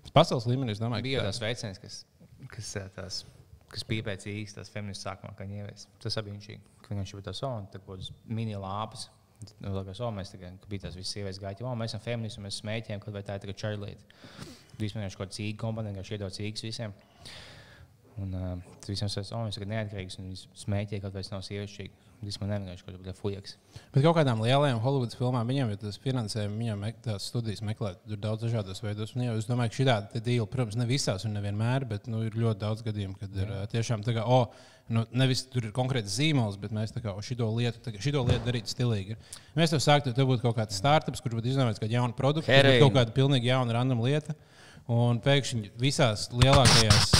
bet 0.00 0.16
pasaules 0.16 0.48
līmenī. 0.48 0.72
Es 0.72 0.80
domāju, 0.80 1.10
Bija 1.10 1.20
ka 1.20 1.28
tas 1.28 1.44
veicējs, 1.44 1.82
kas, 1.84 2.02
kas, 2.56 2.74
ā, 2.80 2.88
tās, 2.96 3.22
kas 3.74 3.84
pīpēja 3.92 4.32
īsti 4.32 4.62
tās 4.62 4.72
feministas 4.72 5.10
sākumā, 5.10 5.36
kad 5.36 5.44
viņi 5.44 5.60
ievies. 5.66 5.90
Tas 6.00 6.16
arī 6.22 6.38
viņš. 6.38 6.54
Kad 6.88 6.96
viņš 6.96 7.18
bija 7.18 7.28
tas 7.28 7.44
un 7.44 7.68
tā 7.68 7.84
kādas 7.84 8.08
mini 8.24 8.56
lāpas. 8.56 9.10
Nu, 9.62 9.72
tā 9.76 9.84
kā 9.88 9.94
so, 9.96 10.10
mēs 10.14 10.32
tikai, 10.34 10.52
kad 10.60 10.68
bija 10.70 10.86
tās 10.86 10.98
visas 10.98 11.14
sievietes 11.16 11.40
gāja, 11.42 11.64
oh, 11.66 11.74
mēs 11.78 11.92
esam 11.92 12.02
feministi, 12.04 12.42
mēs 12.44 12.60
smēķējam, 12.62 13.02
kaut 13.02 13.16
vai 13.16 13.24
tā 13.26 13.36
ir 13.38 13.44
tikai 13.44 13.56
čārlīte. 13.62 14.20
Vispār 14.80 15.04
viņš 15.04 15.16
kaut 15.18 15.28
kāda 15.28 15.38
cīga 15.38 15.58
kompānija, 15.62 15.98
kas 15.98 16.12
iedod 16.14 16.36
cīgas 16.36 16.66
visiem. 16.66 16.94
Un 18.22 18.36
uh, 18.36 18.72
tas 18.80 18.92
visiem 18.92 19.10
saka, 19.12 19.28
oh, 19.36 19.46
viņš 19.46 19.60
ir 19.60 19.68
neatkarīgs, 19.72 20.18
un 20.20 20.30
viņš 20.30 20.46
smēķē, 20.64 21.00
kaut 21.04 21.16
vai 21.16 21.24
tas 21.24 21.32
nav 21.34 21.44
sievišķīgi. 21.48 22.01
Vispār 22.22 22.46
nevienkārši 22.52 22.84
kaut 22.86 22.98
kāda 23.02 23.12
fujaks. 23.18 23.56
Bet 23.90 24.04
kaut 24.04 24.14
kādām 24.14 24.38
lielajām 24.44 24.78
Holivudas 24.84 25.16
filmām 25.18 25.48
viņam 25.50 25.72
ir 25.74 25.78
tas 25.82 25.96
finansējums, 25.98 26.54
viņam 26.60 26.84
mek- 26.84 27.00
tās 27.02 27.24
studijas 27.32 27.64
meklēt 27.66 27.98
tur 28.06 28.20
daudz 28.22 28.44
dažādos 28.46 28.78
veidos. 28.84 29.16
Un, 29.16 29.24
jā, 29.26 29.32
es 29.40 29.48
domāju, 29.48 29.72
ka 29.72 29.78
šī 29.80 29.86
tāda 29.88 30.22
dīla, 30.22 30.46
protams, 30.52 30.76
ne 30.78 30.86
visās 30.86 31.26
un 31.26 31.34
nevienmēr, 31.34 31.88
bet 31.90 32.06
nu, 32.06 32.20
ir 32.28 32.36
ļoti 32.38 32.62
daudz 32.62 32.84
gadījumu, 32.86 33.18
kad 33.18 33.34
ir 33.42 33.50
ā, 33.50 33.64
tiešām 33.74 34.04
tā 34.06 34.14
kā, 34.14 34.22
oh, 34.22 34.54
nu, 34.94 35.02
nevis 35.18 35.42
tur 35.50 35.66
ir 35.66 35.74
konkrēts 35.74 36.14
zīmols, 36.14 36.60
bet 36.62 36.70
mēs 36.70 36.94
kā 36.94 37.16
šito 37.26 37.50
lietu, 37.58 37.90
šito 37.98 38.22
lietu 38.22 38.46
darīt 38.46 38.70
stilīgi. 38.70 39.18
Mēs 39.58 39.74
tev 39.74 39.82
sāktu, 39.82 40.14
tev 40.14 40.30
būtu 40.30 40.46
kaut 40.46 40.60
kāds 40.62 40.78
startups, 40.78 41.18
kurš 41.26 41.40
būtu 41.40 41.50
izdomājis 41.56 41.82
kādu 41.82 41.98
jaunu 41.98 42.14
produktu, 42.14 42.52
kaut 42.86 42.94
kāda 43.00 43.10
pilnīgi 43.18 43.50
jauna 43.50 43.80
random 43.80 43.98
lieta. 44.06 44.38
Un 44.86 45.18
pēkšņi 45.22 45.72
visās 45.78 46.28
lielākajās. 46.34 47.10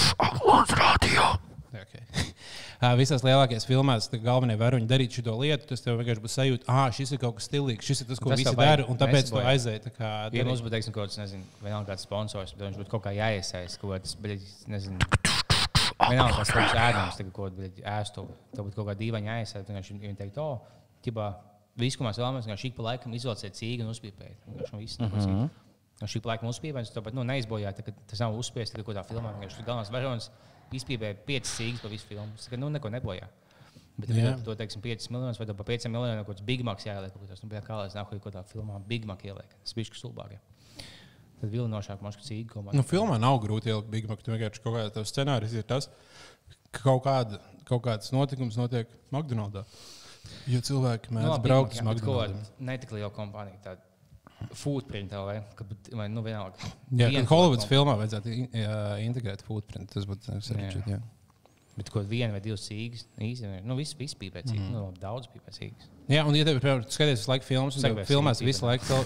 Okay. 1.73 2.03
Ā, 2.85 2.91
Visās 3.01 3.23
lielākajās 3.25 3.65
filmās 3.65 4.09
tā 4.13 4.19
galvenie 4.21 4.59
varoņi 4.61 4.89
darīt 4.91 5.17
šo 5.17 5.37
lietu. 5.41 5.69
Tas 5.71 5.81
tev 5.85 5.97
vienkārši 6.01 6.25
būs 6.25 6.35
sajūta, 6.37 6.67
ah, 6.69 6.91
šis 6.93 7.15
ir 7.15 7.21
kaut 7.23 7.39
kas 7.39 7.49
stilīgs, 7.49 7.87
šis 7.89 8.05
ir 8.05 8.11
tas, 8.11 8.21
ko 8.21 8.33
Tas 8.33 8.43
visi 8.43 8.53
dara. 8.59 8.85
Un 8.93 9.01
tāpēc 9.01 9.31
nesabojāt. 9.31 9.49
aizēji. 9.55 9.83
tā 9.87 9.93
kā 9.97 10.11
Ja 10.37 10.45
mums 10.49 10.61
būtu, 10.65 10.75
teiksim, 10.77 10.97
kaut 10.97 11.09
kāds, 11.09 11.17
nezinu, 11.23 11.49
vienalga 11.63 11.95
kāds 11.95 12.05
sponsors, 12.05 12.53
bet 12.59 12.67
viņš 12.69 12.83
būtu 12.83 12.93
kaut 12.93 13.07
kā 13.07 13.15
jāiesaist, 13.17 13.81
kaut 13.81 13.95
kāds, 13.97 14.13
bet, 14.21 14.45
nezinu, 14.69 15.01
vienalga 16.11 16.37
kaut 16.37 16.53
kāds 16.53 16.77
ēdams, 16.77 17.19
tagad 17.23 17.33
kaut 17.39 17.57
kādu 17.57 17.73
ēstu, 17.97 18.27
tad 18.53 18.63
būtu 18.69 18.81
kaut 18.83 18.91
kā 18.93 18.99
dīvaini 19.01 19.33
jāiesaist. 19.33 19.73
Vienkārši 19.73 19.99
Viņi 20.03 20.21
teikt, 20.21 20.45
o, 20.45 20.61
ķibā, 21.07 21.33
viss, 21.81 21.97
ko 21.97 22.05
mēs 22.05 22.21
vēlamies, 22.21 22.49
vienkārši 22.51 22.73
ik 22.73 22.77
pa 22.77 22.89
laikam 22.91 23.17
izolēt 23.17 23.57
cīgu 23.57 23.87
un 23.87 23.97
uzpīpēt. 23.97 24.45
Vienkārši 24.51 24.85
viss, 24.85 25.01
mm 25.01 25.13
-hmm. 25.17 25.51
Šī 26.03 26.19
laika 26.27 26.49
uzspīpējums, 26.49 26.91
tāpat 26.91 27.15
nu, 27.15 27.23
neizbojāja, 27.23 27.77
tā, 27.77 27.85
ka 27.87 27.93
tas 28.11 28.19
nav 28.19 28.35
uzspiests 28.35 28.75
tikai 28.75 28.83
kaut 28.83 28.97
kādā 28.97 29.05
filmā. 29.07 29.31
Vienkārši 29.37 29.61
tur 29.61 29.67
galvenais 29.69 29.91
varonis 29.95 30.31
izpīpēja 30.79 31.19
piecas 31.27 31.55
cīgas 31.59 31.83
pa 31.85 31.91
visu 31.93 32.09
filmu. 32.09 32.33
Tas, 32.39 32.49
ka, 32.51 32.59
nu, 32.61 32.71
neko 32.73 32.91
nebojā. 32.93 33.29
Bet, 33.93 34.09
Jā. 34.17 34.33
tu 34.41 34.47
to 34.47 34.55
teiksim, 34.57 34.81
5 34.81 35.11
miljonus 35.13 35.39
vai 35.39 35.47
tu 35.47 35.55
pa 35.55 35.67
5 35.69 35.91
miljoniem 35.93 36.23
kaut 36.25 36.33
kāds 36.33 36.45
Big 36.49 36.63
Macs 36.65 36.87
jāieliek, 36.89 37.13
kas, 37.29 37.43
nu, 37.45 37.51
bija 37.53 37.61
kā 37.67 37.77
lai 37.77 37.91
es 37.91 37.97
nāku 37.99 38.17
kaut 38.17 38.31
kādā 38.31 38.43
filmā 38.49 38.79
Big 38.89 39.05
Mac 39.09 39.21
ieliek. 39.27 39.53
Tas 39.61 39.77
bija 39.77 39.93
stulbāk. 39.99 40.33
ja. 40.33 40.87
Tad 41.43 41.51
vilinošāk 41.53 42.01
man 42.01 42.15
šķiet 42.15 42.29
cīga 42.31 42.55
komanda. 42.55 42.79
Nu, 42.79 42.87
filmā 42.87 43.19
nav 43.21 43.37
grūti 43.43 43.69
ielikt 43.69 43.91
Big 43.93 44.09
Mac. 44.09 44.23
Tu 44.25 44.33
vienkārši 44.33 44.63
kaut 44.65 44.79
kādā 44.79 44.93
tavs 44.95 45.13
scenārijs 45.13 45.57
ir 45.59 45.67
tas, 45.69 45.91
ka 46.71 46.85
kaut, 46.87 47.03
kāda, 47.05 47.41
kaut 47.69 47.83
kāds 47.85 48.13
notikums 48.15 48.57
notiek 48.57 48.89
McDonald's. 49.11 49.67
Jo 50.49 50.63
cilvēki 50.63 51.11
Nu, 51.11 51.19
mēdz 51.19 51.33
labi, 51.35 51.49
braukt 51.51 51.75
Big 51.75 51.83
uz 51.83 51.89
McDonald's. 51.89 52.53
Ne 52.63 52.79
tik 52.79 52.95
liela 52.95 53.11
kompānija, 53.13 53.59
tāda 53.65 53.92
footprint 54.59 55.15
vai, 55.17 55.39
vai 55.93 56.09
nu 56.13 56.23
vienalga. 56.25 56.71
Jā, 56.93 57.09
Viena 57.09 57.25
kad 57.25 57.33
Hollywoods 57.33 57.69
filmā 57.71 57.97
vajadzētu 58.01 58.37
jā, 58.37 58.77
integrēt 59.07 59.45
footprint, 59.47 59.93
tas 59.95 60.09
būtu 60.09 60.39
sarežģīti. 60.39 61.01
Bet 61.73 61.89
ko 61.89 62.03
viena 62.05 62.35
vai 62.35 62.41
divas 62.45 62.67
cīgas, 62.67 63.07
īstenībā, 63.17 63.63
nu 63.65 63.79
viss, 63.79 63.97
bija 63.97 64.13
Mhm. 64.53 64.59
mm. 64.61 64.73
nu, 64.77 64.93
daudz 65.01 65.29
bija 65.33 65.47
pēc 65.47 65.59
cīgas. 65.61 65.89
Jā, 66.11 66.25
un, 66.27 66.35
ja 66.37 66.45
tev 66.45 66.59
ir 66.59 66.83
skaties 66.91 67.23
visu 67.23 67.31
laiku 67.31 67.47
filmas, 67.47 67.77
un 67.79 67.83
tev 67.87 68.01
filmās 68.05 68.43
visu 68.45 68.67
laiku 68.67 68.99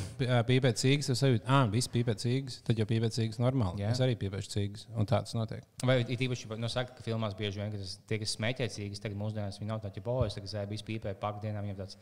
pīpēt 0.48 0.80
cīgas, 0.80 1.10
tad 1.12 1.20
sajūta, 1.20 1.46
ah, 1.46 1.66
viss 1.70 1.90
pīpēt 1.92 2.22
cīgas, 2.24 2.58
tad 2.66 2.80
jau 2.80 2.86
pīpēt 2.90 3.14
cīgas 3.14 3.38
normāli. 3.38 3.84
Jā. 3.84 3.92
Es 3.94 4.02
arī 4.02 4.16
pīpēšu 4.18 4.50
cīgas, 4.56 4.86
un 4.96 5.06
tā 5.06 5.20
tas 5.22 5.36
notiek. 5.38 5.62
Vai 5.86 6.00
ir 6.02 6.24
īpaši, 6.26 6.50
nu, 6.58 6.70
saka, 6.72 6.96
ka 6.96 7.06
filmās 7.06 7.36
bieži 7.38 7.62
vien, 7.62 7.70
ka 7.70 7.78
tas 7.84 7.98
tie, 8.08 8.18
kas 8.18 8.34
smēķē 8.34 8.70
cīgas, 8.78 9.04
tagad 9.04 9.20
mūsdienās 9.20 9.60
viņi 9.60 9.70
nav 9.70 9.84
tādi, 9.84 10.02
oh, 10.02 10.24
es 10.26 10.34
tagad 10.34 10.72
bija 10.72 10.88
pīpē, 10.90 11.14
pak 11.22 11.38
dienā 11.44 11.62
viņiem 11.62 11.78
tāds. 11.84 12.00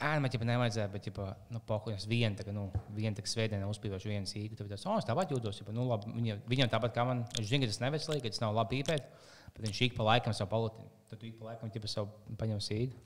Ā, 0.00 0.14
man 0.22 0.32
jau 0.32 0.40
nevajadzēja, 0.48 0.88
bet, 0.94 1.06
ja, 1.10 1.26
nu, 1.52 1.60
pokuļas 1.68 2.06
viena, 2.08 2.32
tā, 2.38 2.52
nu, 2.56 2.68
viena 2.96 3.12
tā 3.18 3.24
svētdienā 3.28 3.66
uzpīpēšu 3.68 4.08
vienu 4.08 4.28
sīgu, 4.30 4.56
tad 4.56 4.70
tas, 4.72 4.86
oh, 4.88 4.96
es 4.96 5.04
tāpat 5.08 5.34
jūtos, 5.34 5.58
ja, 5.60 5.72
nu, 5.76 5.84
labi, 5.90 6.08
viņam, 6.14 6.38
viņam 6.48 6.70
tāpat 6.72 6.94
kā 6.96 7.04
man, 7.04 7.24
es 7.36 7.50
zinu, 7.50 7.66
ka 7.66 7.72
tas 7.74 7.82
neveselīgi, 7.82 8.22
ka 8.24 8.32
tas 8.32 8.40
nav 8.40 8.54
labi 8.56 8.78
pīpēt, 8.78 9.10
bet 9.56 9.66
viņš 9.66 9.80
ik 9.88 9.96
pa 9.98 10.06
laikam 10.08 10.32
savu 10.36 10.48
palatīnu. 10.54 10.88
Tad 11.10 11.20
tu 11.20 11.26
ik 11.28 11.36
pa 11.40 11.50
laikam, 11.50 11.68
ja 11.74 11.90
savu 11.90 12.36
paņem 12.40 12.62
sīgu. 12.64 12.96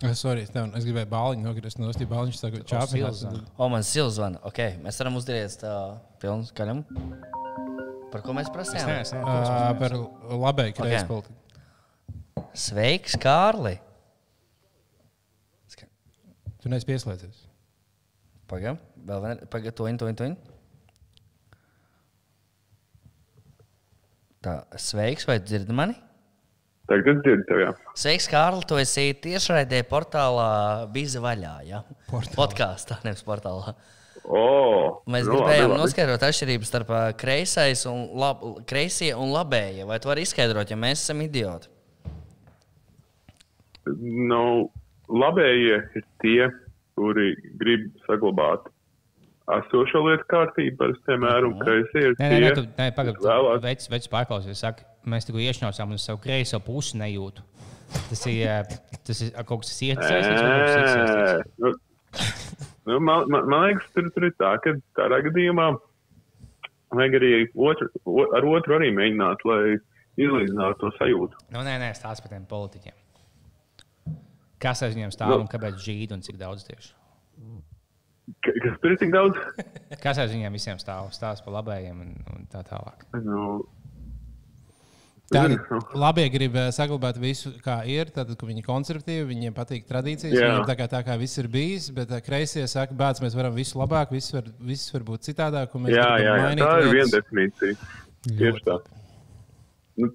Es, 0.00 0.16
sorry, 0.24 0.46
es, 0.46 0.50
tev, 0.50 0.70
es 0.78 0.86
gribēju 0.88 1.10
bāliņu 1.12 1.44
nogriezt 1.44 1.76
no 1.78 1.90
stūra. 1.92 2.08
Bāliņš 2.08 2.38
saka, 2.40 2.62
čāpinās. 2.64 3.18
Silzana. 3.20 3.42
O, 3.60 3.66
man 3.68 3.84
sils 3.84 4.14
zvana. 4.16 4.40
Ok, 4.48 4.62
mēs 4.80 4.96
varam 5.02 5.18
uzdarīt 5.20 5.58
tā 5.60 5.74
filmu 6.22 6.48
skaļam. 6.48 6.80
Par 8.10 8.24
ko 8.24 8.32
mēs 8.34 8.48
Es 8.48 8.54
prasījām? 8.54 8.88
neesmu. 8.88 9.20
Ā, 9.20 9.76
Par 9.78 9.92
labēju 10.40 10.72
Ok. 10.72 10.80
kreisku 10.80 11.12
politiku. 11.12 11.36
Sveiks, 12.56 13.14
Kārli! 13.20 13.76
Tu 16.60 16.68
neesi 16.72 16.86
pieslēdzies. 16.88 17.44
Pagaidām, 18.50 18.78
vēl 19.08 19.22
viena. 19.24 19.46
Pagaidām, 19.52 19.76
to 19.78 19.86
in, 19.90 19.98
to 20.00 20.08
in, 20.10 20.16
to 20.18 20.26
in. 20.28 20.36
Tā, 24.44 24.54
sveiks, 24.80 25.26
vai 25.28 25.36
dzirdi 25.44 25.74
mani? 25.76 25.96
Tagad 26.90 27.10
es 27.12 27.22
dzirdu 27.22 27.44
tevi. 27.48 27.64
jā. 27.66 27.72
Sveiks, 28.02 28.26
Kārli. 28.32 28.64
Tu 28.66 28.78
esi 28.80 29.04
tiešraidē 29.22 29.82
portālā 29.88 30.48
Biza 30.92 31.20
vaļā. 31.22 31.54
Ja? 31.68 31.82
Portālā. 32.10 32.36
Podkāstā, 32.40 32.98
nevis 33.06 33.22
portālā. 33.26 33.74
O, 34.24 34.40
Mēs 35.10 35.24
nu, 35.28 35.36
gribējām 35.36 35.70
labi. 35.72 35.80
noskaidrot 35.80 36.24
atšķirību 36.26 36.66
starp 36.68 36.90
kreisais 37.20 37.84
un 37.88 38.02
lab, 38.20 38.42
kreisie 38.68 39.12
un 39.16 39.30
labējie. 39.32 39.86
Vai 39.88 40.00
tu 40.02 40.10
vari 40.10 40.26
izskaidrot, 40.26 40.72
ja 40.72 40.76
mēs 40.80 41.04
esam 41.06 41.22
idioti? 41.24 41.70
nu, 43.90 44.70
labējie 45.10 45.78
ir 45.98 46.04
tie, 46.22 46.50
kuri 46.98 47.32
grib 47.60 47.88
saglabāt 48.06 48.68
esošo 49.50 50.04
lietu 50.06 50.26
kārtību, 50.30 50.76
parasti, 50.78 51.04
piemēram, 51.08 51.56
kreisie 51.58 52.04
ir 52.06 52.16
Nē, 52.20 52.28
nē, 52.30 52.38
nē, 52.44 52.50
tu, 52.54 52.64
nē 52.78 52.88
pagaidi. 52.94 53.24
vēlās. 53.24 53.62
Vecs, 53.64 53.90
vecs 53.90 54.10
pārklausies, 54.12 54.62
saka, 54.62 54.86
mēs 55.10 55.26
tikko 55.26 55.42
iešņaucām 55.42 55.96
uz 55.96 56.06
savu 56.06 56.22
kreiso 56.22 56.60
pusi 56.62 57.00
nejūtu. 57.00 57.46
Tas 57.90 58.22
ir, 58.30 58.74
tas 59.06 59.22
ir 59.26 59.32
kaut 59.48 59.64
kas 59.64 59.80
iesaistīts. 59.82 61.48
nu, 61.58 61.72
nu, 62.86 62.98
man, 63.02 63.26
man, 63.26 63.48
man 63.50 63.66
liekas, 63.66 63.90
tur, 63.96 64.10
tur 64.14 64.28
ir 64.28 64.36
tā, 64.38 64.54
ka 64.62 64.76
tādā 64.98 65.18
gadījumā 65.26 65.72
vajag 66.94 67.18
arī 67.18 67.32
otru, 67.54 67.90
ar 68.36 68.46
otru 68.46 68.78
arī 68.78 68.92
mēģināt, 68.94 69.42
lai 69.50 69.62
izlīdzinātu 70.20 70.84
to 70.84 70.94
sajūtu. 70.98 71.46
Nu, 71.54 71.64
nē, 71.66 71.78
nē, 71.82 71.90
stāsta 71.98 72.26
par 72.26 72.36
tiem 72.36 72.46
politiķiem. 72.50 72.96
Kas 74.60 74.82
aiz 74.84 74.94
viņiem 74.96 75.12
stāv 75.14 75.38
un 75.40 75.48
kāpēc 75.50 75.80
žīd 75.80 76.12
un 76.16 76.22
cik 76.26 76.36
daudz 76.40 76.66
tieši? 76.68 76.92
Ka- 78.44 78.54
Kas 78.62 78.78
tur 78.82 78.92
ir 78.94 78.98
tik 79.00 79.10
daudz? 79.14 79.36
Kas 80.04 80.20
aiz 80.22 80.30
viņiem 80.34 80.54
visiem 80.54 80.78
stāv? 80.82 81.08
Stāsta 81.16 81.44
par 81.46 81.56
labējiem 81.60 82.00
un, 82.04 82.16
un 82.34 82.48
tā 82.52 82.60
tālāk. 82.68 83.06
Nu, 83.24 83.62
Tātad 85.30 85.52
nu, 85.70 85.78
labie 85.94 86.24
grib 86.34 86.56
eh, 86.58 86.72
saglabāt 86.74 87.18
visu, 87.22 87.52
kā 87.62 87.76
ir. 87.86 88.08
Tad, 88.10 88.32
kad 88.34 88.48
viņi 88.48 88.64
ir 88.64 88.66
konservatīvi, 88.66 89.26
viņiem 89.28 89.54
patīk 89.54 89.84
tradīcijas. 89.86 90.34
Jā. 90.34 90.48
Viņiem 90.48 90.64
tā 90.66 90.74
kā, 90.80 90.88
tā 90.90 91.00
kā 91.06 91.14
viss 91.20 91.38
ir 91.38 91.46
bijis, 91.52 91.86
bet 91.94 92.10
eh, 92.16 92.22
kreisie 92.26 92.64
saka, 92.70 92.96
bērns, 92.98 93.22
mēs 93.22 93.36
varam 93.38 93.54
visu 93.54 93.78
labāk, 93.78 94.10
viss 94.10 94.34
var, 94.34 94.48
viss 94.58 94.90
var 94.90 95.04
būt 95.06 95.28
citādāk. 95.28 95.76
un 95.78 95.84
mēs 95.86 95.94
jā, 95.94 96.08
gribam 96.18 96.26
jā, 96.26 96.34
jā, 96.50 96.64
tā 96.64 96.72
ir 96.82 96.90
viena 96.96 97.12
definīcija. 97.14 97.90
Tieši 98.26 98.64
tā. 98.66 98.76
Nu, 100.02 100.10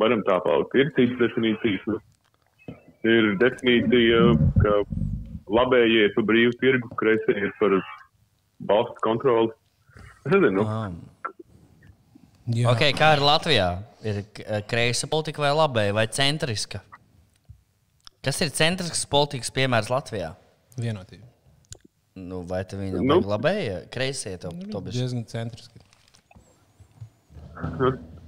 varam 0.00 0.24
tā 0.24 0.38
palikt. 0.48 0.78
Ir 0.80 0.94
citas 0.96 1.20
definīcijas. 1.26 1.84
Nu. 1.92 2.00
Ir 3.06 3.28
definīcija, 3.38 4.20
ka 4.62 4.72
labējie 5.54 6.08
ir 6.08 6.14
par 6.16 6.24
brīvu 6.28 6.56
tirgu, 6.60 6.88
kreisie 6.98 7.36
ir 7.38 7.52
par 7.60 7.76
valsts 8.68 9.00
kontroli. 9.04 9.52
Es 10.26 10.32
nezinu, 10.32 10.50
nu, 10.58 10.66
Ah. 10.66 10.90
Jā. 12.48 12.70
Okay, 12.72 12.92
kā 12.96 13.12
ir 13.14 13.20
Latvijā? 13.20 13.68
Ir 14.02 14.22
k- 14.32 14.62
kreisa 14.66 15.06
politika 15.06 15.42
vai 15.44 15.50
labēja 15.52 15.92
vai 15.94 16.06
centriska? 16.08 16.80
Kas 18.24 18.40
ir 18.40 18.50
centrisks 18.50 19.04
politikas 19.06 19.50
piemērs 19.52 19.90
Latvijā? 19.92 20.34
Vienotība. 20.80 21.26
Nu, 22.16 22.40
vai 22.42 22.64
te 22.64 22.76
viņa 22.76 22.98
Nu. 22.98 23.20
nu. 23.20 23.20
labēja, 23.20 23.82
kreisie 23.92 24.36
to, 24.38 24.48
to 24.72 24.80
bišķi? 24.80 24.98
Diezgan 24.98 25.24
centriski. 25.28 25.78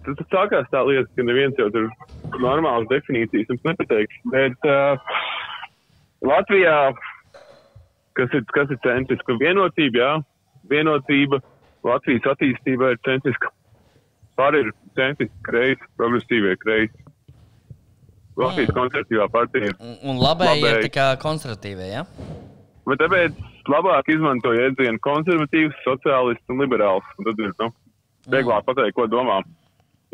Tas 0.06 0.20
sākās 0.32 0.68
tā 0.72 0.80
lieta, 0.88 1.08
ka 1.16 1.24
neviens 1.28 1.58
jau 1.60 1.68
tur 1.74 1.88
normālas 2.40 2.88
definīcijas 2.88 3.50
jums 3.52 3.66
nepateiks. 3.68 4.20
Bet 4.32 4.68
uh, 4.68 5.12
Latvijā, 6.24 6.76
kas 8.18 8.36
ir, 8.36 8.44
kas 8.56 8.72
ir 8.72 8.80
centriska 8.86 9.36
vienotība, 9.40 10.00
jā, 10.00 10.12
vienotība 10.72 11.42
Latvijas 11.86 12.32
attīstībā 12.34 12.94
ir 12.94 13.02
centriska. 13.06 13.52
Pār 14.40 14.56
ir 14.56 14.72
centriski 14.96 15.44
kreisi, 15.44 15.92
progresīvie 16.00 16.56
kreisi. 16.64 17.06
Latvijas 18.40 18.72
konservatīvā 18.72 19.26
partija 19.32 19.68
ir. 19.68 19.78
Un, 19.84 19.96
un 20.12 20.20
labēji 20.22 20.62
ir 20.62 20.64
Labēji. 20.64 20.88
tā 20.88 20.92
kā 20.94 21.06
konservatīvie, 21.20 21.88
ja? 21.92 22.04
Bet 22.88 23.02
tāpēc 23.02 23.36
labāk 23.68 24.08
izmanto 24.14 24.54
jēdzienu 24.56 25.00
konservatīvs, 25.04 25.76
sociālists 25.84 26.52
un 26.52 26.62
liberāls. 26.62 27.06
Un 27.18 27.28
tad 27.28 27.42
ir, 27.44 27.52
nu, 27.60 27.68
vieglāk 28.32 28.64
pateikt, 28.68 28.96
ko 28.96 29.08
domā. 29.10 29.42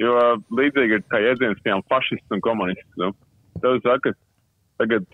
Jo 0.00 0.36
līdzīgi 0.52 0.98
ir 0.98 1.04
kā 1.08 1.22
jēdziens 1.24 1.62
tiem 1.64 1.80
fašists 1.90 2.34
un 2.34 2.42
komunists. 2.44 2.98
Nu. 3.00 3.12
Tev 3.62 3.80
saka, 3.84 4.12
tagad 4.80 5.06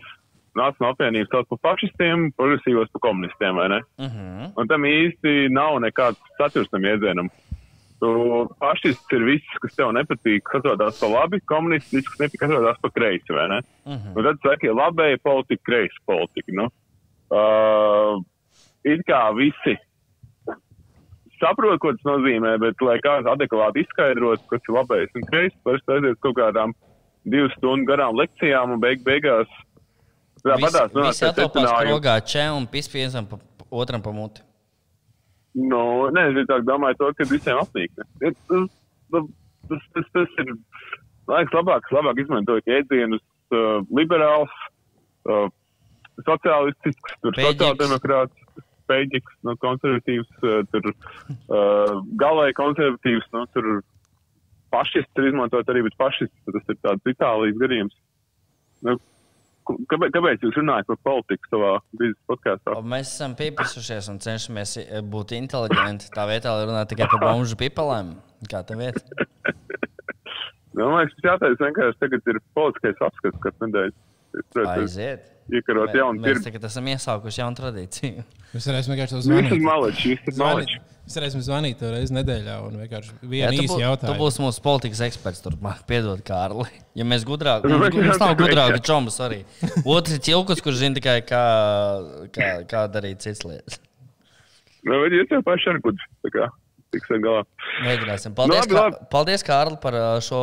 Nacionāla 0.53 0.93
apvienība 0.93 1.29
sauc 1.31 1.47
par 1.49 1.59
fašistiem, 1.65 2.27
progresīvos 2.37 2.91
par 2.93 3.01
komunistiem, 3.07 3.57
vai 3.57 3.69
ne? 3.73 3.79
Uh 3.97 4.05
-huh. 4.05 4.51
Un 4.57 4.67
tam 4.67 4.85
īsti 4.85 5.49
nav 5.49 5.79
nekāds 5.81 6.19
saturs 6.37 6.69
tam 6.69 6.85
jēdzienam. 6.85 7.29
Tu 7.99 8.09
fašists 8.59 9.15
ir 9.17 9.23
viss, 9.23 9.57
kas 9.61 9.75
tev 9.75 9.93
nepatīk, 9.97 10.43
kas 10.43 10.59
atrodas 10.59 10.99
pa 10.99 11.07
labi, 11.07 11.39
komunists, 11.45 11.93
viss, 11.93 12.09
kas 12.09 12.19
nepatīk, 12.19 12.39
kas 12.39 12.51
atrodas 12.51 12.77
pa 12.81 12.89
kreisi, 12.89 13.33
vai 13.33 13.47
ne? 13.49 13.59
Uh 13.85 13.93
-huh. 13.93 14.17
Un 14.17 14.23
tad 14.23 14.37
saka, 14.43 14.67
ja 14.67 14.73
labēja 14.73 15.17
politika, 15.23 15.63
kreisa 15.63 15.99
politika. 16.05 16.51
Nu. 16.51 16.69
Uh, 17.33 18.23
it 18.83 19.01
kā 19.07 19.33
visi 19.35 19.77
saprot, 21.43 21.77
ko 21.83 21.91
tas 21.95 22.07
nozīmē, 22.07 22.55
bet, 22.63 22.81
lai 22.85 22.97
kāds 23.03 23.29
adekvāti 23.29 23.83
izskaidrotu, 23.83 24.47
kas 24.51 24.63
ir 24.67 24.77
labējis 24.77 25.19
un 25.19 25.27
kreisa, 25.29 25.59
parasti 25.67 25.95
aiziet 25.97 26.23
kaut 26.23 26.39
kādām 26.39 26.73
divu 27.29 27.51
stundu 27.57 27.87
garām 27.91 28.17
lekcijām 28.19 28.75
un 28.75 28.81
beig 28.83 29.03
beigās. 29.05 29.51
Tā 30.43 30.57
padās, 30.59 30.91
visi 30.91 31.23
pie 31.23 31.29
atopās 31.29 31.69
secinājuma. 31.69 31.85
krogā 31.87 32.17
če 32.27 32.49
un 32.51 32.65
pis 32.71 32.89
viensam 32.91 33.27
pa, 33.29 33.39
otram 33.71 34.03
pa 34.03 34.11
muti. 34.15 34.43
Nu, 35.53 36.09
nē, 36.11 36.25
es 36.33 36.49
tā 36.49 36.57
domāju, 36.65 36.97
to, 36.99 37.11
ka 37.15 37.27
visiem 37.29 37.59
apnīk. 37.61 37.93
Tas, 38.19 38.37
tas, 38.49 39.27
tas, 39.69 39.83
tas, 39.93 40.07
tas 40.17 40.39
ir, 40.43 40.55
liekas, 41.29 41.55
labāk, 41.55 41.91
labāk 41.93 42.23
izmantojot 42.25 42.71
jēdzienus 42.71 43.21
uh, 43.53 43.85
liberāls, 43.93 44.55
uh, 45.29 45.45
sociālistisks, 46.25 47.15
sociāldemokrāts, 47.23 48.42
spēļģiks, 48.83 49.39
nu, 49.47 49.55
konservatīvs, 49.63 50.29
tur 50.73 50.91
uh, 50.91 51.95
galēji 52.21 52.57
konservatīvs, 52.59 53.31
nu, 53.35 53.45
tur 53.55 53.71
fašists 54.73 55.21
ir 55.21 55.31
izmantot 55.31 55.69
arī, 55.71 55.85
bet 55.87 55.97
fašists, 56.01 56.45
tas 56.49 56.69
ir 56.71 56.79
tāds 56.85 57.11
Itālijas 57.13 57.59
gadījums. 57.61 57.97
Nu, 58.83 58.97
kāpēc, 59.69 60.13
kāpēc 60.15 60.45
jūs 60.45 60.59
runājat 60.59 60.89
par 60.91 60.99
politiku 61.07 61.51
savā 61.51 61.73
biznesa 61.93 62.31
podkāstā? 62.31 62.77
Mēs 62.95 63.13
esam 63.15 63.37
piepisušies 63.39 64.09
un 64.13 64.19
cenšamies 64.23 64.77
būt 65.13 65.35
inteliģenti. 65.39 66.11
Tā 66.15 66.27
vietā, 66.29 66.57
lai 66.57 66.67
runātu 66.69 66.95
tikai 66.95 67.11
par 67.13 67.23
bomžu 67.29 67.59
pipelēm. 67.59 68.15
Kā 68.51 68.65
tev 68.67 68.83
iet? 68.83 68.99
Nu, 70.73 70.87
man 70.89 71.03
liekas, 71.03 71.13
tas 71.19 71.27
jāteic 71.27 71.59
vienkārši 71.61 71.99
tagad 72.01 72.29
ir 72.31 72.39
politiskais 72.57 73.01
apskats, 73.05 73.41
kas 73.43 73.59
nedēļas. 73.61 73.97
Aiziet. 74.67 75.29
Iekarot 75.51 75.89
Mē- 75.91 75.97
jaunu 75.99 76.21
Mēs 76.23 76.37
tirgu. 76.37 76.43
tagad 76.47 76.63
esam 76.69 76.85
iesākuši 76.87 77.39
jaunu 77.41 77.57
tradīciju. 77.59 78.21
Mēs 78.53 78.67
varēsim 78.69 78.93
vienkārši 78.93 79.17
Viss 79.17 79.27
ir 79.27 79.33
zvanīt. 79.33 79.61
maleči, 79.65 80.13
viss 80.23 80.37
ir 80.37 80.39
maleči. 80.39 80.77
Mēs 81.03 81.17
varēsim 81.19 81.41
zvanīt 81.43 81.81
reizi 81.83 82.15
nedēļā 82.15 82.53
un 82.63 82.77
vienkārši 82.79 83.11
vienu 83.27 83.49
tu, 83.57 83.63
īsu 83.65 83.73
bū, 83.73 83.75
tu 83.75 83.83
jautājumu. 83.83 84.19
būsi 84.21 84.39
mūsu 84.45 84.61
politikas 84.63 85.01
eksperts 85.09 85.43
turpmāk. 85.43 85.81
Piedod, 85.91 86.21
Kārli. 86.23 86.69
Ja 86.95 87.03
mēs 87.03 87.25
gudrāk, 87.27 87.67
Nu, 87.67 87.75
mums, 87.81 87.91
mēs 87.97 88.21
nav 88.23 88.37
gudrāk, 88.39 88.79
čombas 88.87 89.19
arī. 89.19 89.41
Otrs 89.83 90.15
ir 90.15 90.23
ķilkus, 90.29 90.63
kurš 90.63 90.79
zina 90.85 90.95
tikai, 90.95 91.17
kā, 91.27 91.43
kā, 92.31 92.49
kā 92.71 92.85
darīt 92.87 93.19
citas 93.25 93.43
lietas. 93.43 93.81
Nu, 94.87 94.95
bet 95.03 95.11
jūs 95.19 95.27
jau 95.35 95.43
paši 95.43 95.73
ar 95.75 95.81
gudri. 95.83 96.07
Tā 96.93 96.99
tiksiet 96.99 97.21
galā. 97.25 97.41
Mēģināsim. 97.81 98.33
Paldies, 98.37 98.67
labi, 98.69 98.93
Kā, 98.99 99.07
paldies 99.09 99.43
Kārli, 99.47 99.79
par 99.81 99.95
šo, 100.21 100.41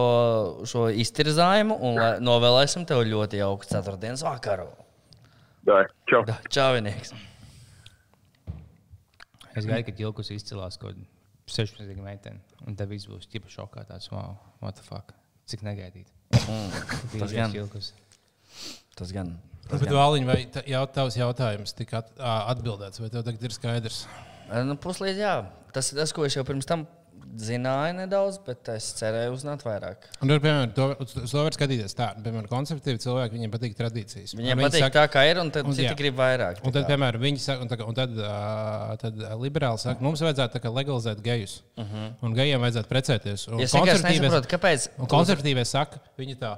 šo 0.66 0.88
iztirzājumu 0.90 1.76
un 1.78 1.94
lai- 2.00 2.16
novēlēsim 2.26 2.82
tev 2.90 3.04
ļoti 3.06 3.38
jauku 3.38 3.68
ceturtdienas 3.70 4.24
vakaru. 4.26 4.66
Dai, 5.64 5.84
čau. 6.10 6.24
Čāvinieks. 6.50 7.12
Es 9.58 9.66
gaidu, 9.66 9.90
ka 9.90 10.02
Ilkus 10.06 10.30
izcēlās 10.34 10.78
kaut 10.80 10.94
kādu 10.94 11.06
16 11.50 11.86
gadu 11.90 12.02
meiteni. 12.04 12.38
Un 12.66 12.76
tev 12.78 12.90
viss 12.94 13.06
būs 13.10 13.26
ķipa 13.30 13.50
šokā. 13.50 13.84
Tāds, 13.88 14.10
wow, 14.14 14.36
what 14.62 14.74
the 14.78 14.82
fuck. 14.86 15.14
Cik 15.50 15.62
negaidīt. 15.66 16.06
Mm, 16.34 16.74
tas 17.20 17.32
gan. 17.34 17.54
Ilkus. 17.58 17.92
Tas 18.98 19.10
gan. 19.14 19.36
Bet, 19.70 19.86
Vāliņ, 19.94 20.26
vai 20.26 20.38
ta- 20.50 20.62
jau 20.66 20.82
tavs 20.90 21.14
jautājums 21.18 21.74
tika 21.78 22.00
at, 22.02 22.10
atbildēts, 22.54 22.98
vai 23.02 23.10
tev 23.10 23.22
tagad 23.26 23.44
ir 23.46 23.54
skaidrs? 23.54 24.00
Nu, 24.66 24.78
Puslīdz, 24.80 25.20
jā. 25.20 25.34
Tas 25.74 25.92
ir 25.92 26.00
tas, 26.02 26.12
ko 26.14 26.24
es 26.26 26.34
jau 26.34 26.42
pirms 26.46 26.66
tam 26.66 26.86
zināju 27.38 27.94
nedaudz, 27.94 28.38
bet 28.42 28.68
es 28.74 28.88
cerēju 28.98 29.34
uzzināt 29.36 29.62
vairāk. 29.62 30.06
Un, 30.18 30.30
tur, 30.30 30.40
piemēram, 30.42 30.72
to, 30.74 30.88
to 31.06 31.44
var 31.44 31.54
skatīties 31.54 31.94
tā, 31.96 32.08
piemēram, 32.18 32.48
konservatīvi 32.50 33.02
cilvēki, 33.04 33.36
viņiem 33.36 33.52
patīk 33.54 33.76
tradīcijas. 33.78 34.34
Viņiem 34.34 34.56
Un 34.56 34.58
viņi 34.58 34.66
patīk 34.66 34.96
tā, 34.96 35.04
kā 35.12 35.24
ir, 35.30 35.40
un 35.42 35.52
tad 35.54 35.68
un 35.68 35.76
citi 35.76 35.86
jā. 35.86 35.96
grib 35.98 36.18
vairāk. 36.18 36.62
Un 36.64 36.72
tā 36.72 36.80
tad, 36.80 36.88
kā. 36.88 36.90
piemēram, 36.94 37.22
viņi 37.22 37.42
saka, 37.44 37.64
un, 37.64 37.70
tā, 37.70 37.78
un 37.86 37.98
tad, 38.00 38.18
uh, 38.18 38.92
tad 39.00 39.22
liberāli 39.42 39.82
saka, 39.82 40.04
mums 40.04 40.22
vajadzētu 40.26 40.56
tā 40.56 40.62
kā 40.64 40.74
legalizēt 40.74 41.22
gejus. 41.24 41.60
Uh 41.76 41.84
-huh. 41.84 42.12
Un 42.26 42.34
gejiem 42.34 42.66
vajadzētu 42.66 42.90
precēties. 42.90 43.48
Un 43.48 43.54
Mhm. 43.54 43.62
Es 43.62 43.74
nesaprotu, 43.74 44.48
kāpēc. 44.56 44.88
Un 44.98 45.06
konservatīvie 45.06 45.64
saka, 45.64 46.00
viņi 46.18 46.36
tā, 46.38 46.56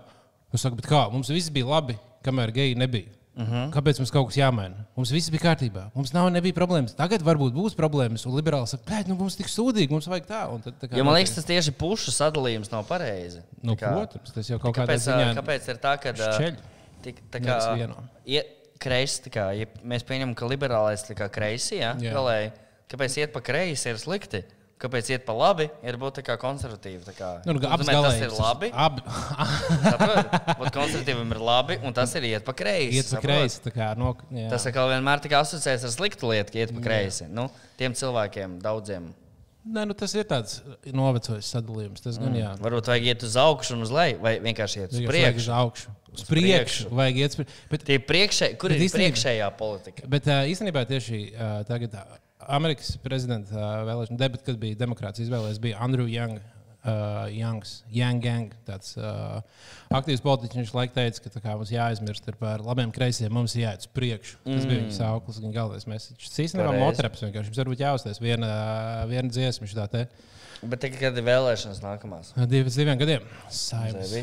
nu, 0.53 0.59
saka, 0.59 0.77
bet 0.77 0.87
kā, 0.87 1.11
mums 1.13 1.29
viss 1.29 1.51
bija 1.51 1.67
labi, 1.67 1.99
kamēr 2.25 2.53
geji 2.53 2.75
nebija. 2.75 3.09
Uh 3.35 3.43
Mhm. 3.43 3.53
-huh. 3.55 3.71
Kāpēc 3.73 3.99
mums 3.99 4.11
kaut 4.11 4.27
kas 4.29 4.37
jāmaina? 4.37 4.85
Mums 4.97 5.11
viss 5.11 5.31
bija 5.31 5.41
kārtībā. 5.55 5.91
Mums 5.95 6.13
nav 6.13 6.29
nebija 6.31 6.53
problēmas. 6.53 6.95
Tagad 6.95 7.23
varbūt 7.23 7.53
būs 7.55 7.75
problēmas. 7.75 8.27
Un 8.27 8.33
liberāli 8.37 8.67
saka, 8.69 8.85
ka 8.85 9.09
nu, 9.09 9.15
mums 9.15 9.37
tik 9.37 9.47
sūdīgi, 9.47 9.91
mums 9.91 10.07
vajag 10.07 10.27
tā. 10.27 10.63
Tad, 10.65 10.75
tā 10.83 10.89
kā 10.89 10.97
Jo 10.99 11.05
man 11.05 11.15
liekas, 11.15 11.35
tas 11.35 11.45
tieši 11.45 11.73
pušu 11.73 12.11
sadalījums 12.13 12.71
nav 12.71 12.85
pareizi. 12.87 13.41
nu, 13.63 13.73
kā- 13.75 13.89
protams, 13.95 14.33
tas 14.35 14.47
jau 14.51 14.59
kaut 14.59 14.77
kādā 14.77 14.97
ziņā 14.99 15.35
kāpēc 15.35 15.69
ir 15.69 15.77
tā, 15.77 15.97
ka 16.01 16.13
šķeļ. 16.13 16.57
tik, 17.03 17.23
tā 17.31 17.41
kā 17.41 17.97
ie- 18.27 18.45
kreisi, 18.79 19.23
tā 19.23 19.31
kā, 19.31 19.57
ja 19.59 19.67
mēs 19.85 20.03
pieņemam, 20.05 20.35
ka 20.35 20.45
liberālais 20.47 21.09
ir 21.11 21.17
kreisi, 21.31 21.79
ja? 21.79 21.95
Galēji, 21.95 22.53
kāpēc 22.91 23.17
iet 23.17 23.33
pa 23.33 23.41
kreisi 23.41 23.89
ir 23.89 23.97
slikti? 23.97 24.45
Kāpēc 24.83 25.09
iet 25.15 25.23
pa 25.23 25.35
labi, 25.39 25.69
ir 25.87 25.95
būt 26.01 26.17
tā 26.19 26.23
kā 26.27 26.35
konservatīvi? 26.43 27.05
Tā 27.07 27.13
kā, 27.15 27.29
Nu, 27.47 27.55
Tu 27.55 27.69
abas 27.71 27.87
domā, 27.87 27.93
tas 27.93 28.17
galējas. 28.19 28.25
ir 28.27 28.33
labi. 28.43 28.71
Ab? 28.75 28.99
Būt 30.63 30.75
konservatīvam 30.75 31.31
ir 31.37 31.41
labi, 31.43 31.77
un 31.87 31.95
tas 31.95 32.13
ir 32.19 32.27
iet 32.33 32.45
pa 32.47 32.55
kreisi. 32.57 32.99
iet 32.99 33.11
pa 33.15 33.21
kreisi. 33.23 33.63
kā 33.71 33.93
No, 33.99 34.15
jā. 34.35 34.49
Tas 34.51 34.67
atkal 34.67 34.91
vienmēr 34.91 35.23
asociēts 35.39 35.87
ar 35.87 35.93
sliktu 35.95 36.33
lietu, 36.33 36.53
ka 36.55 36.59
iet 36.65 36.75
pa 36.75 36.83
kreisi. 36.83 37.29
Nu, 37.31 37.47
tiem 37.79 37.95
cilvēkiem, 37.95 38.59
daudziem. 38.65 39.13
Nē, 39.63 39.85
nu, 39.87 39.95
tas 39.95 40.11
ir 40.19 40.25
tāds 40.27 40.57
novecojis 40.91 41.47
sadalījums. 41.55 42.03
Tas 42.03 42.19
gan 42.19 42.35
jā. 42.35 42.51
Varbūt 42.59 42.89
vajag 42.91 43.05
iet 43.13 43.23
uz 43.29 43.37
augšu 43.39 43.77
un 43.77 43.85
uz 43.87 43.93
leju, 43.95 44.19
vai 44.25 44.33
vienkārši 44.43 44.81
iet 44.83 44.97
uz 44.99 45.05
priekšu. 45.07 45.45
Uz 45.45 45.51
augšu. 45.61 45.93
Uz 46.13 46.25
priekšu. 46.27 46.89
Vajag 46.91 47.21
iet 47.23 47.31
uz 47.31 47.39
priekšu. 47.39 47.61
Bet, 47.71 47.87
priekšē, 48.11 48.49
kur 48.59 48.75
Bet 48.75 48.81
ir 48.81 48.87
īstenībā- 48.89 49.13
priekšējā 49.13 49.51
politika? 49.61 50.09
bet 50.11 50.27
uh, 50.27 50.43
īstenībā 50.51 50.83
tieši 50.91 51.21
uh, 51.31 51.63
tagad 51.71 51.95
uh, 51.95 52.19
Amerikas 52.51 52.97
prezidenta 53.03 53.55
uh, 53.55 53.83
vēlēšana 53.89 54.19
debata, 54.21 54.47
kad 54.49 54.59
bija 54.63 54.81
demokrāts 54.81 55.23
izvēlējies, 55.25 55.63
bija 55.63 55.83
Andrew 55.85 56.09
Young. 56.11 56.41
Uh, 56.83 57.29
Youngs, 57.31 57.85
Young 57.95 58.19
Gang, 58.19 58.55
tāds 58.67 58.97
uh, 58.99 59.37
aktīvs 59.95 60.19
politiķis. 60.25 60.59
Viņš 60.59 60.73
laikam 60.75 60.97
teica, 60.97 61.23
ka 61.23 61.43
kā, 61.45 61.53
mums 61.55 61.71
jāaizmirst 61.71 62.27
ir 62.27 62.35
par 62.41 62.65
labiem 62.67 62.91
kreisiem, 62.91 63.31
mums 63.31 63.55
jāiet 63.55 63.85
uz 63.85 63.91
priekšu. 63.95 64.41
Tas 64.43 64.65
mm. 64.65 64.67
bija 64.67 64.81
viņa 64.81 64.97
sauklis, 64.97 65.39
viņa 65.45 65.55
galvenais 65.55 65.87
message. 65.87 66.27
Tas 66.27 66.43
īstenībā 66.43 66.73
motraps 66.81 67.23
vienkārši. 67.23 67.53
Jums 67.53 67.61
varbūt 67.63 67.85
jāuztais 67.85 68.19
viena, 68.19 68.51
viena 69.07 69.31
dziesma 69.31 69.71
šitā 69.71 69.87
te. 69.95 70.03
Bet 70.63 70.79
tagad, 70.83 70.99
kad 71.01 71.17
ir 71.19 71.25
vēlēšanas 71.27 71.81
nākamās, 71.83 72.29
Divi 72.47 72.67
pēc 72.69 72.77
diviem 72.79 72.99
gadiem. 72.99 73.25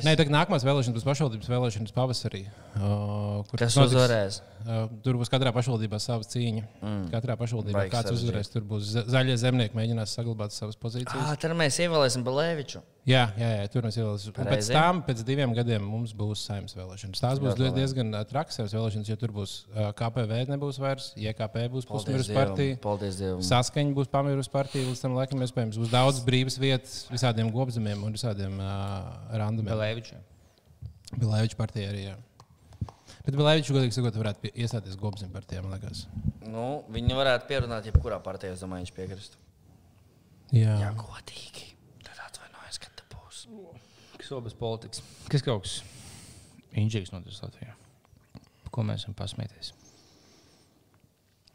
Nē, 0.04 0.14
tagad 0.20 0.32
nākamās 0.32 0.64
vēlēšanas 0.64 0.96
būs 0.96 1.08
pašvaldības 1.08 1.50
vēlēšanas 1.52 1.96
pavasarī. 1.96 2.46
Uh, 2.76 3.42
kas 3.56 3.76
notiks- 3.76 3.88
uzvarēs? 3.90 4.38
Uh, 4.40 4.59
tur 5.04 5.16
būs 5.20 5.30
katrā 5.32 5.52
pašvaldībā 5.56 5.98
savs 6.04 6.28
cīņa. 6.34 6.64
Mm. 6.82 7.04
Katrā 7.14 7.36
pašvaldībā 7.40 7.78
Baigi 7.80 7.94
kāds 7.94 8.12
uzvarēs. 8.14 8.52
Tur 8.54 8.64
būs 8.68 8.90
za- 8.94 9.04
zaļie 9.08 9.36
zemnieki, 9.40 9.76
mēģinās 9.78 10.14
saglabāt 10.18 10.52
savas 10.56 10.76
pozīcijas. 10.76 11.16
Ah, 11.16 11.36
tad 11.40 11.52
mēs 11.58 11.80
ievēlēsim 11.80 12.24
Balēviču. 12.28 12.82
Jā, 13.10 13.24
jā, 13.40 13.50
jā, 13.58 13.70
tur 13.74 13.82
mēs 13.88 13.98
ievēlēsim. 13.98 14.36
Un 14.38 14.46
Pēc 14.52 14.68
tam, 14.70 15.02
pēc 15.08 15.24
diviem 15.26 15.54
gadiem, 15.58 15.82
mums 15.82 16.12
būs 16.14 16.44
saimnes 16.46 16.76
vēlēšanas. 16.78 17.22
Tās 17.24 17.40
būs 17.42 17.56
labi. 17.58 17.72
diezgan 17.80 18.12
trakas 18.30 18.60
saimnes 18.60 18.76
vēlēšanas, 18.78 19.10
jo 19.10 19.16
tur 19.18 19.32
būs 19.34 19.54
uh, 19.74 19.90
KPV 19.98 20.44
nebūs 20.52 20.78
vairs, 20.84 21.14
JKP 21.18 21.66
būs 21.74 21.88
Dievam. 22.30 22.46
partija. 22.46 22.78
Paldies 22.84 23.18
Dievam. 23.18 23.42
Saskaņa 23.42 23.96
būs 23.98 24.12
pamirusi 24.12 24.52
partija, 24.54 24.86
līdz 24.86 25.02
tam 25.02 25.16
laikam 25.18 25.42
iespējams 25.42 25.80
būs 25.82 25.90
daudz 25.90 26.22
brīvas 26.28 26.60
vietas 26.62 27.08
visādiem 27.10 27.50
gobzemiem 27.52 28.04
un 28.04 28.14
visādiem 28.14 28.60
uh, 28.60 29.10
randumiem. 29.34 29.72
Belēvičiem. 29.74 30.22
Bilēviča 31.18 31.58
partija 31.58 31.90
arī. 31.90 32.04
Jā. 32.12 32.18
Bet 33.30 33.38
Bilēviča, 33.38 33.74
godīgi 33.76 33.94
sakot, 33.94 34.16
varētu 34.18 34.50
iestāties 34.58 34.96
gobzem 34.98 35.30
partijā, 35.30 35.62
man 35.62 35.76
liekas. 35.76 36.08
Nu, 36.50 36.64
viņi 36.90 37.14
varētu 37.14 37.46
pierunāt, 37.46 37.86
jebkurā 37.86 38.18
partijā, 38.26 38.56
es 38.56 38.64
domāju, 38.64 38.88
viņš 38.88 38.94
piekristu. 38.96 39.38
Jā, 40.50 40.80
Jā, 40.82 40.88
godīgi. 40.98 41.68
Tad 42.08 42.24
atvainojos, 42.26 42.80
ka 42.82 42.90
tā 42.98 43.06
būs. 43.14 43.44
Sobas 44.26 44.58
politikas. 44.58 45.04
Kas 45.30 45.46
kaut 45.46 45.62
kas 45.68 45.76
inžīgs 46.74 47.14
noticis 47.14 47.44
Latvijā? 47.46 47.76
Par 48.66 48.74
ko 48.74 48.88
mēs 48.90 49.06
varam 49.06 49.20
pasmieties? 49.22 49.76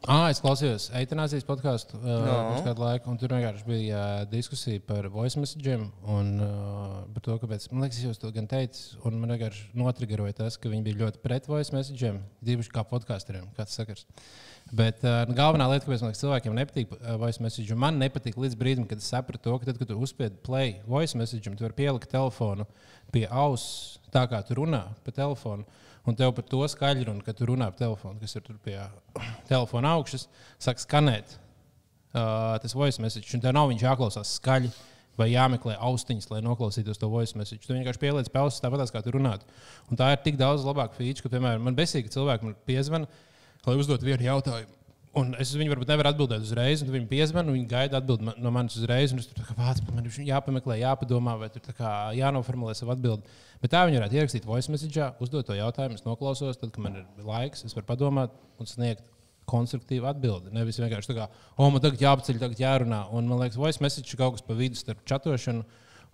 Ah, 0.05 0.27
es 0.29 0.37
klausījos 0.37 0.91
eitanāzijas 0.93 1.45
podkāstu 1.47 1.97
uh, 1.97 2.03
No. 2.05 2.33
pirms 2.51 2.65
kādu 2.67 2.83
laiku, 2.83 3.09
un 3.09 3.17
tur 3.17 3.31
vienkārši 3.33 3.65
bija 3.65 4.01
uh, 4.21 4.25
diskusija 4.29 4.81
par 4.85 5.07
voice 5.09 5.39
messagiem 5.41 5.87
un 6.13 6.27
uh, 6.45 6.99
par 7.15 7.23
to, 7.25 7.37
kāpēc. 7.41 7.65
Man 7.71 7.87
liekas, 7.87 8.03
jau 8.03 8.11
to 8.21 8.29
gan 8.35 8.45
teicu, 8.51 8.99
un 9.09 9.17
man 9.21 9.33
vienkārši 9.33 9.71
notrigeroja 9.81 10.35
tas, 10.43 10.59
ka 10.61 10.69
viņi 10.69 10.85
bija 10.85 10.99
ļoti 10.99 11.21
pret 11.23 11.49
voice 11.49 11.73
messagiem, 11.73 12.19
divi 12.45 12.67
kā 12.69 12.83
podkāsteriem, 12.85 13.47
kāds 13.57 13.73
sakars. 13.79 14.05
Bet 14.75 15.01
uh, 15.05 15.23
galvenā 15.37 15.71
lieta, 15.71 15.87
kāpēc 15.87 16.03
man 16.05 16.13
liekas, 16.13 16.21
cilvēkiem 16.21 16.59
nepatīk 16.59 16.93
uh, 16.99 17.15
voice 17.21 17.41
message, 17.41 17.79
man 17.85 17.97
nepatīk 18.01 18.37
līdz 18.41 18.59
brīdim, 18.61 18.85
kad 18.91 19.01
es 19.01 19.09
sapratu 19.09 19.47
to, 19.47 19.57
ka 19.61 19.71
tad, 19.71 19.81
kad 19.81 19.89
tu 19.89 19.97
uzspied 20.05 20.37
play 20.45 20.83
voice 20.85 21.17
message, 21.17 21.49
tu 21.49 21.65
vari 21.65 21.79
pielikt 21.81 22.13
telefonu 22.13 22.69
pie 23.13 23.25
auss, 23.31 23.97
tā 24.13 24.27
kā 24.29 24.43
tu 24.45 24.59
runā 24.61 24.85
pa 25.01 25.13
telefonu. 25.17 25.65
Un 26.05 26.17
tev 26.17 26.35
par 26.37 26.45
to 26.45 26.61
skaļi 26.69 27.07
runā, 27.07 27.23
kad 27.25 27.37
tu 27.37 27.47
runā 27.49 27.71
pa 27.73 27.79
telefonu, 27.79 28.19
kas 28.21 28.37
ir 28.37 28.43
tur 28.45 28.59
pie 28.61 28.77
telefona 29.49 29.95
augšas, 29.97 30.27
sāk 30.61 30.81
skanēt 30.83 31.37
uh, 31.37 32.57
tas 32.61 32.75
voice 32.77 33.01
message. 33.01 33.31
Un 33.33 33.41
tev 33.41 33.55
nav 33.57 33.71
viņš 33.71 33.87
jāklausās 33.87 34.35
skaļi. 34.39 34.73
Vai 35.15 35.29
jāmeklē 35.31 35.77
austiņas, 35.79 36.25
lai 36.27 36.41
noklausītos 36.43 36.99
to 36.99 37.07
voice 37.07 37.37
message. 37.39 37.63
Tu 37.63 37.71
vienkārši 37.71 38.01
pieliec 38.01 38.27
pauses 38.33 38.59
tāpat, 38.59 38.81
kā 38.91 38.99
tu 38.99 39.13
runātu. 39.15 39.47
Un 39.87 39.95
tā 39.95 40.09
ir 40.11 40.17
tik 40.25 40.35
daudz 40.35 40.65
labāka 40.67 40.97
feature, 40.97 41.23
ka, 41.23 41.31
piemēram, 41.31 41.63
man 41.63 41.77
besīgi 41.77 42.11
cilvēki 42.11 42.49
man 42.49 42.57
piezvana, 42.67 43.07
lai 43.63 43.77
uzdot 43.79 44.03
vienu 44.03 44.27
jautājumu. 44.27 44.75
Un 45.15 45.31
es 45.39 45.53
viņu 45.55 45.71
varbūt 45.71 45.87
nevaru 45.87 46.09
atbildēt 46.11 46.43
uzreiz, 46.43 46.81
un 46.83 46.89
viņi 46.91 47.07
piezvan, 47.07 47.47
un 47.47 47.55
viņi 47.55 47.69
gaida 47.71 48.01
atbildi 48.01 48.25
ma- 48.27 48.33
no 48.35 48.51
manis 48.51 48.75
uzreiz. 48.75 49.13
Es 49.15 49.29
tur 49.31 49.47
kā 49.47 49.55
man 49.95 50.03
ir 50.03 50.11
jāpameklē, 50.27 50.75
jāpadomā, 50.81 51.37
vai 51.39 51.47
tur 51.53 51.61
jānoformulē 52.19 52.75
savu 52.75 52.91
atbildi. 52.91 53.23
Bet 53.61 53.71
tā 53.71 53.85
viņi 53.87 54.01
varētu 54.01 54.17
ierakstīt 54.19 54.45
voice 54.45 54.69
message, 54.69 54.99
uzdot 55.23 55.47
to 55.47 55.55
jautājumu, 55.55 55.95
es 55.95 56.03
noklausos, 56.03 56.59
tad, 56.59 56.73
kad 56.75 56.83
man 56.83 56.99
ir 56.99 57.23
laiks, 57.23 57.63
es 57.63 57.73
varu 57.77 57.87
padomāt 57.87 58.35
un 58.59 58.67
sniegt 58.67 59.07
konstruktīvu 59.47 60.09
atbildi. 60.09 60.51
Nevis 60.51 60.81
vienkārši 60.81 61.13
tā 61.13 61.15
kā, 61.21 61.29
o, 61.55 61.69
man 61.69 61.79
tagad 61.79 62.01
jāpaceļ, 62.01 62.41
tagad 62.41 62.59
jārunā. 62.59 63.05
Un 63.15 63.27
man 63.29 63.39
liekas, 63.39 63.59
voice 63.61 63.79
message 63.83 64.17
kaut 64.19 64.35
kas 64.35 64.43
pa 64.45 64.57
vidu 64.57 64.75
starp 64.75 65.05
čatošanu 65.07 65.63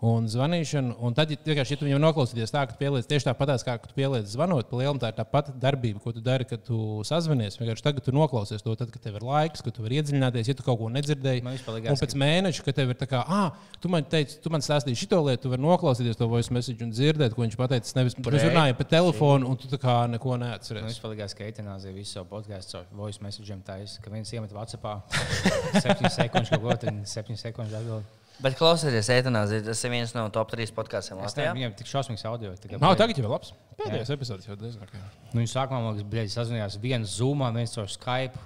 un 0.01 0.25
zvanīšanu. 0.25 0.95
Un 1.05 1.13
tad, 1.13 1.29
ja 1.29 1.37
vienkārši, 1.45 1.75
ja 1.75 1.79
tu 1.79 1.85
viņam 1.85 2.01
noklausīties 2.01 2.49
tā, 2.53 2.63
ka 2.65 2.77
pieliec 2.79 3.05
tieši 3.05 3.27
tāpat, 3.27 3.51
kā 3.67 3.75
tu 3.83 3.93
pieliec 3.93 4.25
zvanot, 4.31 4.65
pa 4.69 4.79
lielam 4.79 4.97
tā 5.01 5.11
ir 5.11 5.17
tā 5.19 5.25
pati 5.29 5.53
darbība, 5.61 6.01
ko 6.01 6.13
tu 6.15 6.23
dari, 6.25 6.47
kad 6.49 6.63
tu 6.65 6.77
sazvanies. 7.05 7.59
Vienkārši 7.61 7.85
tagad 7.85 8.05
tu 8.07 8.13
noklausies 8.15 8.65
to, 8.65 8.73
tad, 8.79 8.89
kad 8.93 9.03
tev 9.03 9.19
ir 9.19 9.25
laiks, 9.27 9.61
kad 9.61 9.75
tu 9.77 9.85
vari 9.85 9.99
iedziļināties, 10.01 10.49
ja 10.49 10.55
tu 10.57 10.65
kaut 10.65 10.79
ko 10.81 10.89
nedzirdēji. 10.93 11.43
Man 11.45 11.57
vispār 11.57 11.77
Un 11.91 11.99
pēc 12.01 12.15
mēneša, 12.17 12.63
kad 12.65 12.79
tev 12.79 12.93
ir 12.93 12.97
tā 12.97 13.07
kā, 13.11 13.21
ah, 13.27 13.51
tu 13.83 13.91
man 13.93 14.07
teici, 14.09 14.39
tu 14.41 14.49
man 14.53 14.65
stāstīji 14.65 15.03
šo 15.03 15.21
lietu, 15.27 15.43
tu 15.45 15.51
vari 15.53 15.61
noklausīties 15.61 16.17
to 16.17 16.27
voice 16.31 16.53
message 16.53 16.81
un 16.85 16.93
dzirdēt, 16.95 17.35
ko 17.37 17.45
viņš 17.45 17.59
pateicis. 17.59 17.93
Nevis 17.97 18.17
mēs 18.17 18.25
Brei. 18.25 18.47
runājam 18.49 18.77
pa 18.81 18.87
telefonu, 18.95 19.51
un 19.53 19.59
tu 19.61 19.69
tā 19.69 19.77
kā 19.81 19.99
neko 20.09 20.33
Man 20.37 20.47
neatceries. 20.47 20.87
vispār 20.89 21.13
likās, 21.13 21.35
ka 21.37 21.45
eitanāzija 21.45 21.93
visu 21.93 22.17
savu 22.17 22.29
podkāstu 22.31 22.79
ar 22.81 22.89
voice 22.95 23.21
message'iem 23.21 23.61
taisa, 23.65 24.01
ka 24.01 24.09
viens 24.09 24.33
iemet 24.33 24.51
Whatsappā 24.55 24.97
7 25.85 26.09
sekundes 26.09 26.49
ko, 26.57 26.73
tad 26.73 27.05
7 27.05 27.37
sekundes 27.37 27.77
atbild. 27.77 28.20
Bet 28.41 28.55
klausieties, 28.57 29.09
eitanāzija, 29.13 29.61
tas 29.67 29.83
ir 29.85 29.91
viens 29.93 30.13
no 30.17 30.23
top 30.33 30.49
3 30.53 30.71
podkāstiem 30.73 31.19
Es 31.21 31.35
Latvijā. 31.35 31.51
viņiem 31.53 31.75
tik 31.77 31.89
šausmīgs 31.91 32.23
audio. 32.25 32.53
tā 32.57 32.71
kā, 32.71 32.79
Nav, 32.81 32.95
tagad 32.97 33.17
jau 33.21 33.29
labs. 33.29 33.51
Pēdējais 33.77 34.09
epizodes 34.15 34.47
jau 34.49 34.55
diezgan. 34.57 34.87
Nu, 35.33 35.41
viņi 35.43 35.51
sākumā 35.53 35.81
man 35.83 35.93
liekas, 35.97 36.09
bļeļ, 36.09 36.31
sazvanījās 36.33 36.79
viens 36.81 37.13
Zoomā, 37.19 37.51
viens 37.53 37.75
caur 37.75 37.87
Skype. 37.91 38.39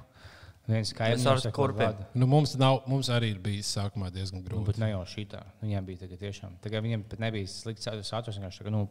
Viens 0.68 0.90
Skype. 0.90 1.14
Es 1.16 1.24
varu 1.24 1.38
mums 1.38 1.46
tā 1.46 1.52
kā 1.54 1.56
turpin. 1.62 1.86
vada. 1.86 2.08
Nu, 2.18 2.26
mums, 2.28 2.56
nav, 2.58 2.82
mums 2.90 3.08
arī 3.14 3.32
ir 3.36 3.40
bijis 3.40 3.70
sākumā 3.78 4.12
diezgan 4.12 4.42
Nu, 4.42 4.48
grūti. 4.50 4.66
Bet 4.72 4.80
ne 4.82 4.90
jau 4.90 5.04
šitā. 5.06 5.44
Viņiem 5.62 5.86
bija 5.86 6.04
tagad 6.04 6.20
tiešām. 6.26 6.56
Tagad 6.64 6.84
viņiem 6.84 7.04
pat 7.08 7.20
nebija 7.22 7.48
slikts 7.48 7.86
saturs. 7.86 8.40
Vienkārši 8.40 8.64
tā 8.64 8.66
kā, 8.66 8.72
nu, 8.74 8.88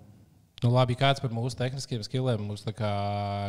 Nu, 0.64 0.70
labi, 0.72 0.94
kāds 0.96 1.20
par 1.20 1.32
mūsu 1.34 1.58
tehniskiem 1.58 2.00
skilliem 2.06 2.40
mums 2.48 2.62
tā 2.64 2.72
kā 2.72 2.90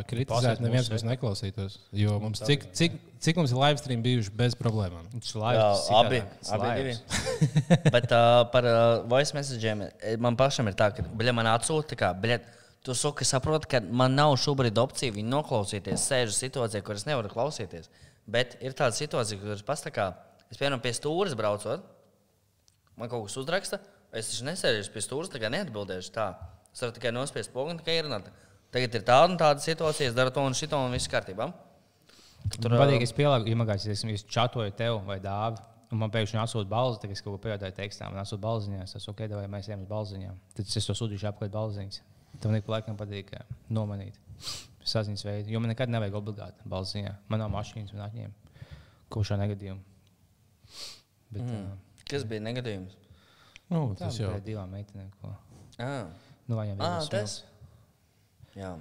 kritizēt, 0.09 0.34
Pasaka 0.34 0.63
neviens 0.66 0.89
mums 0.91 1.05
neklausītos. 1.07 1.78
Jo 1.95 2.18
mums, 2.20 2.41
cik, 2.43 2.66
cik, 2.76 2.97
cik 3.24 3.38
mums 3.39 3.53
ir 3.53 3.59
live 3.61 3.80
stream 3.80 4.01
bijuši 4.03 4.34
bez 4.36 4.57
problēmām? 4.59 5.05
tas 5.13 5.30
Jā, 5.55 5.70
abi, 5.95 6.20
abi 6.57 6.72
divi. 6.82 6.97
Bet 7.95 8.09
uh, 8.09 8.41
par 8.51 8.68
uh, 8.68 8.82
voice 9.07 9.38
messageiem 9.38 9.86
eh, 9.88 10.18
man 10.20 10.36
pašam 10.39 10.68
ir 10.68 10.76
tā, 10.76 10.89
ka 10.97 11.05
bļa, 11.07 11.34
man 11.38 11.47
atsūta, 11.53 11.95
ka 12.01 12.09
bļa, 12.20 12.41
tu 12.84 12.95
suki 12.97 13.24
saproti, 13.28 13.70
ka 13.72 13.82
man 13.86 14.18
nav 14.20 14.36
šobrīd 14.43 14.82
opcija 14.82 15.16
viņu 15.16 15.32
noklausīties. 15.38 16.03
Sēžu 16.11 16.36
situācijā, 16.36 16.84
kur 16.84 16.99
es 16.99 17.07
nevaru 17.07 17.32
klausīties. 17.32 17.88
Bet 18.28 18.57
ir 18.59 18.76
tāda 18.76 18.97
situācija, 18.97 19.39
kur 19.39 19.53
es 19.55 19.63
pasakā, 19.63 20.09
es 20.51 20.59
piemēram 20.59 20.84
pie 20.84 20.91
stūres 20.97 21.38
braucot, 21.39 21.88
man 22.99 23.07
kaut 23.11 23.30
kas 23.30 23.39
uzraksta, 23.39 23.80
es 24.11 24.34
taču 24.34 24.49
nesēžu 24.49 24.91
pie 24.91 25.05
stūres, 25.05 25.32
tā 25.32 25.39
kā 25.39 25.53
neatbildēšu 25.55 26.13
tā. 26.20 26.28
Es 26.76 26.84
varu 26.84 26.92
tikai 26.98 27.14
nospiest 27.16 27.54
pogu 27.54 27.72
un 27.72 27.78
tikai 27.80 28.02
ierunāt. 28.02 28.28
Tagad 28.76 28.98
ir 28.98 29.06
tāda 29.08 29.30
un 29.32 29.38
tāda 29.40 29.64
situācija, 29.64 30.10
es 30.12 30.18
daru 30.18 30.34
to 30.36 30.44
un 30.44 30.58
šito 30.58 30.76
un 30.84 30.92
viss 30.92 31.08
kārtībā. 31.08 31.48
Tur 32.58 32.76
patīk, 32.76 33.06
es 33.06 33.14
pielāgoju, 33.16 33.54
iemācījos, 33.56 33.88
es, 33.94 34.04
es 34.12 34.26
čatoju 34.36 34.74
tev 34.76 35.00
vai 35.08 35.18
dāvi. 35.24 35.64
Un 35.94 36.02
man 36.02 36.12
pēkšņi 36.12 36.42
atsūta 36.42 36.68
balzi, 36.68 37.00
tad 37.00 37.14
es 37.14 37.22
kaut 37.24 37.38
ko 37.38 37.42
pajautāju 37.46 37.78
tekstā. 37.78 38.10
Man 38.12 38.20
atsūta 38.20 38.44
balziņā, 38.44 38.82
es 38.84 38.98
esmu 39.00 39.14
ok, 39.14 39.24
vai 39.38 39.46
mēs 39.54 39.70
ejam 39.70 39.86
uz 39.86 39.90
balziņām. 39.90 40.42
Tad 40.58 40.76
es 40.82 40.90
to 40.90 40.96
sūtīšu 40.98 41.30
apkārt 41.30 41.54
balziņas. 41.54 42.02
Tam 42.44 42.52
neko 42.52 42.74
laikam 42.74 42.98
patīk 43.00 43.32
nomanīt. 43.72 44.20
Saziņas 44.86 45.24
veidu. 45.26 45.54
Jo 45.54 45.62
man 45.64 45.72
nekad 45.72 45.94
nevajag 45.94 46.20
obligāti 46.20 46.68
balziņā. 46.70 47.16
Man 47.32 47.42
nav 47.46 47.54
mašīnas, 47.54 47.94
man 47.96 48.10
atņem 48.10 48.36
kaut 49.14 49.30
šā 49.30 49.40
negadījumā. 49.40 49.80
Bet, 51.32 51.42
mm. 51.46 51.72
Kas 52.10 52.26
bija 52.28 52.44
negadījums? 52.44 52.98
Nu, 53.72 53.88
tas 53.98 54.20
jau 54.20 54.36
ir 54.36 54.44
divām 54.46 54.74
meitenēm. 54.76 55.10
ko. 55.22 55.32
Ah, 55.82 56.12
Nu, 56.46 56.60
viņam 56.60 56.82
ah 56.86 57.00
ir 57.02 57.10
tas. 57.10 57.39
Jā. 58.56 58.76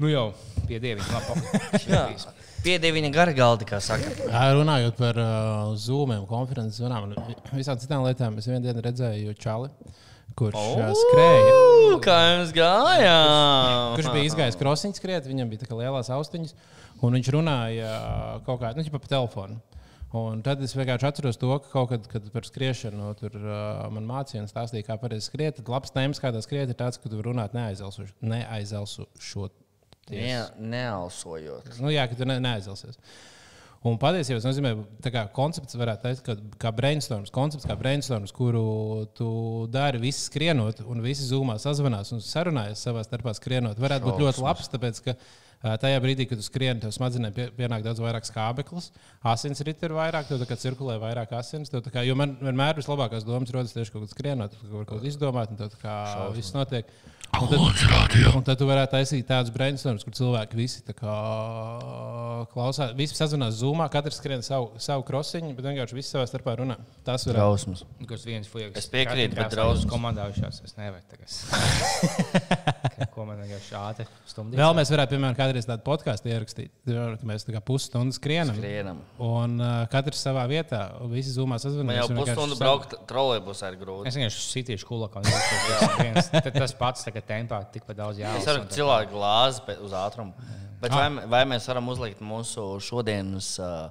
Nu 0.00 0.10
jau 0.10 0.30
pie 0.68 0.80
dieviem. 0.82 1.04
Jā. 1.92 2.04
Piedēviņa 2.60 3.10
gara 3.14 3.32
galdi, 3.32 3.64
kā 3.68 3.78
saka. 3.80 4.10
Jā, 4.28 4.42
runājot 4.56 4.98
par 4.98 5.16
uh, 5.20 5.70
zūmiem, 5.80 6.26
konferences 6.28 6.80
zvanām 6.80 7.08
un 7.08 7.14
visām 7.56 7.78
citām 7.80 8.04
lietām, 8.04 8.36
es 8.36 8.48
vienā 8.50 8.60
dienā 8.66 8.82
redzēju 8.84 9.32
Čāli, 9.40 9.70
kurš 10.36 10.58
oh! 10.60 10.90
skrēja. 11.00 11.54
Kā 12.04 12.18
jums 12.34 12.52
gāja? 12.56 13.16
Kurš 13.96 14.10
bija 14.12 14.28
izgājis 14.28 14.60
krosiņš 14.60 15.00
skriet, 15.00 15.28
viņam 15.30 15.52
bija 15.52 15.64
tā 15.64 15.70
kā 15.70 15.80
lielās 15.80 16.12
austiņas, 16.12 16.52
un 17.00 17.16
viņš 17.16 17.32
runāja 17.38 17.94
uh, 17.96 18.36
kaut 18.44 18.60
kādā, 18.60 18.76
nu, 18.76 18.92
pa 18.92 19.08
telefonu. 19.08 19.56
Un 20.16 20.40
tad 20.42 20.58
es 20.66 20.72
vienkārši 20.74 21.06
atceros 21.06 21.38
to, 21.38 21.50
ka 21.62 21.70
kaut 21.70 21.92
kad, 21.92 22.06
kad 22.10 22.24
par 22.34 22.46
skriešanu 22.46 23.12
tur 23.20 23.36
uh, 23.38 23.84
man 23.94 24.08
mācīja 24.08 24.42
stāstīja, 24.50 24.88
kā 24.88 24.96
pareizi 24.98 25.28
skriet. 25.28 25.60
Tad 25.60 25.70
labs 25.70 25.94
tēmas, 25.94 26.18
kā 26.22 26.32
tā 26.34 26.42
skriet, 26.42 26.72
ir 26.72 26.78
tāds, 26.78 26.98
ka 26.98 27.12
tu 27.12 27.20
runāt 27.22 27.54
neaizelsušot. 27.54 28.16
Ne, 30.10 30.40
nealsojot. 30.58 31.76
Nu, 31.78 31.92
jā, 31.94 32.08
ka 32.10 32.18
tu 32.18 32.26
ne, 32.26 32.40
neaizelsies. 32.42 32.98
Un 33.86 33.94
patiesībā 33.96 34.36
tas 34.36 34.44
nozīmē, 34.44 34.74
ka 35.06 35.22
koncepts 35.32 35.78
varētu 35.78 36.04
teikt, 36.04 36.26
ka 36.26 36.34
kā 36.60 36.72
brainstorms, 36.76 37.30
koncepts 37.32 37.64
kā 37.68 37.78
brainstorms, 37.80 38.34
kuru 38.36 39.06
tu 39.16 39.30
dari 39.72 40.02
visi 40.02 40.26
skrienot, 40.26 40.82
un 40.90 41.00
visi 41.04 41.24
zūmā 41.30 41.56
sazvanās 41.62 42.12
un 42.12 42.20
sarunājas 42.20 42.82
savā 42.84 43.06
starpā 43.06 43.32
skrienot, 43.38 43.80
varētu 43.80 44.10
būt 44.10 44.20
ļoti 44.26 44.44
labs. 44.44 44.68
Tāpēc, 44.74 45.00
tajā 45.60 46.00
brīdī, 46.00 46.24
kad 46.30 46.40
tu 46.40 46.44
skrieni, 46.46 46.80
tev 46.80 46.94
smadzenēm 46.96 47.34
pie- 47.36 47.50
pienāk 47.56 47.82
daudz 47.84 48.00
vairāk 48.00 48.24
skābeklis, 48.24 48.90
asins 49.28 49.60
rīt 49.66 49.82
ir 49.84 49.92
vairāk, 49.96 50.28
tev 50.30 50.44
cirkulē 50.56 50.96
vairāk 51.02 51.32
asins. 51.36 51.68
Kā, 51.70 52.04
jo 52.06 52.14
man 52.16 52.36
vienmēr 52.40 52.78
vislabākās 52.80 53.26
domas 53.28 53.50
rodas 53.52 53.72
tieši 53.76 53.92
kaut 53.92 54.06
kad 54.08 54.14
skrienot, 54.16 54.56
tu 54.56 54.84
kaut 54.84 54.86
ko 54.88 55.00
izdomāt, 55.04 55.50
un 55.52 55.56
tev 55.60 55.76
kā 55.82 56.30
viss 56.36 56.54
notiek. 56.56 56.88
Un 57.40 57.46
tad, 57.46 57.60
un 58.34 58.42
tad 58.42 58.58
tu 58.58 58.66
varētu 58.66 58.90
taisīt 58.96 59.22
tādus 59.28 59.52
brainstormus, 59.54 60.02
kur 60.02 60.12
cilvēki 60.18 60.56
visi 60.58 60.82
kā 60.82 61.12
klausās, 62.50 62.90
visi 62.98 63.14
sazvanās 63.14 63.54
zūmā, 63.60 63.86
katrs 63.92 64.18
skrien 64.18 64.42
savu, 64.42 64.72
savu 64.82 65.04
krosiņu, 65.06 65.52
bet 65.54 65.68
vienkārši 65.68 65.94
visi 65.94 66.10
savā 66.10 66.26
starpā 66.26 66.56
runā. 66.58 66.74
Tas 67.06 67.28
varētu 67.28 67.38
Drausmas. 67.38 67.84
Kas 68.10 68.26
viens 68.26 68.50
fujiks. 68.50 68.74
Es 68.82 68.90
piekrītu, 68.90 69.38
bet 69.38 69.54
drausmas. 69.54 69.86
komandājušās. 69.92 70.58
Es 70.66 70.74
nevaru 70.80 71.06
tagad. 71.12 71.30
Ko 73.14 73.24
man 73.28 73.38
vienkārši 73.40 73.74
ātri 73.78 74.04
stumdīt? 74.28 74.58
Vēl 74.60 74.74
mēs 74.76 74.90
varētu, 74.92 75.14
piemēram, 75.14 75.36
kādreiz 75.38 75.66
tādu 75.68 75.84
podkāstu 75.86 76.30
ierakstīt. 76.30 76.72
Mēs 77.26 77.46
tā 77.48 77.54
kā 77.56 77.62
pusstundu 77.64 78.12
skrienam. 78.16 78.56
Skrienam. 78.58 79.00
Un 79.24 79.56
uh, 79.60 79.74
katrs 79.92 80.20
savā 80.26 80.44
vietā, 80.50 80.82
un 81.00 81.10
visi 81.14 81.32
zūmā 81.34 81.56
Man 81.56 81.62
sazvanās. 81.62 82.00
jau 82.02 82.16
pusstundu 82.20 82.58
braukt 82.60 82.96
trolēļbusā 83.10 83.72
ir 83.72 83.78
grūti. 83.80 84.08
Es 84.10 84.18
vienkārši 84.20 84.46
sitīšu 84.52 84.88
kulakā. 84.90 85.22
tas 85.24 85.96
viens- 86.00 86.30
tad 86.34 86.52
Tas 86.60 86.74
pats 86.76 87.04
tagad 87.08 87.24
tempā 87.28 87.62
tikpat 87.72 87.96
daudz 87.96 88.18
Es 88.18 88.24
jāsaka. 88.26 88.58
varu 88.58 88.74
cilvēku 88.76 89.16
glāzi 89.16 89.78
uz 89.80 89.92
ātrumu. 89.96 90.32
Bet 90.80 90.92
vai, 90.96 91.08
vai 91.28 91.44
mēs 91.44 91.66
varam 91.68 91.88
uzlikt 91.92 92.20
mūsu 92.24 92.80
šodienas 92.80 93.54
uh, 93.60 93.90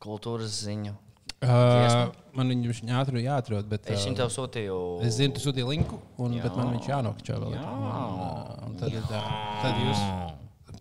kultūras 0.00 0.60
ziņu? 0.64 0.94
Uh, 1.40 2.10
man 2.36 2.52
viņš 2.52 2.82
ātri 3.00 3.22
jāatrod, 3.24 3.64
bet 3.70 3.86
Es 3.88 4.02
viņam 4.04 4.12
uh, 4.12 4.18
tev 4.18 4.32
sūtīju. 4.34 4.74
es 5.06 5.14
zinu, 5.16 5.32
tu 5.32 5.40
sūtīji 5.40 5.64
linku, 5.70 5.96
un, 6.20 6.34
Jā. 6.36 6.42
bet 6.44 6.58
man 6.58 6.74
viņš 6.74 6.88
jānokļūst 6.90 7.30
vēl. 7.32 7.54
Jā. 7.56 7.62
Un, 7.64 8.66
un 8.66 8.74
tad, 8.80 8.96
tā, 9.08 9.22
tad 9.62 9.78
jūs 9.80 10.02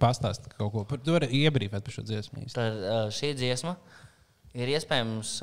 pastāstāt 0.01 0.49
kaut 0.57 0.74
ko 0.74 0.84
par 0.89 0.99
to, 1.03 1.16
iebrīvēt 1.24 1.86
par 1.86 1.95
šo 1.95 2.03
dziesmu. 2.03 2.43
Tad 2.51 2.84
šī 3.16 3.32
dziesma 3.39 3.78
ir 4.60 4.74
iespējams. 4.74 5.38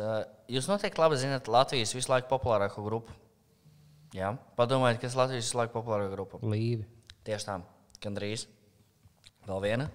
Jūs 0.52 0.68
noteikti 0.68 1.00
labi 1.00 1.16
zināt 1.22 1.48
Latvijas 1.48 1.96
visu 1.96 2.12
laiku 2.12 2.28
populārāko 2.34 2.84
grupu. 2.84 3.16
Jā, 4.16 4.34
padomājiet, 4.60 5.00
kas 5.00 5.16
ir 5.16 5.22
Latvijas 5.22 5.48
visu 5.48 5.60
laiku 5.62 5.78
populārākā 5.78 6.12
grupa. 6.12 6.42
Līvi. 6.44 6.84
Tieši 7.24 7.48
tā, 7.48 7.56
gandrīz. 8.04 8.46
Vēl 9.48 9.64
viena. 9.64 9.88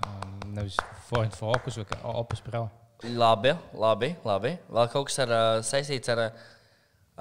Um, 0.00 0.40
Nevis 0.56 0.80
Focus 1.10 1.76
vai 1.76 1.86
Opus 2.16 2.40
Pro. 2.44 2.66
Labi, 3.04 3.52
labi, 3.76 4.14
labi. 4.24 4.54
Vēl 4.72 4.88
kaut 4.92 5.10
kas 5.10 5.18
ar, 5.26 5.32
uh, 5.34 5.58
saistīts 5.66 6.08
ar, 6.14 6.22
uh, 6.30 6.46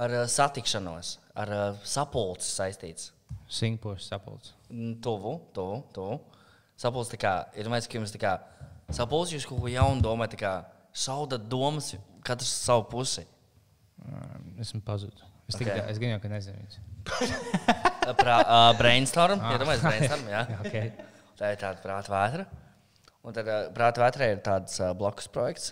ar 0.06 0.14
uh, 0.22 0.24
satikšanos, 0.32 1.18
ar 1.36 1.52
uh, 1.52 1.82
sapulci 1.84 2.48
saistīts. 2.48 3.12
Singapūras 3.52 4.08
sapulcs. 4.10 4.54
Mm, 4.70 4.96
Tuvu, 5.04 5.36
tuvu, 5.54 5.82
tuvu. 5.94 6.20
Sapulci 6.80 7.16
tā 7.16 7.20
kā, 7.22 7.34
ir 7.60 7.68
domājis, 7.68 7.90
ka 7.92 8.00
jums 8.00 8.16
tā 8.16 8.22
kā 8.24 8.34
sapulci 8.96 9.36
jūs 9.36 9.48
kaut 9.50 9.62
ko 9.64 9.72
jaunu 9.72 10.04
domājat, 10.04 10.36
tā 10.36 10.42
kā 10.42 10.54
šaudat 10.96 11.48
domas, 11.52 11.94
katrs 12.26 12.52
savu 12.66 12.88
pusi. 12.92 13.26
Um, 14.06 14.56
Esmu 14.64 14.82
pazudis. 14.86 15.24
Es 15.46 15.56
Ok. 15.56 15.62
tikai 15.62 15.82
es 15.92 16.00
gan 16.02 16.16
jau, 16.16 16.22
ka 16.24 16.32
nezinu. 16.32 16.84
Pra, 18.22 18.38
uh, 18.42 18.72
brainstorm, 18.78 19.42
ah. 19.42 19.56
iedomājieties, 19.56 19.86
brainstorm, 19.86 20.28
jā. 20.36 20.46
Okay. 20.62 20.92
Tā 21.36 21.52
ir 21.54 21.60
tāda 21.62 21.82
prāta 21.84 22.14
vētra. 22.14 22.46
Un 23.26 23.34
tad 23.34 23.48
prāta 23.74 24.04
vētrai 24.04 24.30
ir 24.36 24.42
tāds 24.46 24.78
blakus 25.00 25.28
projekts, 25.34 25.72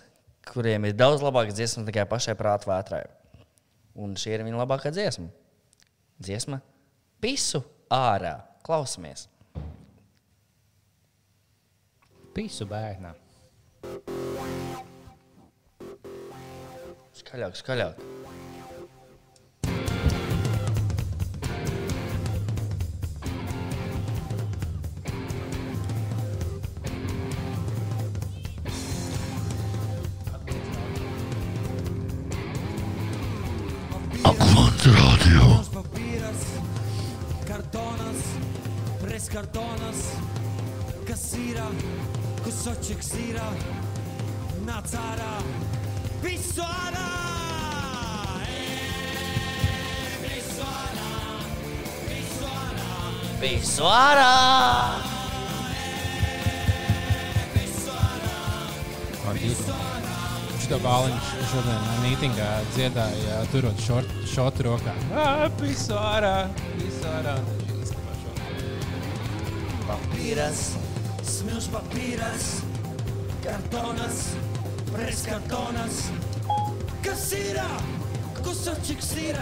kuriem 0.50 0.88
ir 0.88 0.96
daudz 0.98 1.22
labākas 1.22 1.54
dziesmas 1.54 1.86
nekā 1.86 2.02
pašai 2.10 2.34
prāta 2.38 2.66
vētrai. 2.66 3.04
Un 3.94 4.16
šī 4.18 4.34
ir 4.34 4.42
viņa 4.42 4.58
labākā 4.64 4.90
dziesma. 4.90 5.28
Dziesma 6.18 6.58
Pisu 7.22 7.62
ārā. 7.94 8.34
Klausamies! 8.66 9.28
Pisu 12.34 12.66
bērnā. 12.66 13.14
Skaļāk, 17.14 17.56
skaļāk. 17.62 18.04
Aklons 34.84 35.00
radio. 35.00 35.64
papīras, 35.72 36.42
kartonas, 37.48 38.20
preskartonas, 39.00 40.12
kas 41.08 41.24
ir, 41.40 41.56
kusočiks 42.44 43.16
ir, 43.16 43.40
nāc 44.66 44.92
ārā, 44.92 45.40
visu 46.20 46.60
ārā! 46.60 47.08
Ej, 48.44 48.92
Visu 50.20 50.68
ārā, 50.68 51.08
visu 53.40 53.88
ārā, 53.88 54.36
Šito 60.64 60.78
bāliņš 60.80 61.26
šodien 61.50 61.82
mītingā 62.00 62.46
dziedāja, 62.72 63.40
turot 63.52 63.82
šotu 63.84 64.64
rokā. 64.64 64.94
Visu 65.60 65.92
ārā, 66.00 66.30
visu 66.78 67.04
ārā. 67.10 67.34
Šo- 67.90 68.32
Papīras! 69.84 70.62
smilš 71.34 71.66
papīras, 71.74 72.46
kartonas, 73.44 74.22
preskartonas, 74.88 76.00
kas 77.04 77.26
ir, 77.36 77.60
kusočiks 78.40 79.12
ir, 79.20 79.36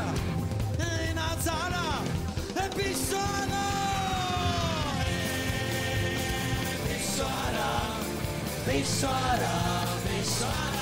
nāc 1.14 1.46
ārā! 1.54 1.86
Ej, 2.58 2.68
Visu 6.90 7.26
ārā, 7.30 7.72
visu 8.66 9.06
ārā, 9.14 9.56
visu 10.10 10.50
ārā! 10.50 10.81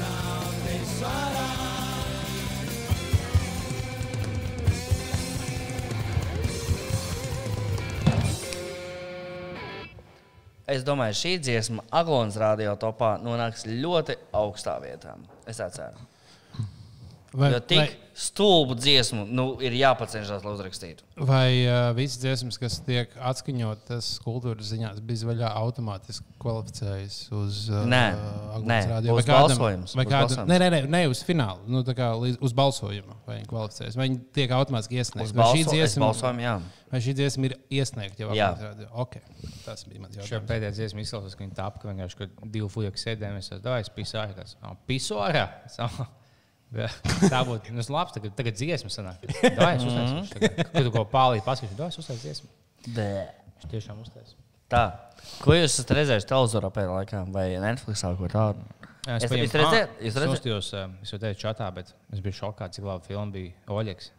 Es 10.71 10.85
domāju, 10.87 11.17
šī 11.19 11.31
dziesma 11.43 11.83
Aglons 11.99 12.37
radio 12.39 12.77
topā 12.79 13.17
nonāks 13.19 13.65
ļoti 13.67 14.15
augstā 14.39 14.77
vietā. 14.79 15.17
Es 15.49 15.59
tā 15.59 15.67
ceru. 15.73 16.10
Vai, 17.31 17.47
Jo 17.53 17.59
tik 17.63 17.93
stulbu 18.11 18.75
dziesmu 18.75 19.21
nu, 19.31 19.45
ir 19.63 19.71
jāpacenšas, 19.71 20.43
lai 20.43 20.51
uzrakstītu. 20.51 21.05
vai 21.15 21.63
uh, 21.63 21.93
visas 21.95 22.19
dziesmas, 22.19 22.57
kas 22.59 22.81
tiek 22.83 23.13
atskaņotas 23.15 24.09
kultūras 24.25 24.67
ziņās, 24.73 24.99
bija 25.07 25.29
vaļā 25.29 25.51
automātiski 25.61 26.27
kvalificējas 26.43 27.21
uz 27.31 27.61
uh, 27.71 27.85
radio? 28.91 29.15
būs 29.15 29.21
Vai 29.21 29.23
kādam- 29.29 29.55
balsojums, 29.55 29.95
Vai 29.95 30.05
kādam, 30.11 30.43
nē, 30.51 30.59
nē, 30.59 30.69
nē, 30.75 30.81
ne 30.91 31.01
uz 31.07 31.23
finālu, 31.23 31.63
nu, 31.71 31.85
tā 31.87 31.95
kā 31.95 32.11
līdz, 32.19 32.41
uz 32.43 32.57
balsojumu. 32.59 33.15
Vai 33.25 33.39
viņi 33.39 33.49
kvalificējas? 33.53 33.95
Vai 33.95 34.09
viņi 34.11 34.21
tiek 34.35 34.55
automātiski 34.59 34.99
Uz 34.99 35.07
iesniegti? 35.07 35.39
Vai 35.39 35.49
šī 35.55 35.65
dziesma, 35.71 36.05
balsojumu, 36.11 36.45
jā. 36.45 36.55
vai 36.91 37.03
šī 37.07 37.15
dziesma 37.15 37.47
ir 37.47 37.57
iesniegta 37.79 38.25
jau. 38.25 38.31
Aglons 38.35 38.65
radio? 38.67 38.91
Okay. 39.07 39.23
Tas 39.63 39.87
bija 39.87 40.03
mans 40.03 40.19
Šajā 40.19 40.27
jautājums. 40.27 40.49
pēdējā 40.51 40.77
dziesmā 40.81 41.07
izklausās, 41.07 41.39
ka 41.39 41.47
viņi 41.47 41.55
tāp, 41.63 41.79
ka 41.79 41.93
vienkārši 41.93 42.19
ka 42.19 42.29
divi 42.43 42.67
fuļi 42.67 42.91
sēdēja. 42.99 43.37
Es 43.39 43.53
domāju, 43.63 43.87
es 43.87 43.93
pisu 43.95 44.19
ārā. 45.23 45.47
Ārā. 46.71 46.89
Tā 47.31 47.41
būtu 47.47 47.73
nu, 47.75 47.83
labi. 47.95 48.13
Tagad, 48.15 48.35
tagad 48.37 48.55
dziesma 48.59 48.91
sanāk. 48.93 49.25
Dāj, 49.41 49.75
es 49.75 49.83
uztaisīšu. 49.87 50.35
Tagad, 50.35 50.61
Kad 50.71 50.85
tu 50.87 50.91
ko 50.95 51.03
pārlīdzi, 51.11 51.45
paskatīšu, 51.47 51.87
es 51.87 51.99
uztaisīšu 52.01 52.23
dziesmu. 52.27 52.51
Bē. 52.95 53.09
Viņš 53.59 53.71
tiešām 53.73 53.99
uztaisīja. 54.05 54.39
Tā. 54.71 54.83
Ko 55.43 55.51
jūs 55.57 55.73
esat 55.75 55.91
redzējuši 55.97 56.29
televizorā 56.29 56.69
pēdējā 56.71 56.95
laikā 57.01 57.25
vai 57.35 57.49
Netflixā 57.59 58.13
ko 58.17 58.29
tādu? 58.31 58.63
Es, 59.01 59.25
Es- 59.25 59.31
redzējāt? 59.33 59.89
Ah, 59.91 60.01
Jūs 60.05 60.15
Es 60.15 60.31
uzstājos, 60.31 60.67
eh, 60.77 60.89
es 61.01 61.11
jau 61.11 61.19
teicu, 61.19 61.39
čatā, 61.41 61.67
bet 61.73 61.91
es 62.13 62.19
biju 62.21 62.37
šokā, 62.37 62.69
cik 62.71 62.85
laba 62.85 63.03
filma 63.03 63.31
bija 63.33 63.51
Oļegs. 63.67 64.11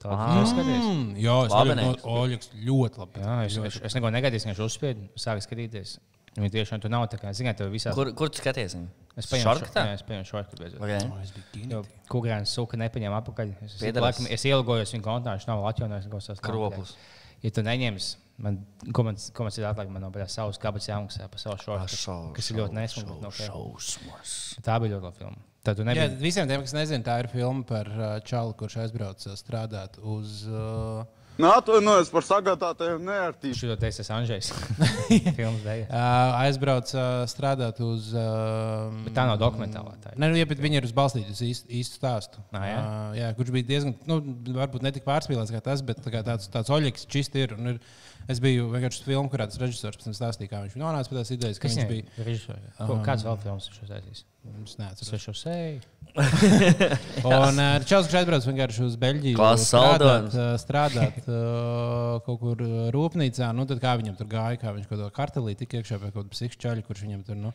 Tā 0.00 0.08
Ah. 0.08 0.38
ir 0.40 0.46
skatījies. 0.48 0.84
Mm, 0.86 1.16
jā, 1.20 1.34
es 1.44 1.52
Labi, 1.52 1.74
no 1.76 1.94
Oļegs 1.94 2.48
ļoti 2.64 2.98
labi. 3.02 3.20
Jā, 3.20 3.34
es, 3.44 3.56
es, 3.58 3.80
es 3.84 3.94
neko 3.98 4.08
negaidīju, 4.14 4.44
ka 4.46 4.52
viņš 4.54 4.62
uzspiež, 4.64 5.02
sāku 5.18 5.44
skatīties. 5.44 5.98
Viņa 6.38 6.50
tiešām 6.54 6.80
tur 6.80 6.90
nav 6.90 7.08
tā 7.10 7.18
kā, 7.20 7.34
ziniet, 7.34 7.58
tev 7.58 7.70
visās. 7.74 7.94
Kur, 7.94 8.12
kur 8.14 8.30
tu 8.30 8.38
skaties? 8.40 8.76
viņu? 8.78 8.88
Es 9.18 9.26
paņēmu 9.26 9.48
Šortkatā? 9.48 9.82
Jā, 9.88 9.96
es 9.98 10.04
paņēmu 10.06 10.28
šortkatu 10.28 10.62
beidzot. 10.62 10.82
Okay. 10.84 11.96
Kukurēns 12.12 12.52
suka 12.54 12.78
nepaņēma 12.78 13.18
apakaļ. 13.18 13.50
Es, 13.66 13.80
laikam, 13.82 14.28
es 14.30 14.46
ielogojos 14.46 14.94
viņa 14.94 15.04
kontā, 15.04 15.34
viņš 15.34 15.48
nav 15.48 15.64
atjaunojis 15.72 16.06
neko 16.06 16.20
savas 16.22 16.42
Kroplis. 16.44 16.94
Ja 17.42 17.50
tu 17.54 17.64
neņemsi, 17.66 18.14
man, 18.46 18.60
ko 18.94 19.04
man, 19.06 19.18
ko 19.34 19.46
man 19.46 19.58
ir 19.58 19.66
atliek, 19.68 19.90
man 19.94 20.06
nav 20.06 20.14
bijis 20.14 20.38
savs 20.38 20.58
kabatas 20.62 20.88
jāmaksā 20.90 21.28
par 21.30 21.42
savu 21.42 21.58
šortu, 21.64 22.16
kas 22.38 22.50
ir 22.50 22.60
ļoti 22.62 22.78
nesmugs. 22.78 23.20
No 23.22 23.34
filmu. 23.34 23.74
šausmas. 23.74 24.38
tā 24.66 24.78
bija 24.82 24.96
ļoti 24.96 25.06
laba 25.06 25.18
filma. 25.18 25.44
Tad 25.66 25.78
tu 25.78 25.84
Jā, 25.84 25.90
nebija. 25.90 26.08
visiem 26.22 26.50
tiem, 26.50 26.62
kas 26.64 26.74
nezina, 26.74 27.04
tā 27.06 27.18
ir 27.22 27.28
filma 27.30 27.66
par 27.66 27.90
uh, 27.90 28.08
čalu, 28.26 28.54
kurš 28.58 28.78
aizbrauc 28.84 29.26
uh, 29.26 29.38
strādāt 29.38 29.98
uz. 30.02 30.40
Uh, 30.50 31.17
Atvainojos 31.38 32.08
par 32.10 32.24
sagādātajiem 32.26 33.04
nērtībām. 33.06 33.58
Šo 33.60 33.76
teicu, 33.78 34.02
es 34.02 34.10
Anžēs. 34.10 34.48
Filmas 35.38 35.60
beigās. 35.62 35.86
uh, 35.92 36.38
aizbrauc 36.40 36.90
uh, 36.96 37.04
strādāt 37.30 37.78
uz. 37.84 38.08
Uh, 38.10 38.90
Bet 39.06 39.14
tā 39.14 39.28
nav 39.28 39.38
dokumentālā. 39.38 39.94
Tā 40.02 40.16
ir. 40.16 40.18
Nē, 40.18 40.32
nu, 40.32 40.40
jā, 40.40 40.48
bet 40.50 40.62
viņi 40.64 40.80
ir 40.80 40.88
uz 40.88 40.94
balstīti 40.96 41.30
uz 41.36 41.44
īstu, 41.46 41.70
īstu 41.78 42.00
stāstu. 42.00 42.42
Ah, 42.50 42.66
jā? 42.66 42.80
Uh, 42.82 43.14
jā, 43.20 43.30
kurš 43.38 43.54
bija 43.54 43.68
diezgan, 43.70 43.94
nu, 44.10 44.18
varbūt 44.58 44.82
ne 44.82 44.94
tik 44.96 45.06
pārspīlēts 45.06 45.54
kā 45.54 45.62
tas, 45.70 45.84
bet 45.86 46.02
tā 46.02 46.14
kā 46.16 46.24
tāds, 46.26 46.50
tāds 46.50 46.74
oļķis 46.74 47.06
čist 47.14 47.38
ir. 47.38 47.54
un 47.54 47.74
ir. 47.76 47.82
Es 48.28 48.40
biju 48.44 48.66
vienkārši 48.72 49.04
filmu, 49.06 49.30
kurā 49.32 49.46
tas 49.48 49.56
režisors 49.62 49.96
pēc 49.96 50.04
tam 50.10 50.16
stāstīja, 50.18 50.50
kā 50.52 50.58
viņš 50.66 50.74
nonāca 50.80 51.08
pie 51.08 51.16
tās 51.20 51.30
idejas, 51.32 51.58
ka 51.60 51.64
Kas 51.68 51.76
viņš 51.78 51.84
viņam 51.86 51.94
bija. 51.94 52.24
Režisors. 52.26 52.74
Ko- 52.78 52.98
Kāds 53.06 53.24
vēl 53.24 53.38
filmas 53.44 53.70
viņš 53.70 53.84
uztaisīs? 53.86 54.24
Es 54.64 54.76
neatceros. 54.80 55.08
Svešu 55.10 55.32
seju. 55.36 55.80
Un 57.28 57.58
uh, 57.60 57.82
Čels 57.86 58.08
aizbrauc 58.16 58.44
vienkārši 58.48 58.84
uz 58.86 58.94
Beļģiju. 59.00 59.36
Klases 59.36 59.68
strādāt, 59.68 60.04
Aldonis. 60.04 60.36
uh, 60.38 60.54
strādāt 60.60 61.18
uh, 61.28 62.20
kaut 62.24 62.38
kur 62.40 62.62
rūpnīcā. 62.94 63.50
Nu, 63.56 63.66
tad 63.68 63.80
kā 63.82 63.92
viņam 64.00 64.16
tur 64.18 64.28
gāja, 64.30 64.58
kā 64.62 64.72
viņš 64.76 64.86
kaut 64.88 64.96
kādā 65.02 65.08
kartelī 65.18 65.54
tika 65.60 65.80
iekšā 65.82 65.98
pie 66.00 66.08
kaut 66.14 66.22
kāda 66.22 66.32
psihičaļa, 66.34 66.84
kurš 66.86 67.04
viņam 67.04 67.24
tur. 67.28 67.38
Nu, 67.42 67.52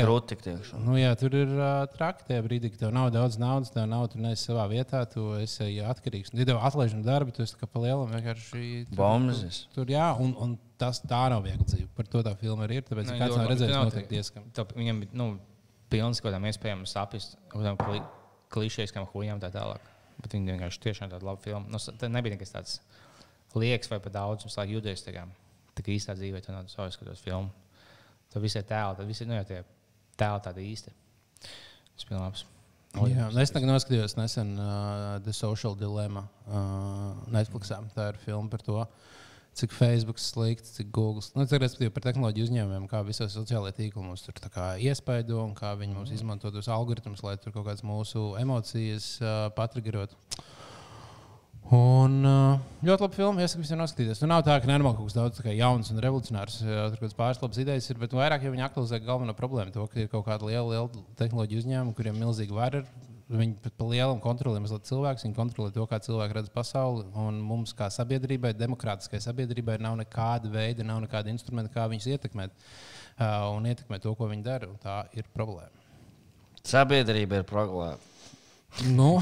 kā- 0.00 0.06
grūti 0.08 0.38
tiekšā. 0.46 0.80
nu, 0.86 0.96
jā, 1.00 1.12
tur 1.20 1.36
ir 1.42 1.52
uh, 1.58 1.84
traki 1.92 2.26
tajā 2.30 2.46
brīdī, 2.46 2.72
kad 2.72 2.86
tev 2.86 2.94
nav 2.96 3.10
daudz 3.14 3.38
naudas, 3.42 3.74
tev 3.74 3.86
nav, 3.90 4.08
tu 4.14 4.22
neesi 4.22 4.48
savā 4.48 4.64
vietā, 4.72 5.04
tu 5.12 5.28
esi 5.42 5.68
atkarīgs. 5.84 6.32
Ja 6.38 6.48
tev 6.48 6.62
atlaiž 6.64 6.96
no 6.96 7.04
darba, 7.06 7.34
tu 7.36 7.44
esi 7.44 7.58
kā 7.60 7.68
pa 7.68 7.84
lielam 7.84 8.08
vienkārši. 8.16 8.86
Bombas. 8.96 9.44
Tur, 9.78 9.90
jā, 9.92 10.06
un, 10.18 10.32
un 10.42 10.54
tas 10.80 10.98
tā 11.06 11.20
nav 11.30 11.44
viegla 11.44 11.62
dzīve. 11.68 11.86
Par 11.94 12.08
to 12.10 12.22
tā 12.26 12.32
filma 12.40 12.66
arī 12.66 12.80
ir. 12.80 12.86
Tāpēc, 12.88 13.12
Nu, 13.12 13.18
kāds 13.20 13.30
ļoti 13.30 13.44
nav 13.44 13.52
redzējis, 13.52 13.74
nav 13.76 14.14
ieskam. 14.18 14.48
Tā, 14.56 14.64
viņam 14.74 15.02
bija 15.04 15.18
nu, 15.20 15.26
pilns 15.92 16.18
kaut 16.18 16.32
kādām 16.32 16.48
iespējām 16.50 16.82
saprast, 16.90 17.36
kādām 17.52 17.78
kli, 17.78 18.00
klišejām, 18.54 19.06
hujām 19.12 19.42
tā 19.42 19.52
tālāk. 19.54 19.86
Bet 20.18 20.34
viņi 20.34 20.50
vienkārši 20.56 20.82
tiešām 20.88 21.12
tāda 21.12 21.28
laba 21.28 21.38
filma. 21.44 21.62
Nu, 21.70 21.78
tā 21.78 22.10
nebija 22.10 22.34
nekas 22.34 22.54
tāds 22.56 22.80
liekas 23.54 23.92
vai 23.92 24.00
pat 24.02 24.16
daudz. 24.18 24.46
Mums 24.48 24.58
laikam 24.58 24.74
jūties 24.74 25.06
tā 25.06 25.14
kā, 25.14 25.24
tā 25.78 25.86
kā 25.86 25.94
īstā 25.94 26.18
dzīvē, 26.18 26.42
tā 26.42 26.56
nav 26.56 26.66
tas 26.66 26.98
skatos 26.98 27.22
filmu. 27.22 27.54
Tur 28.32 28.42
viss 28.42 28.58
ir 28.58 28.66
tēli, 28.66 28.98
tad 28.98 29.08
viss 29.08 29.22
ir 29.22 29.30
nu, 29.30 29.38
jau 29.38 29.46
tie 29.48 29.62
tēli 30.18 30.44
tādi 30.48 30.66
īsti. 30.74 30.94
Tas 31.94 32.08
bija 32.10 32.18
labs. 32.20 32.44
Jā, 32.98 33.28
nu, 33.30 33.38
es 33.38 33.52
tagad 33.52 33.68
noskatījos 33.68 34.16
nesen 34.18 34.54
uh, 34.58 35.18
The 35.22 35.32
Social 35.36 35.76
Dilemma 35.78 36.24
uh, 36.48 37.14
Netflixā. 37.30 37.78
Tā 37.94 38.10
ir 38.12 38.20
filma 38.24 38.50
par 38.50 38.64
to, 38.64 38.78
cik 39.58 39.74
Facebook 39.74 40.20
slikts, 40.22 40.76
cik 40.76 40.92
Google. 40.94 41.24
Nu, 41.34 41.44
ir 41.44 41.62
respektīvi 41.62 41.94
par 41.94 42.04
tehnoloģiju 42.06 42.48
uzņēmumiem, 42.48 42.86
kā 42.90 43.02
visos 43.06 43.34
sociālajā 43.34 43.76
tīklā 43.80 44.04
mums 44.04 44.22
tur 44.26 44.38
iespaido 44.84 45.42
un 45.42 45.56
kā 45.58 45.74
viņi 45.78 45.96
mums 45.96 46.12
izmanto 46.14 46.52
tos 46.54 46.70
algoritmus, 46.70 47.24
lai 47.26 47.36
tur 47.42 47.54
kaut 47.56 47.66
kādas 47.66 47.84
mūsu 47.86 48.30
emocijas 48.40 49.16
uh, 49.22 49.48
patriggerot. 49.56 50.14
Un 51.74 52.22
uh, 52.24 52.60
ļoti 52.80 53.04
labi 53.04 53.18
filma, 53.18 53.44
iesaku 53.44 53.60
visiem 53.60 53.80
noskatīties. 53.82 54.22
Nu, 54.22 54.30
nav 54.30 54.46
tā, 54.46 54.54
ka 54.56 54.70
nenormāli 54.70 54.96
kaut 54.96 55.10
kas 55.10 55.18
daudz 55.18 55.42
jauns 55.52 55.90
un 55.92 56.00
revolucionārs, 56.00 56.62
tur 56.62 56.94
kaut 56.94 57.02
kādas 57.02 57.18
pāris 57.18 57.42
labas 57.42 57.60
idejas 57.60 57.90
ir, 57.90 58.00
bet 58.00 58.16
vairāk 58.16 58.46
jau 58.46 58.54
viņi 58.54 58.64
aktualizē 58.70 59.02
galveno 59.04 59.34
problēmu, 59.36 59.74
to, 59.74 59.84
ka 59.90 60.00
ir 60.00 60.08
kaut 60.08 60.24
kāda 60.30 60.48
liela, 60.48 60.64
liela 60.70 61.04
tehnoloģija 61.20 61.66
uzņēmuma, 61.66 61.96
kuriem 61.98 62.16
ir 62.16 62.24
milzīgi 62.24 62.56
vara. 62.56 62.86
Viņi 63.28 63.58
pat 63.60 63.74
pa 63.76 63.84
lielam 63.84 64.20
kontrolē 64.24 64.56
mazliet 64.64 64.86
cilvēkus, 64.88 65.26
viņi 65.26 65.36
kontrolē 65.36 65.68
to, 65.74 65.84
kā 65.90 65.98
cilvēki 66.00 66.36
redz 66.38 66.48
pasauli. 66.54 67.02
Un 67.20 67.42
mums, 67.44 67.74
kā 67.76 67.90
sabiedrībai, 67.92 68.54
demokrātiskai 68.56 69.20
sabiedrībai, 69.20 69.74
nav 69.84 69.98
nekāda 70.00 70.48
veida, 70.48 70.86
nav 70.88 71.02
nekāda 71.04 71.28
instrumenta, 71.28 71.68
kā 71.74 71.84
viņus 71.92 72.06
ietekmēt 72.14 72.54
uh, 72.56 73.50
un 73.52 73.68
ietekmēt 73.68 74.00
to, 74.06 74.14
ko 74.16 74.30
viņi 74.30 74.46
dara. 74.46 74.70
un 74.72 74.80
Tā 74.80 75.02
ir 75.12 75.28
problēma. 75.34 75.84
Sabiedrība 76.64 77.42
ir 77.42 77.44
problēma. 77.48 78.00
Nu, 78.96 79.18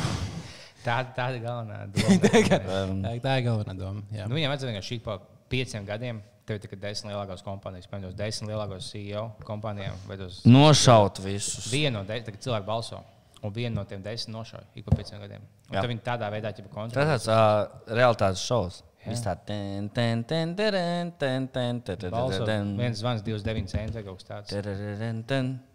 Tā, 0.87 1.01
tā 1.17 1.25
ir 1.35 1.41
galvenā 1.43 1.81
doma. 1.97 3.11
Tā, 3.19 3.33
ir 3.41 3.45
galvenā 3.49 3.75
doma. 3.75 4.05
Jā. 4.15 4.29
nu, 4.31 4.37
viņam 4.39 4.53
vajadzēja 4.53 4.71
vienkārši 4.71 4.93
šī 4.95 4.99
pa 5.03 5.17
pieciem 5.51 5.87
gadiem. 5.89 6.21
Tev 6.47 6.61
ir 6.61 6.63
tikai 6.63 6.77
desmit 6.79 7.11
lielākās 7.11 7.43
kompānijas, 7.43 7.89
piemēram, 7.91 8.13
desmit 8.15 8.53
lielākās 8.53 8.87
CEO 8.93 9.25
kompānijām. 9.49 9.99
vai 10.07 10.15
tos- 10.21 10.45
Nošaut 10.47 11.19
visus. 11.25 11.67
Vienu 11.75 11.99
no 11.99 12.05
desmit, 12.07 12.29
tagad 12.31 12.45
cilvēki 12.47 12.69
balso. 12.69 13.01
Un 13.45 13.53
viena 13.53 13.75
no 13.77 13.85
tiem 13.89 14.03
desmit 14.03 14.33
nošauja 14.33 14.65
ik 14.75 14.87
pa 14.87 14.97
pieciem 14.97 15.21
gadiem. 15.21 15.43
Un 15.69 15.77
tad 15.77 15.89
viņi 15.91 16.05
tādā 16.07 16.29
veidā 16.33 16.53
ķipa 16.57 16.71
koncertu. 16.73 17.01
Tas 17.01 17.27
tāds 17.27 17.31
uh, 17.33 17.97
realitātes 17.99 18.45
šovs. 18.47 18.83
Viss 19.07 19.23
tā 19.23 19.37
ten, 19.47 19.87
ten, 19.95 20.25
ten, 20.27 20.55
ten, 20.59 21.13
ten, 21.21 21.47
ten, 21.55 21.81
ten, 21.87 22.01
ten. 22.03 22.73
Viens 22.81 22.99
zvans, 22.99 23.23
divas, 23.23 23.45
deviņas 23.47 23.75
centi 23.77 24.03
kaut 24.03 24.19
kas 24.23 24.31
tāds. 24.31 24.55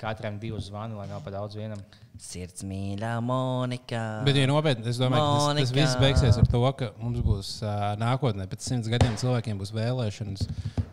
Katram 0.02 0.40
divas 0.42 0.68
zvani, 0.68 0.98
lai 1.00 1.08
nav 1.08 1.24
pa 1.24 1.32
daudz 1.38 1.56
vienam. 1.56 1.80
Sirds 2.22 2.62
mīļā 2.70 3.16
Monika. 3.26 4.00
Bet, 4.28 4.38
ja 4.38 4.46
nopietni, 4.46 4.86
es 4.92 5.00
domāju, 5.02 5.24
ka 5.24 5.32
tas, 5.32 5.40
tas 5.42 5.48
Monika. 5.50 5.74
viss 5.80 5.98
beigsies 5.98 6.38
ar 6.38 6.46
to, 6.52 6.60
ka 6.78 6.92
mums 7.02 7.24
būs 7.26 7.48
uh, 7.66 7.72
nākotnē, 7.98 8.46
pēc 8.52 8.68
simts 8.68 8.90
gadiem, 8.92 9.16
cilvēkiem 9.18 9.58
būs 9.58 9.72
vēlēšanas, 9.74 10.44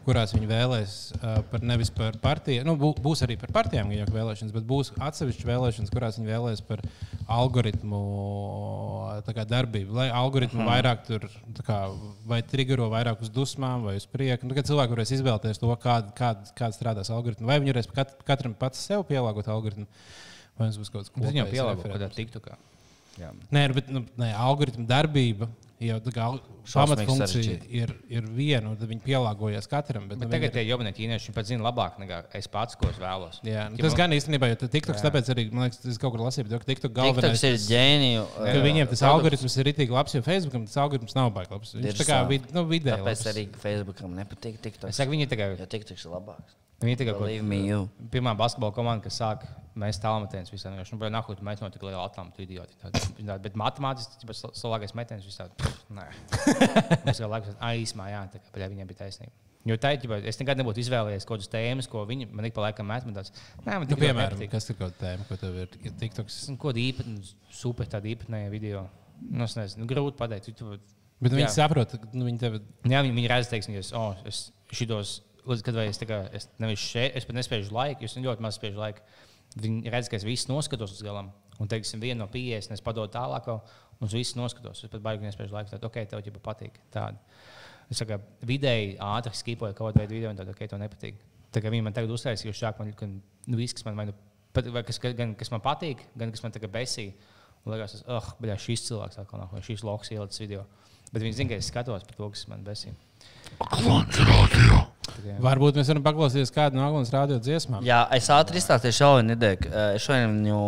kurās 0.07 0.33
viņi 0.33 0.49
vēlēs 0.49 0.95
uh, 1.19 1.35
par 1.51 1.67
nevis 1.69 1.93
par 1.93 2.17
partiju. 2.23 2.65
Nu, 2.65 2.79
bū, 2.81 2.95
būs 3.05 3.27
arī 3.27 3.37
par 3.41 3.53
partijām 3.59 3.93
jau 3.93 4.07
vēlēšanas, 4.15 4.55
bet 4.57 4.65
būs 4.71 4.95
atsevišķas 4.97 5.49
vēlēšanas, 5.51 5.93
kurās 5.93 6.17
viņi 6.17 6.33
vēlēs 6.33 6.63
par 6.65 6.81
algoritmu 7.29 8.01
kā, 9.29 9.45
darbību. 9.49 9.99
Lai 9.99 10.09
algoritmu 10.09 10.63
hmm. 10.63 10.71
vairāk 10.71 11.05
tur 11.11 11.27
kā, 11.67 11.83
vai 12.29 12.41
triggero 12.41 12.89
vairāk 12.93 13.21
uz 13.27 13.33
dusmām 13.35 13.85
vai 13.85 13.99
uz 14.01 14.09
prieku. 14.09 14.49
Nu, 14.49 14.57
kad 14.57 14.69
cilvēki 14.71 14.97
varēs 14.97 15.13
izvēlēties 15.19 15.61
to, 15.61 15.69
kāda 15.83 16.15
kā, 16.17 16.33
kā 16.57 16.73
strādās 16.73 17.13
algoritms. 17.13 17.45
Vai 17.53 17.61
viņi 17.61 17.75
varēs 17.75 17.93
kat, 17.93 18.17
katram 18.29 18.57
pats 18.57 18.81
sev 18.89 19.05
pielāgot 19.13 19.53
algoritmu, 19.53 19.85
vai 20.59 20.69
mums 20.69 20.83
būs 20.83 20.93
kaut 20.93 21.07
kas 21.07 21.15
jau 21.15 21.31
kopējs 21.31 21.55
pielāgo 21.55 21.89
kādā 21.95 22.11
tiktukā. 22.15 22.59
Nē, 23.19 23.65
nu, 23.71 23.75
bet 23.75 23.89
nu, 23.91 24.05
nē, 24.21 24.35
algoritma 24.39 24.85
darbība 24.87 25.49
jau 25.83 25.97
tā 26.03 26.11
kā 26.15 26.25
pamatfunkcija 26.73 27.57
ir, 27.71 27.93
ir 28.11 28.27
viena, 28.35 28.73
un 28.73 28.91
viņi 28.91 29.01
pielāgojas 29.05 29.69
katram. 29.71 30.09
Bet, 30.11 30.19
Bet 30.19 30.27
nu, 30.27 30.33
tagad 30.33 30.55
tie 30.57 30.65
jaunie 30.67 30.91
ķīnieši 30.95 31.35
pat 31.37 31.49
zina 31.49 31.65
labāk 31.67 32.01
nekā 32.03 32.21
es 32.39 32.51
pats, 32.51 32.77
ko 32.79 32.91
es 32.91 32.99
vēlos. 33.01 33.39
ir, 33.47 33.53
jā, 33.55 33.65
nu, 33.71 33.81
tas 33.81 33.97
gan 33.99 34.15
īstenībā, 34.17 34.51
jo 34.53 34.59
TikToks, 34.65 35.05
tāpēc 35.07 35.31
arī, 35.35 35.47
man 35.55 35.69
liekas, 35.69 35.81
es 35.95 36.01
kaut 36.03 36.15
kur 36.17 36.25
lasīju, 36.27 36.51
ka 36.51 36.61
TikTok 36.67 36.95
galvenais 36.99 37.39
TikToks 37.39 37.47
ir 37.49 37.59
ģēniju. 37.69 38.27
ka 38.43 38.63
viņiem 38.67 38.93
tas 38.93 39.05
algoritms 39.13 39.59
ir 39.63 39.73
itī 39.73 39.89
labs, 39.93 40.19
jo 40.19 40.25
Facebookam 40.27 40.67
tas 40.69 40.79
algoritms 40.83 41.19
nav 41.19 41.33
baigts 41.39 41.55
labs. 41.55 41.75
Viņš 41.79 42.01
tā 42.03 42.09
kā 42.11 42.23
vid, 42.31 42.51
nu, 42.55 42.67
vidē. 42.71 42.99
Tāpēc 42.99 43.27
arī 43.33 43.49
Facebookam 43.63 44.19
nepatīk 44.19 44.59
TikToks. 44.67 44.91
Es 44.91 44.99
saku, 44.99 45.15
viņi 45.15 45.31
tikai, 45.31 45.53
Jo 45.59 45.71
TikToks 45.71 46.09
ir 46.09 46.19
labāks. 46.19 46.59
Viņi 46.83 46.99
tikai 47.01 47.15
kaut. 47.19 47.89
Pirmā 48.13 48.35
basketbola 48.39 48.75
komanda, 48.77 49.03
kas 49.09 49.19
sāk 49.19 49.45
mēs 49.79 49.99
tālmetienus 50.03 50.51
jo 50.53 50.99
nu, 50.99 51.09
nahu, 51.15 51.35
tu 51.39 51.45
mēs 51.47 51.61
no 51.63 51.71
tik 51.71 51.83
liela 51.87 52.05
atlamta 52.07 52.43
idioti. 52.43 52.75
Tād- 52.83 53.43
Bet 53.43 53.55
matemātiski 53.59 54.27
tas 54.27 54.45
salākais 54.59 54.95
metiens 54.99 55.27
visā. 55.27 55.49
Nē. 55.91 56.07
Jau 57.19 57.29
laikam, 57.31 57.55
ah, 57.61 57.75
īsumā, 57.79 58.09
jā, 58.11 58.25
tā 58.33 58.41
kā 58.43 58.55
pēc 58.55 58.73
viņiem 58.75 58.91
bija 58.91 59.05
taisnība. 59.05 59.33
Jo 59.69 59.77
tā 59.77 59.91
ir, 59.99 60.13
es 60.31 60.39
nekad 60.41 60.57
nebūtu 60.61 60.81
izvēlējies 60.81 61.27
kaut 61.29 61.41
kādas 61.43 61.51
tēmas, 61.53 61.89
ko 61.91 62.05
viņi 62.09 62.29
man 62.33 62.47
ik 62.49 62.55
pa 62.57 62.63
laikam 62.69 62.87
met. 62.89 63.05
Nē, 63.05 63.19
man 63.67 63.87
Nu, 63.91 63.99
piemēram, 63.99 64.39
nepatīk. 64.39 64.51
kas 64.55 64.71
ir 64.71 64.79
kaut 64.79 64.95
kāda 64.95 65.03
tēma, 65.03 65.27
ko 65.29 65.37
tev 65.37 65.59
ir 65.59 65.73
TikToks. 65.99 66.37
Tas 66.39 66.49
ir 66.49 66.57
kāda 66.63 66.81
īpatnēja, 66.85 67.35
super 67.53 67.91
tāda 67.91 68.09
īpatnēja 68.15 68.53
video. 68.55 68.87
Nu, 69.29 69.45
es 69.45 69.57
nezinu, 69.59 69.87
grūti 69.91 70.17
pateikt. 70.17 70.55
Tu, 70.57 70.79
Bet 71.19 71.35
viņi 71.35 71.49
Jā. 71.49 71.51
saprot, 71.51 71.91
ka 71.99 72.09
nu, 72.15 72.29
viņi 72.29 72.39
tev 72.39 72.61
Jā, 72.87 73.01
viņi, 73.03 73.15
viņi 73.17 73.29
redz, 73.33 73.49
teiksim, 73.51 73.75
ka 73.75 73.81
es, 73.83 73.89
oh, 73.99 74.15
es 74.31 74.53
šitos, 74.71 75.17
līdz 75.49 75.65
kad 75.67 75.81
es, 75.83 76.01
kā, 76.09 76.21
es 76.37 76.49
nevis 76.63 76.85
šeit, 76.85 77.17
es 77.19 77.27
pat 77.29 77.39
nespēju 77.39 77.73
laiku, 77.75 78.07
es 78.07 78.17
ļoti 78.19 78.45
maz 78.45 78.59
spēju 78.59 78.79
laiku. 78.79 79.05
Viņi 79.59 79.93
redz, 79.93 80.11
ka 80.11 80.19
es 80.19 80.27
visu 80.27 80.51
noskatos 80.53 80.93
uz 80.93 81.05
galam. 81.05 81.31
Un, 81.59 81.71
teiksim, 81.71 82.03
viena 82.03 82.23
no 82.23 82.29
pieejas, 82.31 82.69
es 82.75 82.85
padodu 82.85 83.11
tālāk, 83.17 83.49
un 83.49 84.07
uz 84.07 84.15
visu 84.15 84.39
noskatos. 84.39 84.85
Es 84.85 84.93
pat 84.93 85.03
baigi 85.03 85.27
nespēju 85.27 85.55
laiku. 85.55 85.73
Tad, 85.73 85.87
ok, 85.89 85.99
tev 86.11 86.23
jau 86.23 86.43
patīk. 86.45 86.77
Tāda. 86.95 87.19
Es 87.89 88.03
saku, 88.03 88.19
vidēji 88.47 88.99
ātri 89.03 89.33
skipoju 89.35 89.75
kaut 89.75 89.95
kādu 89.95 90.03
veidu 90.03 90.19
video, 90.19 90.33
un 90.35 90.39
tad, 90.39 90.51
ok, 90.53 90.67
tev 90.69 90.83
nepatīk. 90.83 91.23
Tā 91.55 91.63
kā 91.65 91.73
viņi 91.73 91.87
man 91.87 91.97
tagad 91.97 92.13
uztaisīja, 92.13 92.51
jo 92.51 92.59
šāk 92.59 92.83
man, 92.83 92.93
ka 92.97 93.09
nu, 93.09 93.57
viss, 93.57 93.77
kas 93.77 93.87
man, 93.89 93.97
vai 93.97 94.11
nu, 94.11 94.15
pat, 94.53 94.69
vai 94.75 94.85
kas, 94.85 95.01
gan 95.17 95.33
kas 95.39 95.51
man 95.55 95.65
patīk, 95.65 96.05
gan 96.21 96.35
kas 96.35 96.45
man 96.45 96.55
tagad 96.55 96.75
besīja. 96.75 97.17
Liekas, 97.69 97.99
ah, 98.07 98.21
oh, 98.21 98.29
bet 98.41 98.55
šis 98.63 98.85
cilvēks 98.87 99.19
atkal 99.21 99.43
nav, 99.43 99.51
vai 99.53 99.65
šis 99.65 99.83
loks 99.85 100.13
ielicis 100.15 100.45
video. 100.45 100.67
Bet 101.09 101.25
viņi 101.25 101.41
zina, 101.41 101.55
ka 101.55 101.59
es 101.63 101.73
skatos 101.73 102.07
par 102.07 102.21
to, 102.21 102.31
kas 102.37 102.47
man 102.53 102.69
besīja. 102.69 102.95
Kvants 103.65 104.23
radio. 104.29 104.88
Tikai. 105.19 105.37
Varbūt 105.45 105.79
mēs 105.79 105.91
varam 105.93 106.05
paklausīties 106.07 106.55
kādu 106.55 106.79
no 106.79 106.87
Aglons 106.87 107.13
radio 107.15 107.39
dziesmām. 107.43 107.85
Jā, 107.87 108.01
es 108.17 108.31
ātri 108.33 108.61
izstāstīšu 108.63 109.11
ideju. 109.35 109.61
ka, 109.63 109.69
eh, 109.69 109.95
Es 109.97 110.07
šodien 110.07 110.39
viņu 110.39 110.63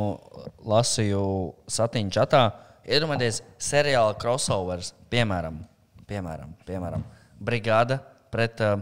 lasīju 0.67 1.25
satīņu 1.69 2.15
čatā. 2.19 2.45
Iedomājieties, 2.87 3.43
seriāla 3.59 4.19
crossovers, 4.19 4.93
piemēram, 5.11 5.61
piemēram, 6.09 6.55
piemēram 6.67 7.05
Brigāda 7.41 8.01
pret 8.31 8.61
uh, 8.61 8.81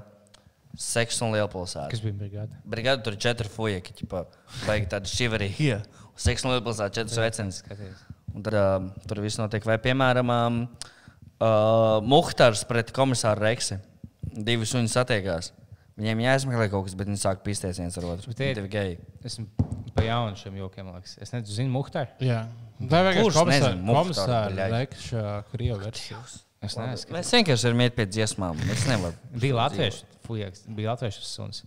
seksu 0.78 1.26
un 1.26 1.34
lielpilsētu. 1.36 1.90
Kas 1.92 2.02
bija 2.04 2.16
brigāde? 2.18 2.60
Brigāda 2.68 3.02
tur 3.04 3.16
ir 3.16 3.22
četri 3.22 3.50
fujeki, 3.50 3.94
ķipa, 4.00 4.24
vajag 4.66 4.88
tādu 4.94 5.12
šivarī. 5.12 5.50
Seksu 6.18 6.48
un 6.48 6.56
lielpilsētu 6.56 6.98
četras 6.98 7.20
vecenes. 7.22 7.60
Skaties. 7.62 8.06
Un 8.34 8.44
tad 8.46 8.56
uh, 8.58 8.88
tur 9.08 9.20
viss 9.22 9.38
notiek. 9.38 9.64
Vai, 9.66 9.78
piemēram, 9.82 10.32
um, 10.34 10.58
uh, 11.38 11.98
Muhtars 12.02 12.64
pret 12.68 12.90
komisāru 12.94 13.46
Reksi. 13.46 13.78
Divi 14.28 14.66
suņi 14.68 14.90
satiekās. 14.92 15.52
Viņiem 15.98 16.20
jāizmeklē 16.22 16.68
kaut 16.70 16.84
kas, 16.86 16.94
bet 16.94 17.08
viņi 17.10 17.18
sāk 17.18 17.40
pīsties 17.42 17.78
viens 17.82 17.96
ar 17.98 18.04
otru. 18.12 18.30
Bet 18.30 18.36
tie- 18.38 18.54
Divi 18.54 18.68
geji. 18.70 18.98
Esmu 19.26 19.46
pa 19.96 20.02
jaunu 20.06 20.36
šiem 20.38 20.54
jokiem. 20.60 20.84
man 20.86 20.94
liekas. 21.00 21.16
Es 21.20 21.32
nezinu, 21.34 21.54
zinu, 21.56 21.72
Muhtāru. 21.74 22.08
Jā. 22.22 22.44
Tā 22.78 23.00
vienkārši 23.02 23.24
Kurš 23.26 23.38
komisāra, 23.40 23.80
Muhtar. 23.82 24.52
Rekša 24.70 25.24
Krievu 25.50 25.80
versija. 25.82 26.20
Es 26.62 26.76
nezinu. 26.78 27.16
Mēs 27.16 27.32
vienkārši 27.34 27.64
varam 27.66 27.80
iet 27.82 27.96
pie 27.96 28.06
dziesmām. 28.06 28.62
Es 28.70 28.86
nevaru. 28.86 29.14
Bija 29.34 29.54
latviešu, 29.58 30.04
fujaks, 30.26 30.62
bija 30.68 30.94
latviešu 30.94 31.22
suns. 31.26 31.64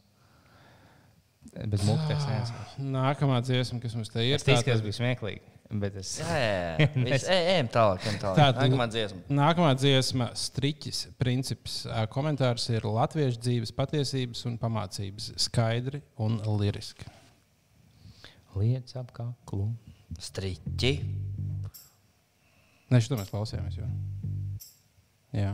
Bet 1.52 1.82
Muhtārs 1.84 2.24
nezinu. 2.30 2.92
Nākamā 2.96 3.42
dziesma, 3.44 3.82
kas 3.84 3.96
mums 3.96 4.10
te 4.14 4.24
ir. 4.24 4.36
Es 4.36 4.44
tātad- 4.48 4.82
bija 4.86 4.96
smieklīgi. 4.96 5.42
Bet 5.72 5.96
es. 5.96 6.18
Viss, 6.20 7.24
ej, 7.32 7.46
ejam 7.54 7.70
tālāk, 7.72 8.04
ejam 8.04 8.18
tālāk. 8.20 8.36
Tātad- 8.42 8.66
Nākamā 8.66 8.88
dziesma. 8.92 9.22
Nākamā 9.32 9.70
dziesma, 9.80 10.28
striķis, 10.36 11.00
princips. 11.22 11.78
Komentārs 12.12 12.66
ir 12.76 12.84
latviešu 12.84 13.40
dzīves 13.40 13.72
patiesības 13.78 14.44
un 14.50 14.58
pamācības 14.60 15.30
skaidri 15.40 16.02
un 16.20 16.42
liriski. 16.60 17.08
Lietas 18.60 18.98
ap 19.00 19.14
kaklu. 19.16 19.70
Striķi. 20.20 20.92
Nē, 22.92 23.00
šito 23.00 23.16
mēs 23.16 23.32
klausījāmies 23.32 23.78
jau. 23.80 23.88
Jā. 25.32 25.54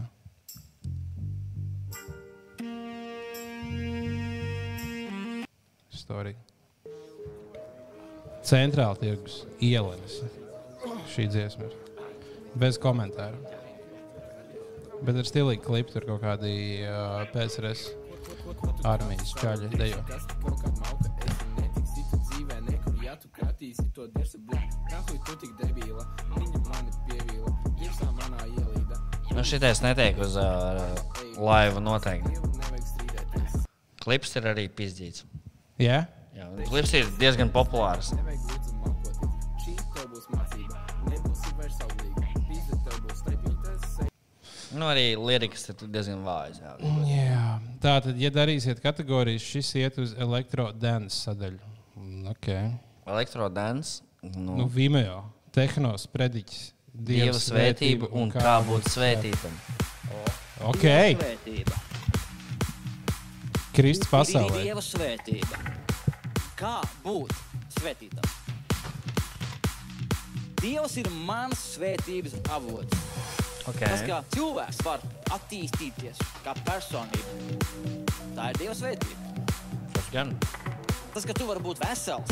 Storija. 5.89 6.37
Centrāla 8.47 8.95
tirgus 8.99 9.41
ielenis. 9.59 10.21
Šī 11.11 11.27
dziesma 11.31 11.67
ir. 11.67 11.75
Bez 12.57 12.79
komentāru. 12.81 13.39
Bet 15.03 15.19
ir 15.19 15.27
stilīgi 15.27 15.65
klipi, 15.65 15.93
tur 15.93 16.07
kaut 16.07 16.23
kādi 16.23 16.53
uh, 16.87 17.27
PSRS 17.33 17.89
armijas 18.87 19.35
čaļi 19.37 19.73
dejo. 19.75 19.99
Kā 20.07 20.17
tu 20.23 20.37
tu 23.27 23.33
kratīsi 23.33 23.85
to 23.95 24.05
dirsi 24.13 24.39
blūk. 24.45 24.75
Nahuj, 24.91 25.17
tu 25.25 25.35
tik 25.41 25.53
debīla, 25.59 26.03
viņa 26.35 26.59
mani 26.67 26.93
pievīla, 27.07 27.53
ģipsā 27.79 28.09
manā 28.13 28.45
ielīda. 28.45 28.99
Nu, 29.33 29.43
šitais 29.47 29.81
netiek 29.83 30.19
uz 30.23 30.37
uh, 30.39 30.83
laivu 31.41 31.81
noteikti. 31.83 32.37
Klips 34.03 34.37
ir 34.39 34.47
arī 34.53 34.67
pizdīts. 34.71 35.25
Jā? 35.81 36.05
Jā, 36.37 36.47
un 36.53 36.63
klips 36.69 36.93
ir 36.97 37.09
diezgan 37.19 37.51
populārs. 37.53 38.13
Nu, 44.77 44.85
arī 44.91 45.15
lirikas 45.17 45.63
ir 45.71 45.79
diezgan 45.89 46.21
vājas. 46.25 46.59
Jā. 46.61 46.73
Jā, 47.09 47.45
tā 47.81 47.95
tad, 48.05 48.17
ja 48.21 48.29
darīsiet 48.33 48.81
kategorijas, 48.83 49.41
šis 49.41 49.71
iet 49.81 49.97
uz 50.03 50.13
elektrodēnas 50.17 51.17
sadaļu. 51.27 51.59
Mm, 51.97 52.27
Okay. 52.35 52.71
Elektrodance. 53.07 54.01
Nu, 54.21 54.57
Nu, 54.59 54.65
Vimeo, 54.67 55.21
tehnos, 55.55 56.05
prediķis, 56.11 56.73
Dieva 56.91 57.37
svētība 57.39 58.09
un 58.11 58.31
kā 58.33 58.57
būt 58.67 58.89
svētītam. 58.91 59.53
Ok, 60.67 60.83
Svētība. 61.15 61.77
Kristus 63.77 64.09
pasaulē. 64.09 64.63
Dieva 64.65 64.81
svētība. 64.81 65.61
Kā 66.57 66.81
būt 67.05 67.33
svētītam? 67.77 68.25
Dievs 70.57 70.97
ir 70.97 71.09
mans 71.27 71.59
svētības 71.77 72.33
avots. 72.49 73.06
Okay. 73.67 73.87
Tas, 73.91 74.01
kā 74.07 74.21
cilvēks 74.31 74.77
var 74.87 75.01
attīstīties 75.35 76.19
kā 76.45 76.53
personība, 76.63 77.57
tā 78.37 78.49
ir 78.53 78.59
Dieva 78.61 78.75
svētība. 78.79 79.47
Tas 79.97 80.07
gan. 80.13 80.31
Tas, 81.13 81.25
ka 81.27 81.35
tu 81.35 81.47
vari 81.49 81.63
būt 81.65 81.81
vesels, 81.83 82.31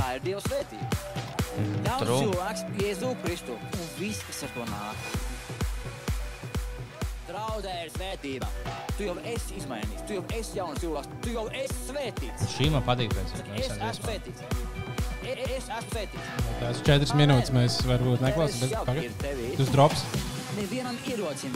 tā 0.00 0.16
ir 0.16 0.24
Dieva 0.26 0.42
svētība. 0.42 0.88
Jauns 1.84 2.02
true. 2.08 2.18
cilvēks, 2.24 2.64
Jēzu 2.80 3.12
Kristu 3.22 3.54
un 3.60 3.86
viss, 4.00 4.22
kas 4.26 4.42
ar 4.48 4.54
to 4.56 4.66
nāk. 4.70 5.06
Draudē 7.28 7.74
ir 7.84 7.92
svētība. 7.94 8.48
Tu 8.98 9.06
jau 9.06 9.14
esi 9.30 9.56
izmainīts, 9.60 10.02
tu 10.08 10.18
jau 10.18 10.24
esi 10.36 10.58
jauns 10.58 10.82
cilvēks, 10.82 11.12
tu 11.24 11.36
jau 11.36 11.46
esi 11.54 11.78
svētīts. 11.86 12.48
Šī 12.56 12.68
man 12.74 12.82
patīk. 12.88 13.14
Pēc 13.14 13.36
Es 13.60 13.70
esmu 13.70 13.92
svētīts. 14.02 14.42
E- 15.22 15.38
Es 15.38 15.68
esmu 15.70 15.86
svētīts. 15.92 16.34
Tās 16.58 16.82
četras 16.82 17.12
minūtes 17.14 17.52
mēs 17.54 17.78
varbūt 17.86 18.24
neklausām, 18.26 18.66
bet 18.66 18.86
pagaid. 18.90 19.56
Tas 19.60 19.70
drops. 19.76 20.02
Nevienam 20.52 20.98
ierocim, 21.08 21.52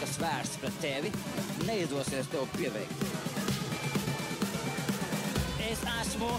kas 0.00 0.14
vērsts 0.20 0.60
pret 0.62 0.76
tevi, 0.80 1.10
neizdosies 1.68 2.30
tev 2.32 2.46
pieveikt. 2.56 3.02
Es 5.66 5.82
esmu 6.00 6.30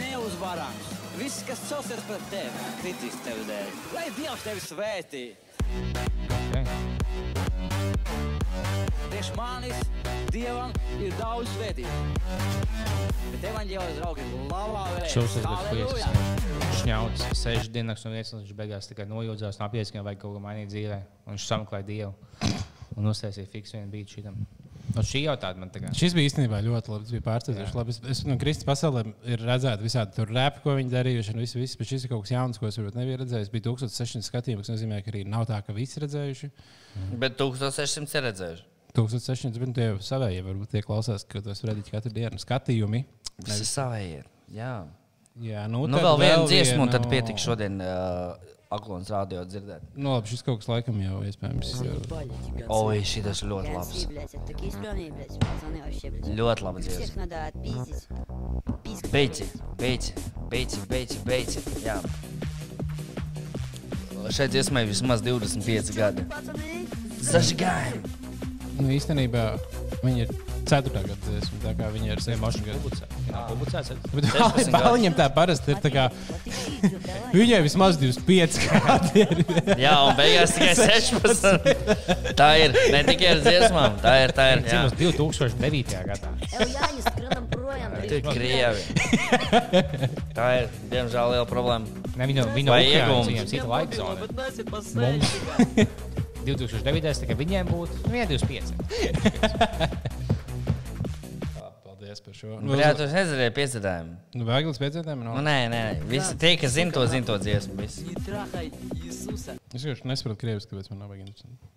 neuzvarams. 0.00 0.88
Viss, 1.18 1.44
kas 1.46 1.62
celsies 1.70 2.02
pret 2.08 2.24
tevi, 2.32 2.64
kritīs 2.82 3.20
tevi 3.26 3.46
dēļ. 3.46 3.70
Lai 3.94 4.08
Dievs 4.18 4.46
tevi 4.46 4.64
svētī! 4.64 5.22
Priekš 9.08 9.30
manis 9.36 9.78
Dievam 10.32 10.72
ir 11.00 11.14
daudz 11.16 11.48
svētību. 11.56 12.26
Bet 13.32 13.46
evaņģēlis 13.50 13.98
draugi 14.02 14.24
ir 14.26 14.34
labā 14.50 14.84
Šos 15.08 15.38
vēstule. 15.38 15.42
ir 15.42 15.48
Halleluja! 15.48 16.12
šņauts, 16.78 17.24
sešas 17.36 17.70
dienas 17.72 18.04
un 18.06 18.14
viens, 18.14 18.32
viņš 18.36 18.54
beigās 18.58 18.88
tikai 18.90 19.06
un 19.08 19.16
apjēdz, 19.66 19.92
ka 19.92 20.04
vajag 20.04 20.20
kaut 20.22 20.36
ko 20.36 20.42
mainīt 20.44 20.70
dzīvē. 20.72 21.00
Un 21.26 21.34
viņš 21.36 21.48
sameklēja 21.48 21.88
Dievu 21.88 22.14
un 22.98 23.10
uztaisīja 23.12 23.48
fiksu 23.52 23.78
vienu 23.78 23.90
bītu 23.92 24.18
šitam. 24.18 24.38
No 24.96 25.02
šī 25.04 25.20
jau 25.26 25.34
tāda 25.40 25.60
man 25.60 25.72
tagad. 25.72 25.92
Šis 25.96 26.14
bija 26.16 26.30
īstenībā 26.30 26.60
ļoti 26.64 26.92
labs. 26.92 27.10
Bija 27.12 27.24
pārsteidzoši. 27.26 27.76
labi. 27.76 27.92
Es, 27.92 28.00
es 28.14 28.22
no 28.28 28.38
Kristus 28.40 28.68
pasaulē 28.68 29.04
ir 29.28 29.44
redzēts 29.44 29.84
visādi 29.84 30.16
tur 30.16 30.32
rēpi, 30.32 30.62
ko 30.64 30.76
viņi 30.78 30.94
darījuši. 30.94 31.34
un 31.34 31.42
Viss, 31.44 31.56
viss, 31.58 31.76
bet 31.80 31.90
šis 31.92 32.06
ir 32.06 32.12
kaut 32.12 32.24
kas 32.24 32.32
jauns, 32.32 32.60
ko 32.60 32.70
es 32.70 32.80
varbūt 32.80 32.96
nebiju 32.96 33.20
redzējis. 33.24 33.52
Bija 33.52 33.66
1600 33.68 34.24
skatījumu, 34.30 34.64
kas 34.64 34.72
nozīmē, 34.72 35.02
ka 35.04 35.12
arī 35.12 35.26
nav 35.28 35.44
tā, 35.50 35.60
ka 35.66 35.76
visi 35.76 36.00
redzējuši. 36.04 36.50
Bet 37.20 37.36
1600 37.40 38.16
ir 38.20 38.28
redzējuši. 38.30 38.66
1600, 38.98 39.62
bet 39.62 39.74
tie 39.78 39.88
savēji 40.04 40.44
varbūt 40.46 40.74
tie 40.74 40.82
klausās, 40.84 41.26
ka 41.28 41.42
tos 41.44 41.64
redzēt 41.66 41.90
katru 41.94 42.14
dienu 42.14 42.40
skatījumi. 42.42 43.04
Savēji 43.46 44.14
ir. 44.20 44.30
Jā. 44.52 44.76
Jā, 45.38 45.66
nu, 45.70 45.84
Nu, 45.86 46.00
vēl 46.02 46.16
viena 46.18 46.46
dziesma, 46.50 46.82
un 46.82 46.90
tad 46.90 47.04
pietiks 47.10 47.44
šodien 47.46 47.78
uh, 47.78 48.34
Aglons 48.74 49.08
radio 49.08 49.44
dzirdēt. 49.48 49.84
Nu, 49.96 50.10
labi, 50.16 50.28
šis 50.32 50.42
kaut 50.44 50.58
kas 50.60 50.68
laikam 50.68 50.98
jau 51.00 51.22
iespējams. 51.24 51.70
Oi, 52.74 52.98
šitas 53.06 53.40
ļoti 53.46 53.72
labs. 53.72 54.02
Ļoti 56.40 56.66
laba 56.66 56.82
dziesma. 56.82 57.28
Beidzi, 59.14 59.48
beidzi, 59.78 60.12
beidzi, 60.50 60.84
beidzi, 60.90 61.22
beidzi. 61.24 61.64
Jā. 61.86 61.96
Šai 64.34 64.50
dziesmai 64.52 64.84
vismaz 64.90 65.24
25 65.24 65.94
gadi. 65.96 66.28
Zažgājumi! 67.24 68.17
Nu, 68.78 68.90
īstenībā 68.94 69.44
viņi 70.04 70.22
ir 70.22 70.30
4. 70.68 70.92
gada 70.92 71.16
dziesma, 71.24 71.58
tā 71.64 71.72
kā 71.78 71.88
viņi 71.94 72.10
ir 72.12 72.20
7 72.22 72.60
gadu. 72.66 72.90
Publicēts. 73.48 73.94
Bet 74.12 74.26
16 74.30 74.70
Bāliņam 74.74 75.14
tā 75.18 75.26
parasti 75.34 75.72
ir 75.74 75.80
tā 75.82 75.90
kā. 75.92 76.04
Viņai 77.32 77.60
vismaz 77.64 77.98
25 78.00 78.58
gadi. 78.68 79.24
ir. 79.24 79.42
Jā, 79.80 79.94
un 80.06 80.12
beigās 80.18 80.54
tikai 80.54 80.74
16. 81.00 82.34
Tā 82.38 82.50
ir 82.62 82.76
ne 82.94 83.00
tikai 83.08 83.32
ar 83.34 83.42
dziesmām, 83.46 83.98
tā 84.04 84.14
ir. 84.24 84.34
Tā 84.36 84.44
ir 84.54 84.64
jā. 84.66 84.84
Cimos 84.92 84.92
2009. 85.00 85.96
gadā. 86.12 86.28
Krievi. 88.28 88.82
Tā 90.36 90.46
ir, 90.62 90.68
diemžēl, 90.92 91.34
liela 91.34 91.48
problēma. 91.48 91.86
Ne, 92.18 92.26
viņu, 92.26 92.46
viņu 92.54 92.72
Vai 92.72 92.82
viņiem 93.28 93.46
cita 93.50 93.68
laika 93.68 93.94
zona. 94.00 94.18
Mums 94.72 96.07
2009. 96.56 97.20
tikai 97.24 97.36
viņiem 97.38 97.64
būtu 97.68 97.92
1,25. 98.08 98.72
Paldies 101.84 102.20
par 102.24 102.34
šo. 102.36 102.58
Nu, 102.62 102.76
Jā, 102.78 102.92
tu 102.96 103.04
nezināji 103.10 103.52
piedzīvojumu. 103.56 104.14
Nu, 104.38 104.46
Vēglis 104.48 104.78
piedzīvotājiem 104.80 105.24
Nu, 105.24 105.32
nav. 105.34 105.42
nē, 105.46 105.56
nē, 105.72 105.80
visi 106.08 106.36
tie, 106.40 106.54
kas 106.60 106.72
zina 106.76 106.94
to, 106.94 107.02
zina 107.10 107.26
to 107.28 107.36
dziesmu. 107.42 107.74
Visi. 107.80 108.06
Es 108.08 109.82
vienkārši 109.84 110.06
nesaprotu 110.08 110.40
krieviski, 110.40 110.70
kāpēc 110.72 110.88
man 110.92 111.02
nav 111.04 111.10
vajag 111.12 111.26
interesanti. 111.26 111.74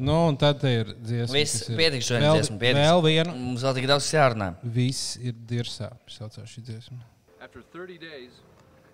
Nu, 0.00 0.14
un 0.30 0.36
tad 0.40 0.62
ir 0.64 0.94
dziesma. 0.96 1.34
Viss, 1.36 1.66
pietiks 1.76 2.06
šodien 2.08 2.24
vēl, 2.24 2.38
dziesmu, 2.38 2.56
pietiks. 2.62 2.80
Vēl 2.86 3.02
viena. 3.04 3.34
Mums 3.36 3.64
vēl 3.66 3.74
tik 3.76 3.88
daudz 3.90 4.06
jārunā. 4.14 4.48
Viss 4.76 5.16
ir 5.20 5.34
dirsā. 5.50 5.90
Saucās 6.08 6.48
šī 6.54 6.62
dziesma. 6.70 7.00
After 7.40 7.60
30 7.74 8.00
days, 8.00 8.38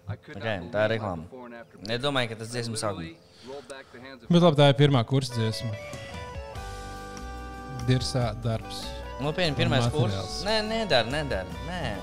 I 0.08 0.16
could 0.16 0.38
Okay, 0.38 0.60
tā 0.70 0.84
ir 0.86 0.92
reklāma. 0.96 1.26
Nedomāju, 1.86 2.32
ka 2.32 2.40
tas 2.42 2.50
dziesmas 2.54 2.82
sākums. 2.82 3.22
Bet 4.26 4.42
labi, 4.42 4.56
tā 4.58 4.68
ir 4.72 4.76
pirmā 4.78 5.02
kursa 5.06 5.36
dziesma. 5.36 5.70
Dirsā 7.86 8.28
darbs. 8.42 8.82
Pieņem, 9.20 9.54
pirmais 9.56 9.86
kurs. 9.94 10.42
Nē, 10.44 10.58
nedara, 10.66 11.08
nedara. 11.08 11.60
Nē. 11.68 11.94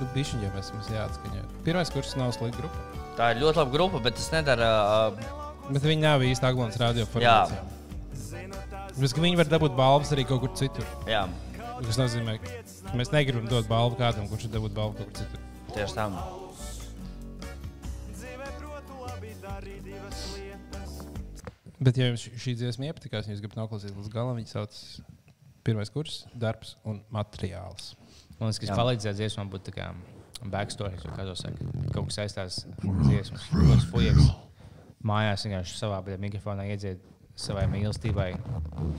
Nu, 0.00 0.08
bišķiņ, 0.14 0.42
ja 0.46 0.50
mēs 0.56 0.72
mums 0.74 0.88
jāatskaņo. 0.90 1.44
Pirmais 1.66 1.92
kurs 1.92 2.16
nav 2.18 2.32
slikta 2.34 2.62
grupa. 2.64 2.88
Tā 3.18 3.28
ir 3.34 3.42
ļoti 3.44 3.60
laba 3.60 3.74
grupa, 3.76 4.00
bet 4.02 4.16
tas 4.18 4.30
nedara. 4.32 4.70
Uh, 5.12 5.40
Bet 5.68 5.84
viņi 5.86 6.02
nav 6.02 6.24
īsti 6.26 6.48
Aglons 6.48 6.78
radio 6.80 7.06
formācijā. 7.06 7.62
Bet 8.98 9.14
viņi 9.22 9.38
var 9.38 9.50
dabūt 9.52 9.76
balvas 9.78 10.10
arī 10.16 10.24
kaut 10.26 10.42
kur 10.42 10.54
citur. 10.58 10.86
jā, 11.06 11.26
Tas 11.82 11.98
nozīmē, 11.98 12.38
ka 12.42 12.96
mēs 12.98 13.12
negribam 13.14 13.46
dot 13.50 13.68
balvu 13.70 13.96
kādam, 14.00 14.26
kurš 14.30 14.48
ir 14.48 14.56
dabūt 14.56 14.74
balvu 14.76 14.98
kaut 14.98 15.12
kur 15.12 15.22
citur. 15.22 15.44
tieši 15.74 15.94
tā. 15.98 16.08
Bet, 21.82 21.98
ja 21.98 22.10
jums 22.10 22.24
šī 22.44 22.54
dziesma 22.60 22.90
iepatikās, 22.90 23.26
un 23.26 23.34
jūs 23.34 23.42
gribat 23.42 23.62
noklausīties 23.64 23.98
līdz 23.98 24.12
galam, 24.12 24.38
viņa 24.38 24.52
sauc 24.52 24.78
pirmais 25.66 25.90
kurs, 25.94 26.22
darbs 26.38 26.76
un 26.88 27.00
materiāls. 27.14 27.92
Man 28.38 28.50
liekas, 28.50 28.62
kas 28.62 28.74
palīdzēja 28.78 29.18
dziesmām 29.18 29.50
būt 29.52 29.68
tā 29.70 29.74
kā 29.76 29.90
backstory, 30.52 30.98
kā 31.02 31.26
to 31.26 31.34
saka. 31.38 31.68
Kaut 31.94 32.08
kas 32.10 32.18
saistās 32.18 32.62
ar 32.66 33.02
dziesmas. 33.06 33.46
Kaut 33.50 33.68
kāds 33.70 33.88
fujaks 33.90 34.30
mājās 35.06 35.46
vienkārši 35.46 35.78
savā 35.78 36.00
mikrofonā 36.22 36.66
iedzied 36.70 37.02
savai 37.38 37.64
mīlestībai, 37.70 38.28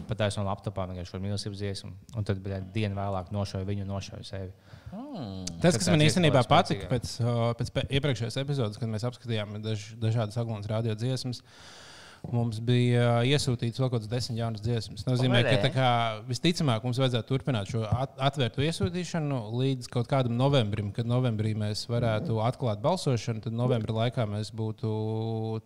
patās 0.10 0.38
no 0.40 0.46
laptopā 0.48 0.88
vienkārši 0.90 1.14
šo 1.14 1.20
mīlestības 1.22 1.60
dziesmu. 1.60 1.92
Un 2.18 2.26
tad 2.28 2.42
bļa, 2.44 2.64
dienu 2.74 2.98
vēlāk 2.98 3.30
nošauja 3.34 3.68
viņu, 3.68 3.86
nošauja 3.88 4.26
sevi. 4.28 4.50
Hmm. 4.90 5.44
Tas, 5.62 5.78
kas 5.78 5.90
man 5.92 6.02
īstenībā 6.06 6.42
patīk, 6.50 6.88
patika 6.88 6.90
pēc, 6.92 7.14
uh, 7.22 7.44
pēc 7.60 7.72
pē- 7.76 7.86
iepriekšējās 8.00 8.40
epizodes, 8.42 8.80
kad 8.82 8.90
mēs 8.90 9.06
apskatījām 9.10 9.60
daž, 9.64 9.86
dažādas 10.02 10.38
Aglons 10.42 10.70
radio 10.70 10.98
dziesmas, 10.98 11.44
mums 12.32 12.60
bija 12.64 13.04
uh, 13.20 13.28
iesūtīts 13.28 13.82
vēl 13.82 13.90
kaut 13.90 13.98
kādas 13.98 14.12
desmit 14.12 14.40
jaunas 14.40 14.64
dziesmas. 14.64 15.04
Tas 15.04 15.12
nozīmē, 15.12 15.42
ka 15.44 15.72
kā, 15.74 15.90
visticamāk 16.30 16.86
mums 16.86 17.00
vajadzētu 17.02 17.30
turpināt 17.30 17.72
šo 17.74 17.84
at 17.88 18.16
atvērtu 18.30 18.64
iesūtīšanu 18.68 19.40
līdz 19.60 19.90
kaut 19.94 20.08
kādam 20.12 20.38
novembrim, 20.40 20.94
kad 20.96 21.10
novembrī 21.10 21.54
mēs 21.60 21.86
varētu 21.92 22.40
atklāt 22.46 22.84
balsošanu. 22.84 23.44
Tad 23.48 23.58
novembra 23.58 23.98
laikā 24.04 24.28
mēs 24.30 24.54
būtu 24.56 24.94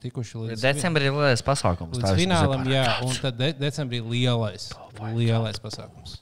tikuši 0.04 0.44
līdz 0.46 0.66
Decembrī 0.66 1.12
ir 1.12 1.18
lielais 1.18 1.46
pasākums. 1.46 2.00
Līdz 2.02 2.18
finālam, 2.24 2.66
jā, 2.72 2.88
un 3.06 3.14
tad 3.22 3.38
de 3.40 3.54
decembrī 3.60 4.02
lielais, 4.04 4.72
lielais 5.14 5.62
pasākums. 5.62 6.22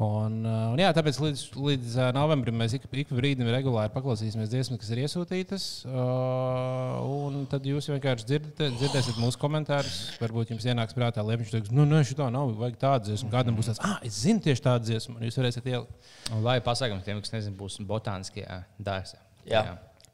Un, 0.00 0.38
uh, 0.48 0.70
un 0.72 0.80
jā, 0.80 0.88
tāpēc 0.96 1.18
līdz, 1.20 1.40
līdz 1.60 1.96
uh, 1.98 2.06
novembrim 2.16 2.56
mēs 2.56 2.72
ik, 2.78 2.86
ik 3.02 3.10
brīdim 3.12 3.50
regulāri 3.52 3.92
paklausīsimies 3.92 4.48
dziesmas, 4.48 4.80
kas 4.80 4.92
ir 4.94 5.02
iesūtītas. 5.02 5.66
Uh, 5.84 7.02
un 7.04 7.44
tad 7.50 7.68
jūs 7.68 7.90
vienkārši 7.92 8.28
dzirdat, 8.30 8.62
dzirdēsiet 8.78 9.20
mūsu 9.20 9.36
komentārus. 9.42 9.98
Varbūt 10.22 10.54
jums 10.54 10.64
ienāks 10.72 10.96
prātā, 10.96 11.20
viņš 11.20 11.52
teiks, 11.52 11.74
nu, 11.76 11.84
nē, 11.84 12.00
šī 12.08 12.16
tā 12.16 12.30
nav, 12.32 12.54
vajag 12.62 12.80
tādu 12.80 13.10
dziesmu. 13.10 13.28
Kādam 13.34 13.60
būs 13.60 13.68
tāds, 13.74 13.84
ah, 13.84 13.98
es 14.06 14.22
zinu 14.24 14.40
tieši 14.48 14.64
tādu 14.70 14.88
dziesmu, 14.88 15.18
un 15.18 15.28
jūs 15.28 15.36
varēsiet 15.42 15.68
ielikt. 15.68 16.12
Un 16.32 16.48
lai 16.48 16.56
pasākums 16.64 17.04
tiem, 17.04 17.20
kas 17.20 17.36
nezina, 17.36 17.58
būs 17.60 17.76
botāniskajā 17.84 18.62
dārzā. 18.80 19.20
Jā, 19.52 19.66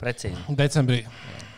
precīzi. 0.02 0.58
Decembrī. 0.58 1.04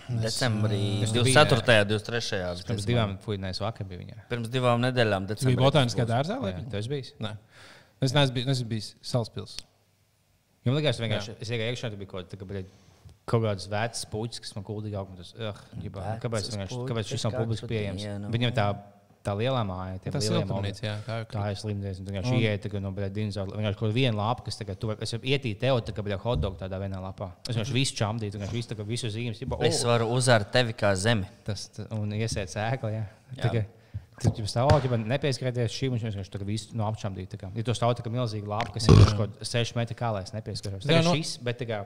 Decembrī, 0.08 1.02
Es 1.04 1.12
24. 1.12 1.60
un 1.60 1.88
23. 1.90 2.64
Pirms 2.64 2.86
divām 2.88 3.18
puikas 3.20 3.60
vakar 3.60 3.88
bija 3.88 4.00
viņa. 4.00 4.22
Pirms 4.30 4.48
divām 4.52 4.80
nedēļām. 4.80 5.26
Tas 5.28 5.42
decembrī 5.42 5.58
bija 5.58 5.66
botāniskā 5.66 6.06
būs. 6.06 6.12
dārzā? 6.14 6.38
Jā, 6.48 6.84
bijis? 6.88 7.12
Nē. 7.20 7.34
Es 8.04 8.12
neesmu 8.14 8.34
bijis, 8.36 8.46
neesmu 8.46 8.68
bijis 8.70 8.90
Salaspils. 9.02 9.56
Jums 10.66 10.76
liekas, 10.78 11.00
vienkārši, 11.02 11.34
es 11.42 11.50
iegāju 11.54 11.72
iekšā, 11.74 11.90
tur 11.92 11.98
bija 12.02 12.10
kaut, 12.12 12.28
tā, 12.30 12.38
kā, 12.38 12.46
bļa, 12.46 12.62
kaut 13.28 13.42
kāds 13.46 13.66
vecs 13.72 14.04
puķis, 14.12 14.42
kas 14.44 14.54
man 14.58 14.66
kuldīgi 14.66 14.98
aug. 15.00 15.10
un 15.14 15.18
Tas, 15.18 15.32
uh, 15.34 15.64
Vecas 15.80 16.22
kāpēc, 16.22 16.52
kāpēc 16.90 17.10
šis 17.14 17.24
nav 17.26 17.36
publiski 17.40 17.70
pieejams? 17.70 18.02
dienu. 18.04 18.30
Viņam 18.34 18.52
tā, 18.58 18.66
tā 19.24 19.34
lielā 19.38 19.62
māja, 19.66 19.96
tie 20.02 20.12
Tas 20.14 20.26
lielie 20.28 20.44
siltumnīca, 20.44 20.82
jā, 20.84 20.94
tā 21.06 21.16
ir 21.22 21.24
Tā 21.32 21.46
ir 21.52 21.58
slimnīca. 21.62 21.96
Tur 22.04 22.12
vienkārši 22.12 22.34
Un- 22.34 22.42
ieiet 22.42 22.62
tā 22.64 22.70
kā 22.72 22.82
no 22.84 22.92
bļa, 22.92 23.08
dinozaura. 23.16 23.56
Vienkārši 23.58 23.80
kaut 23.80 23.94
viena 23.96 24.16
lapa, 24.20 24.44
kas 24.46 24.60
tagad, 24.60 24.78
tu, 24.82 24.92
es 24.94 25.14
ietīju 25.18 25.58
tev, 25.64 25.80
tā 25.88 25.94
kā 25.96 26.04
bļa, 26.06 26.20
hotdog 26.22 26.58
tādā 26.60 26.78
vienā 26.82 27.00
lapā. 27.02 27.32
Es 27.48 27.56
vienkārši 27.56 27.76
visu 27.78 27.96
čamdīju, 27.98 28.36
vienkārši 28.36 28.58
visu, 28.58 28.68
tā 28.74 28.78
kā 28.78 28.86
visu 28.86 29.10
zīmes. 29.14 29.42
Es 29.68 29.82
varu 29.84 30.06
uzvērt 30.14 30.52
tevi 30.54 30.72
kā 30.78 30.94
zemi. 30.96 31.26
Tas 31.44 31.70
un 31.90 32.12
iesiet 32.12 32.48
sēklu. 32.54 32.92
Jā. 32.94 33.04
Jā. 33.36 33.64
Tur 34.22 34.40
jau 34.42 34.48
stāv, 34.50 34.70
ja 34.84 34.98
nepieskarties 34.98 35.74
šīm, 35.74 35.94
viņš 35.94 36.04
vienkārši 36.08 36.32
kā 36.34 36.46
visu 36.48 36.76
no 36.78 36.86
kā. 37.38 37.50
Ja 37.54 37.62
tu 37.66 37.74
stāv 37.76 37.94
tā 37.98 38.04
kā 38.06 38.10
milzīga 38.12 38.50
lapa, 38.50 38.72
kas 38.74 38.88
ir 38.88 38.94
kaut 39.14 39.18
kāda 39.38 39.46
6 39.46 39.76
metri 39.78 39.96
kā, 39.98 40.10
lai 40.14 40.22
es 40.26 40.34
nepieskaros. 40.34 40.86
Tā 40.86 40.98
kā 40.98 41.04
no- 41.04 41.14
šis, 41.14 41.36
bet 41.42 41.58
tā 41.62 41.68
kā 41.70 41.84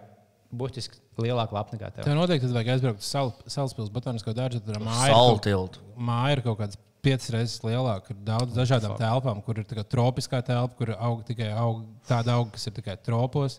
būtiski 0.52 1.00
lielāka 1.18 1.52
lapa 1.56 1.76
nekā 1.76 1.90
tev. 1.92 2.04
Tev 2.04 2.16
noteikti 2.16 2.46
tad 2.48 2.56
vajag 2.56 2.72
aizbraukt 2.74 3.00
uz 3.04 3.08
Sal 3.08 3.32
Salaspils 3.46 3.92
botanisko 3.92 4.34
dārzu. 4.36 4.60
Tur 4.64 4.80
māja 4.84 5.08
ir 5.08 5.14
Salu 5.14 5.36
kaut- 5.36 5.44
tiltu. 5.46 5.78
Māja 5.98 6.36
ir 6.36 6.42
kaut 6.42 6.58
kāds 6.58 6.76
piecas 7.02 7.30
reizes 7.34 7.60
lielāka, 7.66 8.10
ir 8.14 8.16
daudz 8.24 8.54
dažādām 8.54 8.96
telpām, 9.00 9.42
kur 9.44 9.58
ir 9.58 9.64
tropiskā 9.64 10.42
telpa, 10.44 10.76
kur 10.76 10.92
aug 10.98 11.24
tikai 11.26 11.50
aug, 11.56 11.84
tāda 12.08 12.36
auga, 12.36 12.52
kas 12.52 12.66
ir 12.68 12.72
tikai 12.72 12.96
tropos. 13.02 13.58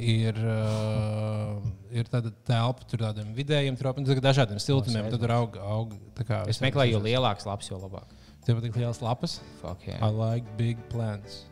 Ir, 0.00 0.38
uh, 0.40 1.58
ir 1.92 2.08
tāda 2.08 2.30
telpa 2.48 2.86
tur 2.88 3.02
tādiem 3.02 3.34
vidējiem 3.36 3.76
tropiem, 3.76 4.06
tā 4.08 4.16
dažādiem 4.24 4.60
siltumiem. 4.62 5.10
Tad 5.12 5.20
tur 5.20 5.34
aug, 5.34 5.58
aug 5.60 5.92
tā 6.16 6.24
kā. 6.24 6.38
Es 6.48 6.62
meklēju, 6.64 6.96
jo 6.96 7.02
lielāks 7.04 7.44
lapas, 7.48 7.68
jo 7.68 7.76
labāk. 7.82 8.14
Tev 8.46 8.56
patīk 8.60 8.78
liels 8.80 9.02
lapas? 9.04 9.38
Fuck, 9.60 9.84
jā. 9.84 9.98
I 10.00 10.08
like 10.16 10.56
big 10.56 10.80
plants. 10.88 11.42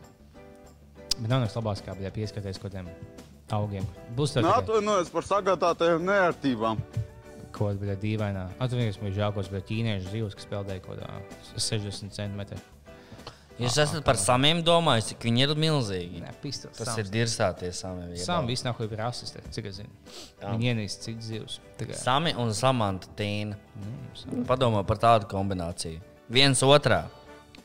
Bet 1.19 1.27
nav 1.29 1.43
nekas 1.43 1.57
labāks, 1.59 1.83
kā 1.85 1.93
bija 1.99 2.09
pieskarties 2.15 2.57
kaut 2.57 2.71
kādiem 2.73 2.89
augiem. 3.53 3.85
Būs 4.17 4.33
tā, 4.33 4.41
ka 4.45 4.55
Atvainojos 4.63 5.13
par 5.13 5.27
sagādātajām 5.27 6.09
nērtībām. 6.09 6.81
kaut 7.53 7.77
kāda 7.81 7.97
dīvainā. 8.01 8.47
Atvainojos, 8.57 8.97
ka 8.97 9.05
bija 9.05 9.17
žēl 9.19 9.35
kaut 9.35 9.51
kāds 9.53 9.69
tīniešu 9.69 10.13
zivs, 10.15 10.37
kas 10.39 10.49
peldēja 10.49 10.83
kaut 10.85 10.97
kādā 10.97 11.21
60 11.57 12.17
centimetrā. 12.17 12.57
Jūs 13.59 13.75
esat 13.83 14.03
par 14.07 14.15
samiem 14.19 14.61
domājis, 14.63 15.09
cik 15.11 15.25
viņi 15.27 15.43
ir 15.43 15.53
milzīgi. 15.59 16.21
Nē, 16.23 16.31
pistos. 16.39 16.71
Tas 16.77 16.93
Sams. 16.93 17.01
ir 17.01 17.09
dirsāties 17.11 17.81
sami. 17.83 18.19
Sam 18.21 18.47
viss 18.47 18.63
nav 18.63 18.77
kā 18.77 18.87
rasis, 18.95 19.35
cik 19.51 19.67
es 19.67 19.81
zinu. 19.81 19.91
Viņi 20.39 20.71
ienīst 20.71 21.03
citas 21.03 21.27
zivs. 21.27 21.57
Sami 21.99 22.31
un 22.39 22.53
samanta 22.55 23.11
tīna. 23.19 23.59
Mm, 23.75 24.45
Padomā 24.47 24.85
par 24.87 25.01
tādu 25.03 25.27
kombināciju. 25.31 25.99
Viens 26.31 26.63
otrā. 26.63 27.03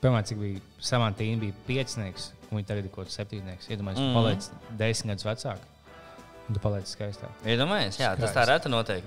Piemēram, 0.01 0.27
cik 0.27 0.41
bija 0.43 0.61
Samantīna, 0.85 1.41
bija 1.47 1.55
piecinieks, 1.69 2.33
un 2.51 2.59
viņa 2.59 2.69
tagad 2.73 2.89
ir 2.89 2.93
kaut 2.93 3.07
kāds 3.07 3.17
septītnieks. 3.21 3.71
Iedomājieties, 3.71 4.05
mm. 4.05 4.19
paliec 4.19 4.77
desmit 4.81 5.15
gadus 5.15 5.29
vecāk. 5.31 5.69
Un 6.45 6.59
tu 6.59 6.61
paliec 6.61 6.91
skaistāk. 6.91 7.43
Iedomājieties, 7.49 8.03
jā, 8.03 8.13
tas 8.21 8.35
tā 8.37 8.45
reta 8.51 8.73
notiek. 8.73 9.07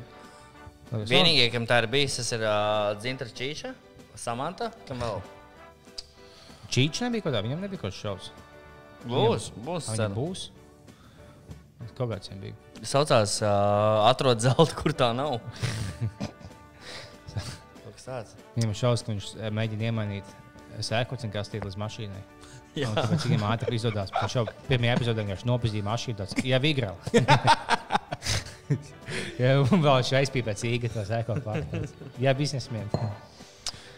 Vienīgais, 0.90 1.52
kam 1.54 1.68
tā 1.70 1.84
ir 1.84 1.92
bijis, 1.92 2.18
tas 2.22 2.32
ir 2.38 2.48
uh, 2.48 2.96
Dzintra 2.98 3.28
Čīča, 3.28 3.76
Samanta. 4.18 4.72
Kam 4.88 5.04
vēl? 5.04 5.20
Čīčs 6.74 7.04
nebija 7.06 7.26
kaut 7.26 7.36
kā, 7.38 7.42
viņam 7.46 7.64
nebija 7.64 7.82
kaut 7.82 7.92
kāds 7.92 8.02
šovs. 8.04 8.32
Būs, 9.08 9.52
Viņam- 9.52 9.66
būs. 9.68 9.90
Viņam 9.94 10.16
būs. 10.18 10.46
Kaut 11.98 12.10
kāds 12.12 12.32
viņam 12.32 12.42
bija. 12.44 12.56
Saucās 12.86 13.38
uh, 13.42 14.10
Atrod 14.10 14.42
zelta, 14.44 14.74
kur 14.78 14.94
tā 14.98 15.12
nav. 15.18 15.40
Viņam 18.56 18.72
šausmas, 18.72 19.02
ka 19.04 19.12
viņš 19.12 19.26
mēģina 19.52 19.90
iemainīt 19.90 20.30
sēkluciņu 20.80 21.34
kastīti 21.34 21.68
līdz 21.68 21.76
mašīnai. 21.82 22.22
Jā. 22.78 22.88
Un 22.88 22.96
Tāpēc 22.96 23.26
viņam 23.28 23.44
ātri 23.50 23.76
izdodas. 23.76 24.14
Viņš 24.16 24.36
jau 24.38 24.46
pirmajā 24.70 24.96
epizodē 24.96 25.26
vienkārši 25.26 25.50
nopietni 25.50 25.82
mašīnu. 25.84 26.18
Tāds, 26.22 26.38
jā, 26.48 26.60
vigrā. 26.64 26.94
Jā, 29.42 29.54
un 29.62 29.84
vēl 29.84 30.04
šai 30.06 30.22
aizpīpēc 30.24 30.64
īga 30.70 30.92
to 30.94 31.04
sēklu 31.08 31.40
klāt. 31.44 31.78
Jā, 32.22 32.34
biznesmeni. 32.38 32.90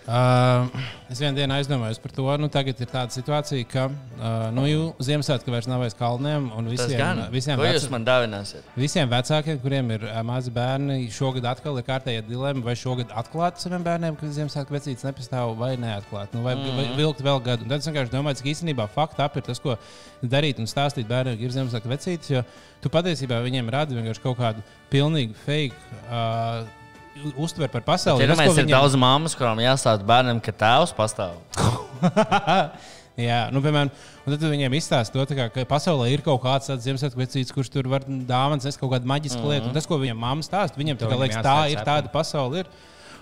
Uh, 0.09 0.65
es 1.13 1.19
vienā 1.21 1.35
dienā 1.37 1.59
aizdomājos 1.59 1.99
par 2.01 2.13
to, 2.15 2.23
nu, 2.41 2.47
tagad 2.49 2.79
ir 2.81 2.87
tāda 2.89 3.13
situācija, 3.13 3.65
ka 3.69 3.83
uh, 3.91 4.47
nu, 4.55 4.63
Ziemassvētku 5.05 5.53
vairs 5.53 5.67
nav 5.69 5.83
aiz 5.85 5.93
kalniem. 5.97 6.47
Visiem, 6.65 7.21
visiem, 7.29 7.61
dāvināsiet? 8.07 8.71
visiem 8.73 9.11
vecākiem, 9.11 9.59
kuriem 9.61 9.93
ir 9.93 10.07
uh, 10.07 10.15
mazi 10.25 10.53
bērni, 10.55 11.03
šogad 11.13 11.45
atkal 11.51 11.77
ir 11.77 11.85
kārtējā 11.85 12.23
dilemma, 12.25 12.65
vai 12.65 12.73
šogad 12.79 13.13
atklāt 13.21 13.61
saviem 13.61 13.85
bērniem, 13.85 14.17
ka 14.17 14.31
Ziemassvētku 14.39 14.77
vecītis 14.79 15.05
nepastāv, 15.05 15.53
vai 15.61 15.75
neatklāt, 15.77 16.33
nu, 16.33 16.41
vai, 16.47 16.57
mm. 16.57 16.81
vai 16.81 16.87
vilkt 16.97 17.21
vēl 17.29 17.43
gadu. 17.45 17.67
Un 17.67 17.75
tad 17.75 17.85
es 17.85 17.91
vienkārši 17.91 18.15
domāju, 18.15 18.41
ka 18.41 18.51
īstenībā 18.55 18.89
fakta 18.95 19.29
ap 19.29 19.37
ir 19.37 19.45
tas, 19.45 19.61
ko 19.61 19.77
darīt 20.25 20.57
un 20.57 20.71
stāstīt 20.71 21.05
bērniem, 21.11 21.37
ka 21.37 21.45
ir 21.45 21.53
Ziemassvētku 21.59 21.93
vecītis, 21.93 22.33
jo 22.33 22.43
tu 22.81 22.89
patiesībā 22.97 23.43
viņiem 23.45 23.69
radi 23.77 24.09
kaut 24.23 24.41
kādu 24.41 24.65
pilnīgi 24.89 25.37
fake. 25.45 25.97
Uh, 26.09 26.78
Uztver 27.35 27.69
par 27.71 27.83
pasauli. 27.83 28.23
Tur 28.23 28.35
Tas, 28.35 28.39
ir 28.45 28.63
viņiem- 28.63 28.75
daudz 28.75 28.95
māmas, 28.99 29.35
kurām 29.35 29.59
jāstāsta 29.59 30.05
bērnam, 30.07 30.39
ka 30.41 30.51
tēvs 30.51 30.93
pastāv. 30.95 31.35
Jā, 33.19 33.39
nu, 33.51 33.59
piemēram, 33.59 33.89
tad 34.23 34.43
viņiem 34.47 34.75
izstāsta 34.77 35.11
to, 35.11 35.25
kā, 35.35 35.49
ka 35.51 35.65
pasaulē 35.67 36.07
ir 36.13 36.21
kaut 36.23 36.39
kāds 36.45 36.69
tāds 36.71 36.85
Ziemassvētku 36.87 37.19
vecītis, 37.19 37.51
kurš 37.51 37.71
tur 37.73 37.89
var 37.91 38.05
dāvāns, 38.07 38.63
nes 38.63 38.79
kaut 38.79 38.93
kādu 38.93 39.09
maģisku 39.11 39.41
mm 39.41 39.43
-hmm. 39.43 39.51
lietu. 39.51 39.67
Un 39.67 39.75
tas, 39.75 39.87
ko 39.89 39.99
viņam 39.99 40.21
mamma 40.23 40.45
stāsta, 40.45 40.79
viņam 40.79 40.97
tā 40.97 41.09
viņam 41.09 41.19
liekas, 41.25 41.43
tā 41.43 41.57
ir 41.71 41.83
tāda 41.83 42.11
pasaule. 42.13 42.63
Ir. 42.63 42.71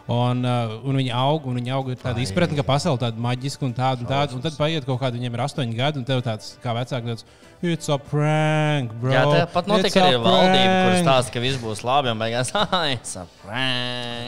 Un, 0.07 0.39
uh, 0.47 0.77
un 0.87 0.95
viņi 0.95 1.09
aug, 1.11 1.43
un 1.51 1.57
viņi 1.59 1.71
aug 1.75 1.89
ar 1.91 1.97
tādu 1.99 2.21
izpratni, 2.23 2.55
ka 2.55 2.63
pasaule 2.63 2.95
ir 2.95 3.01
tāda 3.01 3.19
maģiska 3.19 3.65
un 3.67 3.73
tāda, 3.75 3.99
un 3.99 4.07
tāda. 4.07 4.37
Un 4.37 4.41
tad 4.45 4.53
paiet 4.55 4.85
kaut 4.87 5.01
kāda, 5.01 5.17
viņiem 5.19 5.33
ir 5.35 5.41
astoņi 5.43 5.75
gadi, 5.75 5.99
un 5.99 6.05
tev 6.07 6.21
tāds, 6.23 6.53
kā 6.63 6.71
vecāks, 6.77 7.03
tāds, 7.11 7.25
it's 7.61 7.89
a 7.91 7.97
prank, 7.99 8.93
bro. 9.01 9.11
Jā, 9.11 9.25
tā 9.27 9.41
pat 9.51 9.67
notiek 9.67 9.89
It's 9.91 9.97
a 9.99 10.05
arī 10.05 10.15
kuras 10.21 10.87
prank." 10.87 11.03
stāsta, 11.03 11.33
ka 11.35 11.43
viss 11.43 11.59
būs 11.59 11.83
labi, 11.83 12.13
un 12.13 12.21
beigās 12.23 12.53
apgādājās. 12.55 13.17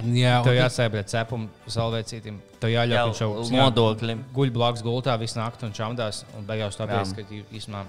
Jā, 0.04 0.36
Tev 0.44 0.52
un 0.52 0.52
tad- 0.52 0.60
jāsēž 0.60 0.92
pret 0.98 1.14
cepumu 1.14 1.48
salvēcītim. 1.72 2.42
Tev 2.60 2.74
jāļauj, 2.76 2.98
Jā, 3.00 3.24
jau 3.24 3.32
nodokļiem. 3.56 4.26
guļ 4.36 4.52
blakus 4.60 4.84
gultā 4.84 5.16
visu 5.22 5.40
nakti 5.40 5.64
un 5.70 5.72
čamdās. 5.80 6.26
Un 6.38 6.44
beigās 6.50 6.76
tāpēc, 6.76 7.16
Jā. 7.16 7.24
ka 7.24 7.56
īstenībā. 7.56 7.86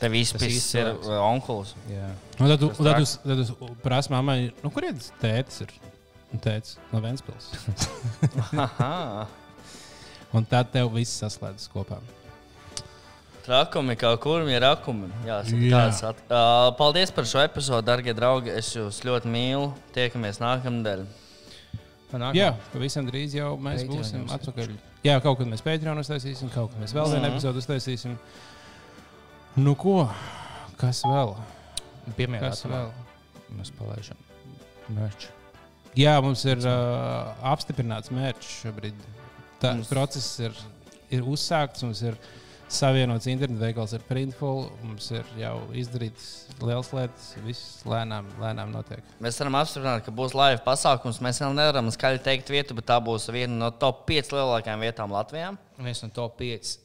Tev 0.00 0.12
īsts 0.16 0.74
ir 0.80 0.94
onkulis. 1.20 1.74
Jā. 1.92 2.08
Un 2.40 2.48
tad, 2.48 2.58
tu- 2.64 2.72
tad, 2.80 2.96
tu- 3.04 3.28
tad 3.28 3.46
tu 3.52 3.74
prasa 3.84 4.08
mammai, 4.16 4.52
nu, 4.64 4.70
kurienes 4.72 5.12
tētis 5.20 5.60
ir? 5.66 5.68
Un 6.30 6.38
tētis 6.44 6.76
no 6.92 7.00
Ventspils. 7.02 7.48
Aha. 8.64 9.26
un 10.32 10.44
tad 10.46 10.70
tev 10.70 10.92
viss 10.94 11.16
saslēdzas 11.22 11.70
kopā. 11.72 11.98
Trakumi, 13.40 13.96
kā 13.98 14.12
kurmi 14.20 14.52
ir 14.54 14.62
rakumi. 14.62 15.08
Jā, 15.26 15.40
Jā. 15.48 15.80
at... 16.10 16.18
uh, 16.28 16.68
paldies 16.78 17.10
par 17.10 17.26
šo 17.26 17.40
epizodu, 17.42 17.82
darbie 17.88 18.12
draugi. 18.14 18.52
Es 18.52 18.68
jūs 18.76 19.00
ļoti 19.08 19.30
mīlu. 19.32 19.72
Tiekamies 19.96 20.38
nākamnedēļ. 20.44 21.02
Jā, 22.34 22.52
pavisam 22.72 23.06
drīz 23.06 23.34
jau 23.38 23.52
mēs 23.62 23.84
Patreon 23.84 23.96
būsim 24.02 24.30
atpakaļ. 24.34 24.70
Jā, 25.06 25.16
kaut 25.24 25.38
kad 25.40 25.48
mēs 25.50 25.62
Patreon 25.66 25.98
uztaisīsim, 26.02 26.50
kaut 26.52 26.72
kad 26.74 26.82
mēs 26.84 26.94
vēl 26.94 27.06
vienu 27.14 27.22
Mhm. 27.24 27.32
epizodu 27.32 27.62
uztaisīsim. 27.62 28.16
Nu, 29.56 29.74
ko? 29.78 29.96
Kas 30.78 31.02
vēl? 31.06 31.34
Pirmajā 32.18 32.40
Kas 32.50 32.64
vēl? 32.66 32.90
mēs 33.56 33.70
palaidām 33.78 34.20
mērķi. 34.94 35.30
Jā, 35.98 36.12
mums 36.22 36.44
ir 36.46 36.60
uh, 36.62 37.32
apstiprināts 37.50 38.12
mērķis 38.14 38.50
šobrīd. 38.62 39.00
Tā 39.60 39.72
Mums- 39.76 39.88
process 39.90 40.28
ir, 40.40 40.54
ir 41.12 41.26
uzsākts, 41.26 41.82
mums 41.82 42.00
ir 42.06 42.14
savienots 42.70 43.26
internetu 43.26 43.58
veikals 43.64 43.92
ar 43.98 44.04
Printful. 44.06 44.68
Mums 44.86 45.08
ir 45.10 45.26
jau 45.40 45.56
izdarīts 45.74 46.28
liels 46.62 46.92
lietas, 46.94 47.32
viss 47.42 47.80
lēnām, 47.90 48.28
lēnām 48.40 48.70
notiek. 48.72 49.02
Mēs 49.20 49.40
varam 49.42 49.58
apstiprināt, 49.58 50.04
ka 50.06 50.14
būs 50.14 50.36
live 50.38 50.62
pasākums. 50.66 51.18
Mēs 51.24 51.42
vēl 51.42 51.56
nevaram 51.58 51.90
skaļi 51.90 52.22
teikt 52.28 52.52
vietu, 52.54 52.76
bet 52.78 52.86
tā 52.92 53.00
būs 53.02 53.26
viena 53.34 53.58
no 53.64 53.72
top 53.74 54.04
5 54.08 54.30
lielākajām 54.36 54.86
vietām 54.86 55.10
Latvijā. 55.16 55.50
Viens 55.82 56.04
no 56.06 56.12
top 56.14 56.38
5 56.38 56.76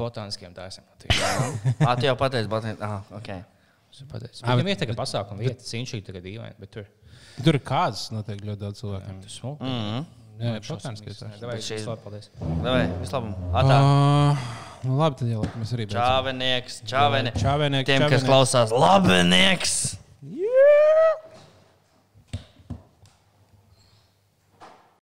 botāniskiem. 0.00 0.56
Ah, 0.56 1.94
tu 1.96 2.08
jau 2.08 2.16
pateici, 2.16 2.48
bet 2.48 2.80
ah, 2.84 3.02
okay. 3.20 3.44
Ah, 3.44 4.54
Viņam 4.56 4.64
bet- 4.64 4.74
ir 4.74 4.80
tagad 4.86 4.98
pasākuma 4.98 5.40
vieta, 5.44 5.64
cīņš 5.64 5.94
ir 5.96 6.02
tagad 6.08 6.24
dīvaini, 6.24 6.56
bet 6.60 6.72
tur. 6.74 6.88
Tur 7.44 7.54
ir 7.54 7.60
kāds, 7.64 8.06
noteikti 8.14 8.48
ļoti 8.48 8.60
daudz 8.62 8.80
cilvēku. 8.82 9.18
Tas 9.22 9.36
smuki. 9.40 9.64
Mhm. 9.64 10.06
Jā, 10.38 10.52
jā, 10.54 10.60
botāniskais 10.68 11.18
tērs. 11.18 11.38
Davai, 11.42 11.54
Bet 11.58 11.64
šī- 11.66 11.78
vislabāk, 11.80 12.02
paldies. 12.04 12.28
Davai, 12.62 12.84
vislabāk. 13.02 13.34
Atā. 13.58 13.78
Uh, 13.82 14.36
nu, 14.84 14.98
labi, 15.00 15.16
tad 15.18 15.28
jau 15.32 15.42
mēs 15.58 15.72
arī 15.74 15.86
beidzam. 15.88 16.02
Čāvenieks, 16.04 16.76
čāvenieks. 16.86 17.42
Čāvenieks, 17.42 17.86
Tiem, 17.90 18.04
kas 18.06 18.22
čāvenieks. 18.22 18.28
klausās, 18.30 18.70
labenieks! 18.70 19.74